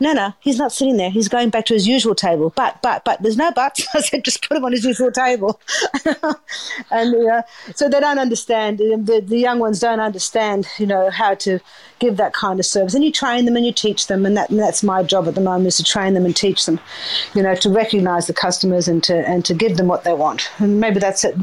no, 0.00 0.12
no, 0.12 0.34
he's 0.40 0.58
not 0.58 0.72
sitting 0.72 0.96
there. 0.96 1.10
He's 1.10 1.28
going 1.28 1.50
back 1.50 1.66
to 1.66 1.74
his 1.74 1.86
usual 1.86 2.14
table. 2.14 2.52
But, 2.56 2.82
but, 2.82 3.04
but, 3.04 3.22
there's 3.22 3.36
no 3.36 3.52
buts. 3.52 3.86
I 3.94 4.00
said, 4.00 4.24
just 4.24 4.46
put 4.46 4.56
him 4.56 4.64
on 4.64 4.72
his 4.72 4.84
usual 4.84 5.12
table. 5.12 5.60
and 6.90 7.30
uh, 7.30 7.42
so 7.74 7.88
they 7.88 8.00
don't 8.00 8.18
understand. 8.18 8.78
The, 8.78 9.22
the 9.24 9.38
young 9.38 9.58
ones 9.58 9.80
don't 9.80 10.00
understand, 10.00 10.66
you 10.78 10.86
know, 10.86 11.10
how 11.10 11.34
to 11.36 11.60
give 12.00 12.16
that 12.16 12.32
kind 12.32 12.58
of 12.58 12.66
service. 12.66 12.94
And 12.94 13.04
you 13.04 13.12
train 13.12 13.44
them 13.44 13.56
and 13.56 13.64
you 13.64 13.72
teach 13.72 14.08
them. 14.08 14.26
And, 14.26 14.36
that, 14.36 14.50
and 14.50 14.58
that's 14.58 14.82
my 14.82 15.02
job 15.02 15.28
at 15.28 15.34
the 15.34 15.40
moment 15.40 15.68
is 15.68 15.76
to 15.76 15.84
train 15.84 16.14
them 16.14 16.24
and 16.24 16.34
teach 16.34 16.66
them, 16.66 16.80
you 17.34 17.42
know, 17.42 17.54
to 17.54 17.70
recognize 17.70 18.26
the 18.26 18.34
customers 18.34 18.88
and 18.88 19.02
to, 19.04 19.28
and 19.28 19.44
to 19.44 19.54
give 19.54 19.76
them 19.76 19.86
what 19.86 20.04
they 20.04 20.12
want. 20.12 20.50
And 20.58 20.80
maybe 20.80 20.98
that's 20.98 21.24
it. 21.24 21.34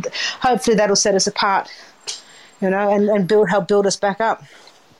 Hopefully 0.41 0.75
that'll 0.75 0.95
set 0.95 1.15
us 1.15 1.27
apart, 1.27 1.69
you 2.61 2.69
know, 2.69 2.91
and, 2.91 3.09
and 3.09 3.27
build, 3.27 3.49
help 3.49 3.67
build 3.67 3.87
us 3.87 3.95
back 3.95 4.19
up 4.19 4.43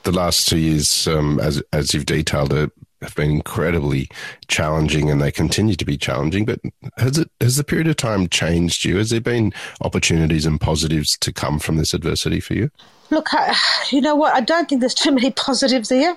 the 0.04 0.12
last 0.12 0.48
two 0.48 0.58
years, 0.58 1.06
um, 1.06 1.38
as 1.38 1.62
as 1.72 1.94
you've 1.94 2.06
detailed 2.06 2.52
it, 2.52 2.72
have 3.02 3.14
been 3.14 3.30
incredibly 3.30 4.08
challenging 4.48 5.10
and 5.10 5.20
they 5.20 5.32
continue 5.32 5.74
to 5.74 5.84
be 5.84 5.96
challenging. 5.96 6.44
But 6.44 6.60
has 6.96 7.18
it 7.18 7.30
has 7.40 7.56
the 7.56 7.64
period 7.64 7.88
of 7.88 7.96
time 7.96 8.28
changed 8.28 8.84
you? 8.84 8.96
Has 8.98 9.10
there 9.10 9.20
been 9.20 9.52
opportunities 9.80 10.46
and 10.46 10.60
positives 10.60 11.16
to 11.18 11.32
come 11.32 11.58
from 11.58 11.76
this 11.76 11.94
adversity 11.94 12.40
for 12.40 12.54
you? 12.54 12.70
Look, 13.10 13.28
you 13.90 14.00
know 14.00 14.14
what? 14.14 14.34
I 14.34 14.40
don't 14.40 14.68
think 14.68 14.80
there's 14.80 14.94
too 15.04 15.12
many 15.12 15.30
positives 15.30 15.90
here 15.90 16.16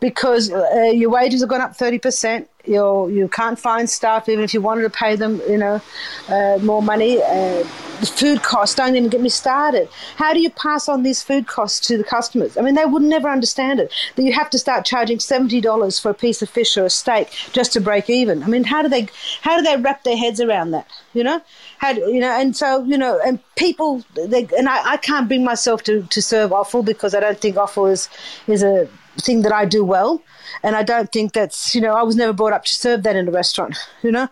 because 0.00 0.52
uh, 0.52 0.90
your 0.94 1.10
wages 1.10 1.40
have 1.40 1.50
gone 1.50 1.60
up 1.60 1.76
30%. 1.76 2.46
You 2.64 3.08
you 3.08 3.28
can't 3.28 3.58
find 3.58 3.88
staff 3.88 4.28
even 4.28 4.42
if 4.42 4.52
you 4.52 4.60
wanted 4.60 4.82
to 4.82 4.90
pay 4.90 5.16
them, 5.16 5.40
you 5.48 5.58
know, 5.58 5.80
uh, 6.28 6.58
more 6.62 6.82
money. 6.82 7.22
Uh, 7.22 7.64
the 8.00 8.06
food 8.06 8.42
costs 8.42 8.74
don't 8.74 8.96
even 8.96 9.08
get 9.08 9.20
me 9.20 9.28
started. 9.28 9.88
How 10.16 10.32
do 10.32 10.40
you 10.40 10.50
pass 10.50 10.88
on 10.88 11.02
these 11.02 11.22
food 11.22 11.46
costs 11.46 11.86
to 11.88 11.96
the 11.96 12.04
customers? 12.04 12.56
I 12.56 12.62
mean, 12.62 12.74
they 12.74 12.84
would 12.84 13.02
never 13.02 13.28
understand 13.28 13.80
it. 13.80 13.92
That 14.14 14.22
you 14.22 14.32
have 14.32 14.50
to 14.50 14.58
start 14.58 14.84
charging 14.84 15.18
seventy 15.18 15.60
dollars 15.60 15.98
for 15.98 16.10
a 16.10 16.14
piece 16.14 16.42
of 16.42 16.50
fish 16.50 16.76
or 16.76 16.84
a 16.84 16.90
steak 16.90 17.30
just 17.52 17.72
to 17.72 17.80
break 17.80 18.10
even. 18.10 18.42
I 18.42 18.48
mean, 18.48 18.64
how 18.64 18.82
do 18.82 18.88
they 18.88 19.08
how 19.42 19.56
do 19.56 19.62
they 19.62 19.76
wrap 19.76 20.04
their 20.04 20.16
heads 20.16 20.40
around 20.40 20.72
that? 20.72 20.86
You 21.14 21.24
know, 21.24 21.40
how 21.78 21.92
do, 21.92 22.00
you 22.02 22.20
know, 22.20 22.30
and 22.30 22.56
so 22.56 22.82
you 22.84 22.98
know, 22.98 23.20
and 23.24 23.38
people, 23.56 24.04
they, 24.14 24.46
and 24.56 24.68
I, 24.68 24.92
I 24.92 24.96
can't 24.96 25.28
bring 25.28 25.44
myself 25.44 25.82
to 25.84 26.02
to 26.02 26.22
serve 26.22 26.52
offal 26.52 26.82
because 26.82 27.14
I 27.14 27.20
don't 27.20 27.40
think 27.40 27.56
offal 27.56 27.86
is 27.86 28.08
is 28.46 28.62
a 28.62 28.88
thing 29.20 29.42
that 29.42 29.52
I 29.52 29.64
do 29.64 29.84
well. 29.84 30.22
And 30.62 30.76
I 30.76 30.82
don't 30.82 31.10
think 31.12 31.32
that's, 31.32 31.74
you 31.74 31.80
know, 31.80 31.94
I 31.94 32.02
was 32.02 32.16
never 32.16 32.32
brought 32.32 32.52
up 32.52 32.64
to 32.64 32.74
serve 32.74 33.02
that 33.02 33.16
in 33.16 33.28
a 33.28 33.30
restaurant, 33.30 33.76
you 34.02 34.12
know. 34.12 34.28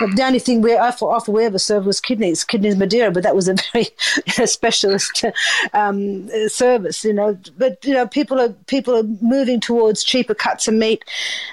But 0.00 0.16
the 0.16 0.22
only 0.22 0.38
thing 0.38 0.60
we 0.62 0.76
offer, 0.76 1.04
offer 1.04 1.32
we 1.32 1.44
ever 1.44 1.58
served 1.58 1.86
was 1.86 2.00
kidneys, 2.00 2.44
kidneys 2.44 2.76
Madeira, 2.76 3.10
but 3.10 3.22
that 3.22 3.36
was 3.36 3.48
a 3.48 3.54
very 3.72 3.88
specialist 4.46 5.24
um, 5.72 6.28
service, 6.48 7.04
you 7.04 7.12
know. 7.12 7.38
But, 7.56 7.84
you 7.84 7.94
know, 7.94 8.06
people 8.06 8.40
are, 8.40 8.50
people 8.66 8.96
are 8.96 9.04
moving 9.20 9.60
towards 9.60 10.04
cheaper 10.04 10.34
cuts 10.34 10.68
of 10.68 10.74
meat 10.74 11.04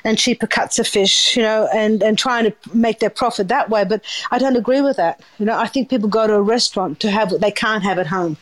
and 0.04 0.17
cheaper 0.17 0.48
cuts 0.48 0.80
of 0.80 0.88
fish, 0.88 1.36
you 1.36 1.43
know, 1.43 1.67
and, 1.74 2.02
and 2.02 2.17
trying 2.17 2.45
to 2.45 2.56
make 2.74 3.00
their 3.00 3.10
profit 3.10 3.48
that 3.50 3.69
way. 3.69 3.84
But 3.84 4.04
I 4.32 4.38
don't 4.38 4.56
agree 4.56 4.82
with 4.82 4.98
that. 4.98 5.21
You 5.39 5.45
know, 5.45 5.58
I 5.58 5.67
think 5.67 5.89
people 5.89 6.10
go 6.10 6.28
to 6.28 6.34
a 6.34 6.41
restaurant 6.41 7.00
to 7.02 7.12
have 7.12 7.32
what 7.32 7.41
they 7.41 7.52
can't 7.52 7.84
have 7.84 8.00
at 8.00 8.08
home 8.08 8.38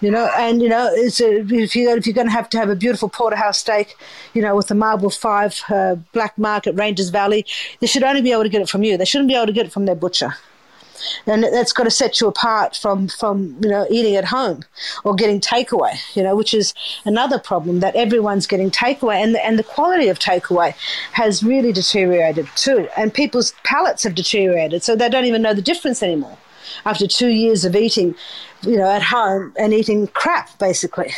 you 0.00 0.10
know, 0.10 0.30
and 0.36 0.62
you 0.62 0.68
know, 0.68 0.90
it's 0.92 1.20
a, 1.20 1.40
if 1.40 1.74
you 1.74 1.90
if 1.90 2.06
you're 2.06 2.14
going 2.14 2.26
to 2.26 2.32
have 2.32 2.50
to 2.50 2.58
have 2.58 2.68
a 2.68 2.76
beautiful 2.76 3.08
porterhouse 3.08 3.58
steak, 3.58 3.96
you 4.34 4.42
know, 4.42 4.54
with 4.54 4.68
the 4.68 4.74
marble 4.74 5.10
five 5.10 5.62
uh, 5.68 5.94
black 6.12 6.36
market 6.36 6.74
Rangers 6.74 7.08
Valley, 7.08 7.46
they 7.80 7.86
should 7.86 8.02
only 8.02 8.20
be 8.20 8.32
able 8.32 8.42
to 8.42 8.48
get 8.48 8.60
it 8.60 8.68
from 8.68 8.82
you. 8.82 8.96
They 8.96 9.04
shouldn't 9.04 9.28
be 9.28 9.34
able 9.34 9.46
to 9.46 9.52
get 9.52 9.66
it 9.66 9.72
from 9.72 9.86
their 9.86 9.94
butcher. 9.94 10.34
And 11.26 11.44
that's 11.44 11.72
got 11.72 11.84
to 11.84 11.90
set 11.90 12.20
you 12.20 12.26
apart 12.26 12.74
from, 12.74 13.08
from 13.08 13.58
you 13.62 13.68
know 13.68 13.86
eating 13.90 14.16
at 14.16 14.24
home 14.24 14.64
or 15.04 15.14
getting 15.14 15.40
takeaway, 15.40 15.98
you 16.14 16.22
know, 16.22 16.34
which 16.34 16.52
is 16.52 16.74
another 17.04 17.38
problem 17.38 17.80
that 17.80 17.94
everyone's 17.96 18.46
getting 18.46 18.70
takeaway, 18.70 19.22
and 19.22 19.34
the, 19.34 19.44
and 19.44 19.58
the 19.58 19.62
quality 19.62 20.08
of 20.08 20.18
takeaway 20.18 20.74
has 21.12 21.42
really 21.42 21.72
deteriorated 21.72 22.48
too, 22.56 22.88
and 22.96 23.12
people's 23.14 23.52
palates 23.62 24.02
have 24.04 24.14
deteriorated, 24.14 24.82
so 24.82 24.96
they 24.96 25.08
don't 25.08 25.26
even 25.26 25.42
know 25.42 25.54
the 25.54 25.62
difference 25.62 26.02
anymore 26.02 26.36
after 26.84 27.06
two 27.06 27.28
years 27.28 27.64
of 27.64 27.76
eating, 27.76 28.14
you 28.62 28.76
know, 28.76 28.90
at 28.90 29.02
home 29.02 29.52
and 29.58 29.72
eating 29.72 30.06
crap, 30.08 30.58
basically. 30.58 31.12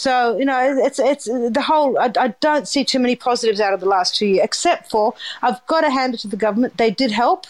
So 0.00 0.38
you 0.38 0.46
know, 0.46 0.78
it's 0.78 0.98
it's 0.98 1.26
the 1.26 1.62
whole. 1.62 1.98
I, 1.98 2.10
I, 2.18 2.28
don't 2.40 2.66
see 2.66 2.84
too 2.86 2.98
many 2.98 3.16
positives 3.16 3.60
out 3.60 3.74
of 3.74 3.80
the 3.80 3.86
last 3.86 4.16
two 4.16 4.24
years, 4.24 4.44
except 4.44 4.90
for 4.90 5.12
I've 5.42 5.64
got 5.66 5.82
to 5.82 5.90
hand 5.90 6.14
it 6.14 6.20
to 6.20 6.28
the 6.28 6.38
government. 6.38 6.78
They 6.78 6.90
did 6.90 7.10
help. 7.10 7.46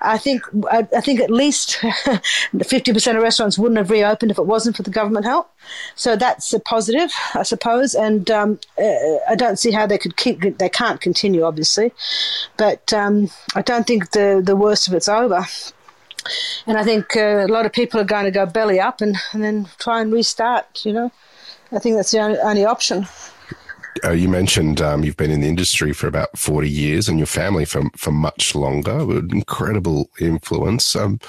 I 0.00 0.16
think 0.16 0.42
I, 0.70 0.88
I 0.96 1.02
think 1.02 1.20
at 1.20 1.30
least 1.30 1.76
fifty 2.64 2.90
percent 2.90 3.18
of 3.18 3.22
restaurants 3.22 3.58
wouldn't 3.58 3.76
have 3.76 3.90
reopened 3.90 4.30
if 4.30 4.38
it 4.38 4.46
wasn't 4.46 4.76
for 4.76 4.82
the 4.82 4.90
government 4.90 5.26
help. 5.26 5.50
So 5.94 6.16
that's 6.16 6.54
a 6.54 6.60
positive, 6.60 7.12
I 7.34 7.42
suppose. 7.42 7.94
And 7.94 8.30
um, 8.30 8.58
uh, 8.78 9.16
I 9.28 9.34
don't 9.36 9.58
see 9.58 9.70
how 9.70 9.86
they 9.86 9.98
could 9.98 10.16
keep. 10.16 10.56
They 10.56 10.70
can't 10.70 11.02
continue, 11.02 11.42
obviously, 11.42 11.92
but 12.56 12.94
um, 12.94 13.28
I 13.54 13.60
don't 13.60 13.86
think 13.86 14.12
the 14.12 14.40
the 14.42 14.56
worst 14.56 14.88
of 14.88 14.94
it's 14.94 15.08
over. 15.08 15.44
And 16.66 16.78
I 16.78 16.84
think 16.84 17.16
uh, 17.16 17.46
a 17.46 17.48
lot 17.48 17.66
of 17.66 17.72
people 17.72 18.00
are 18.00 18.04
going 18.04 18.24
to 18.24 18.30
go 18.30 18.46
belly 18.46 18.80
up 18.80 19.00
and, 19.00 19.16
and 19.32 19.42
then 19.42 19.68
try 19.78 20.00
and 20.00 20.12
restart, 20.12 20.84
you 20.84 20.92
know. 20.92 21.12
I 21.72 21.78
think 21.78 21.96
that's 21.96 22.10
the 22.10 22.20
only, 22.20 22.38
only 22.38 22.64
option. 22.64 23.06
Uh, 24.02 24.10
you 24.10 24.28
mentioned 24.28 24.80
um, 24.80 25.04
you've 25.04 25.16
been 25.16 25.30
in 25.30 25.40
the 25.40 25.48
industry 25.48 25.92
for 25.92 26.08
about 26.08 26.36
40 26.36 26.68
years 26.68 27.08
and 27.08 27.18
your 27.18 27.26
family 27.26 27.64
for, 27.64 27.82
for 27.96 28.10
much 28.10 28.54
longer. 28.54 29.18
Incredible 29.18 30.10
influence. 30.20 30.96
Um, 30.96 31.20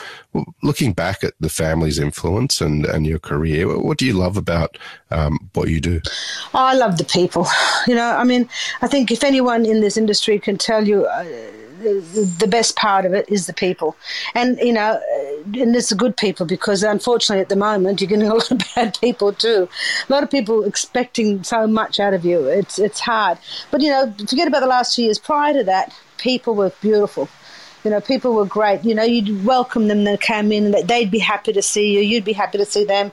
looking 0.64 0.92
back 0.92 1.24
at 1.24 1.36
the 1.40 1.50
family's 1.50 2.00
influence 2.00 2.62
and, 2.62 2.86
and 2.86 3.06
your 3.06 3.20
career, 3.20 3.80
what 3.80 3.98
do 3.98 4.06
you 4.06 4.14
love 4.14 4.36
about 4.36 4.78
um, 5.12 5.50
what 5.54 5.70
you 5.70 5.80
do? 5.80 6.02
I 6.54 6.74
love 6.76 6.98
the 6.98 7.06
people. 7.06 7.48
You 7.88 7.94
know, 7.94 8.16
I 8.16 8.24
mean, 8.24 8.50
I 8.82 8.88
think 8.88 9.12
if 9.12 9.24
anyone 9.24 9.64
in 9.64 9.80
this 9.80 9.96
industry 9.96 10.40
can 10.40 10.58
tell 10.58 10.88
you, 10.88 11.06
uh, 11.06 11.24
the, 11.86 12.48
best 12.48 12.76
part 12.76 13.06
of 13.06 13.14
it 13.14 13.28
is 13.30 13.48
the 13.48 13.54
people. 13.54 13.96
And, 14.34 14.58
you 14.60 14.74
know, 14.74 15.00
and 15.46 15.76
it's 15.76 15.90
the 15.90 15.96
good 15.96 16.18
people 16.18 16.46
because 16.46 16.84
unfortunately 16.84 17.42
at 17.42 17.50
the 17.50 17.56
moment 17.56 18.02
you're 18.02 18.10
getting 18.10 18.28
a 18.30 18.34
lot 18.34 18.52
of 18.52 18.62
bad 18.76 18.98
people 19.00 19.34
too. 19.34 19.70
A 20.08 20.12
lot 20.12 20.24
of 20.24 20.32
people 20.32 20.64
expecting 20.64 21.44
so 21.44 21.68
much 21.68 22.00
out 22.00 22.14
of 22.14 22.26
you. 22.26 22.46
It's 22.46 22.80
it's 22.80 23.00
hard. 23.00 23.38
But 23.72 23.82
you 23.82 23.90
know, 23.90 24.14
forget 24.28 24.48
about 24.48 24.62
the 24.62 24.68
last 24.68 24.96
few 24.96 25.06
years. 25.06 25.20
Prior 25.20 25.54
to 25.54 25.64
that, 25.66 25.94
people 26.18 26.56
were 26.56 26.72
beautiful. 26.82 27.30
You 27.84 27.92
know, 27.92 28.02
people 28.02 28.34
were 28.34 28.46
great. 28.46 28.84
You 28.84 28.96
know, 28.96 29.04
you'd 29.04 29.46
welcome 29.46 29.88
them. 29.88 30.06
They 30.06 30.18
came 30.18 30.52
in, 30.52 30.72
they'd 30.88 31.12
be 31.12 31.20
happy 31.20 31.54
to 31.54 31.62
see 31.62 31.94
you. 31.94 32.00
You'd 32.02 32.26
be 32.26 32.34
happy 32.34 32.58
to 32.58 32.66
see 32.66 32.84
them 32.84 33.12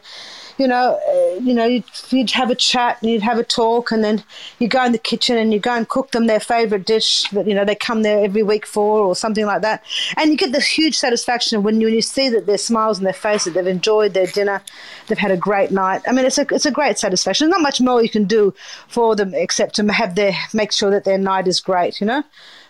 you 0.59 0.66
know, 0.66 1.00
uh, 1.09 1.40
you 1.40 1.55
know, 1.55 1.64
you'd, 1.64 1.84
you'd, 2.11 2.30
have 2.32 2.50
a 2.50 2.55
chat 2.55 2.98
and 3.03 3.11
you'd 3.11 3.22
have 3.22 3.38
a 3.38 3.44
talk, 3.44 3.90
and 3.90 4.03
then 4.03 4.22
you 4.59 4.68
go 4.68 4.84
in 4.84 4.92
the 4.92 4.98
kitchen 4.98 5.36
and 5.36 5.53
you 5.53 5.59
go 5.59 5.74
and 5.74 5.88
cook 5.88 6.11
them 6.11 6.26
their 6.26 6.40
favourite 6.40 6.84
dish 6.86 7.28
that 7.30 7.46
you 7.46 7.55
know 7.55 7.64
they 7.64 7.74
come 7.74 8.03
there 8.03 8.24
every 8.24 8.42
week 8.42 8.66
for, 8.66 9.00
or 9.00 9.16
something 9.16 9.46
like 9.46 9.62
that, 9.62 9.82
and 10.16 10.30
you 10.30 10.36
get 10.36 10.53
this 10.53 10.66
huge 10.66 10.96
satisfaction 10.96 11.62
when 11.62 11.80
you, 11.80 11.86
when 11.86 11.94
you 11.94 12.03
see 12.03 12.28
that 12.28 12.46
their 12.46 12.59
smiles 12.59 12.98
on 12.98 13.05
their 13.05 13.12
face, 13.12 13.44
that 13.44 13.55
they've 13.55 13.66
enjoyed 13.66 14.14
their 14.14 14.26
dinner, 14.26 14.62
they've 15.09 15.18
had 15.18 15.30
a 15.30 15.36
great 15.36 15.70
night. 15.70 16.03
I 16.07 16.12
mean, 16.12 16.24
it's 16.24 16.38
a 16.38 16.46
it's 16.50 16.66
a 16.66 16.70
great 16.70 16.98
satisfaction. 16.98 17.48
There's 17.48 17.59
not 17.59 17.62
much 17.62 17.80
more 17.80 18.03
you 18.03 18.11
can 18.11 18.24
do 18.24 18.55
for 18.88 19.16
them 19.16 19.34
except 19.34 19.74
to 19.76 19.92
have 19.92 20.14
their 20.14 20.32
make 20.53 20.72
sure 20.72 20.90
that 20.90 21.05
their 21.05 21.18
night 21.18 21.48
is 21.48 21.61
great, 21.61 22.00
you 22.00 22.07
know. 22.07 22.22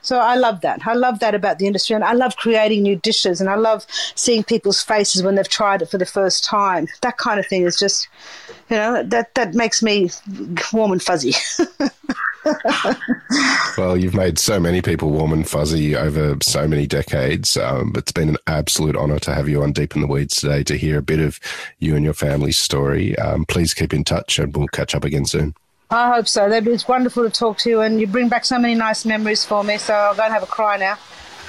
So 0.03 0.18
I 0.18 0.34
love 0.34 0.61
that. 0.61 0.86
I 0.86 0.94
love 0.94 1.20
that 1.20 1.34
about 1.34 1.59
the 1.59 1.66
industry. 1.66 1.94
And 1.94 2.05
I 2.05 2.12
love 2.12 2.36
creating 2.36 2.82
new 2.82 2.96
dishes 2.96 3.40
and 3.40 3.48
I 3.48 3.55
love 3.55 3.86
seeing 4.14 4.42
people's 4.42 4.82
faces 4.82 5.22
when 5.22 5.36
they've 5.36 5.48
tried 5.48 5.82
it 5.82 5.88
for 5.88 5.98
the 5.98 6.07
first 6.07 6.44
time. 6.44 6.88
That 7.00 7.16
kind 7.18 7.40
of 7.40 7.46
thing 7.46 7.62
is 7.62 7.78
just, 7.78 8.09
you 8.68 8.76
know, 8.76 9.03
that, 9.05 9.34
that 9.34 9.55
makes 9.55 9.82
me 9.82 10.11
warm 10.72 10.92
and 10.92 11.03
fuzzy. 11.03 11.34
well, 13.78 13.96
you've 13.96 14.14
made 14.14 14.38
so 14.38 14.59
many 14.59 14.82
people 14.82 15.11
warm 15.11 15.32
and 15.32 15.48
fuzzy 15.48 15.94
over 15.94 16.36
so 16.42 16.66
many 16.66 16.86
decades. 16.86 17.57
Um, 17.57 17.92
it's 17.96 18.12
been 18.12 18.30
an 18.30 18.38
absolute 18.46 18.96
honor 18.96 19.18
to 19.20 19.34
have 19.34 19.48
you 19.48 19.62
on 19.62 19.72
Deep 19.72 19.94
in 19.94 20.03
the 20.03 20.09
Weeds 20.09 20.36
today 20.36 20.64
to 20.64 20.76
hear 20.76 20.98
a 20.98 21.03
bit 21.03 21.20
of 21.20 21.38
you 21.78 21.94
and 21.94 22.05
your 22.05 22.14
family's 22.14 22.59
story. 22.59 23.16
Um, 23.18 23.44
please 23.44 23.72
keep 23.74 23.94
in 23.94 24.05
touch 24.05 24.38
and 24.38 24.57
we'll 24.57 24.68
catch 24.68 24.94
up 24.94 25.05
again 25.05 25.24
soon. 25.26 25.55
I 25.93 26.14
hope 26.14 26.26
so. 26.26 26.49
That 26.49 26.66
It's 26.66 26.88
wonderful 26.88 27.22
to 27.22 27.28
talk 27.28 27.59
to 27.59 27.68
you, 27.68 27.82
and 27.82 28.01
you 28.01 28.07
bring 28.07 28.30
back 28.30 28.47
so 28.47 28.59
many 28.59 28.74
nice 28.74 29.05
memories 29.05 29.45
for 29.45 29.62
me. 29.62 29.76
So 29.76 29.93
I'll 29.93 30.14
go 30.14 30.22
and 30.22 30.32
have 30.32 30.43
a 30.43 30.47
cry 30.47 30.78
now. 30.78 30.97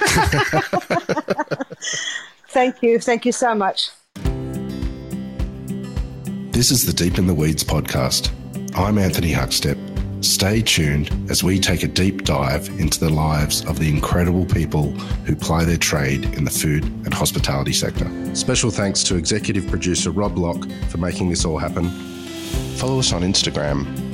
Thank 2.50 2.82
you. 2.82 2.98
Thank 2.98 3.24
you 3.24 3.32
so 3.32 3.54
much. 3.54 3.88
This 6.52 6.70
is 6.70 6.84
the 6.84 6.92
Deep 6.92 7.16
in 7.16 7.26
the 7.26 7.32
Weeds 7.32 7.64
podcast. 7.64 8.30
I'm 8.76 8.98
Anthony 8.98 9.32
Huckstep. 9.32 9.78
Stay 10.22 10.60
tuned 10.60 11.10
as 11.30 11.42
we 11.42 11.58
take 11.58 11.82
a 11.82 11.88
deep 11.88 12.24
dive 12.24 12.68
into 12.78 13.00
the 13.00 13.08
lives 13.10 13.64
of 13.64 13.78
the 13.78 13.88
incredible 13.88 14.44
people 14.44 14.90
who 15.24 15.34
ply 15.34 15.64
their 15.64 15.78
trade 15.78 16.26
in 16.36 16.44
the 16.44 16.50
food 16.50 16.84
and 16.84 17.14
hospitality 17.14 17.72
sector. 17.72 18.10
Special 18.34 18.70
thanks 18.70 19.02
to 19.04 19.16
executive 19.16 19.66
producer 19.68 20.10
Rob 20.10 20.36
Locke 20.36 20.68
for 20.90 20.98
making 20.98 21.30
this 21.30 21.46
all 21.46 21.56
happen. 21.56 21.88
Follow 22.76 22.98
us 22.98 23.12
on 23.12 23.22
Instagram 23.22 24.13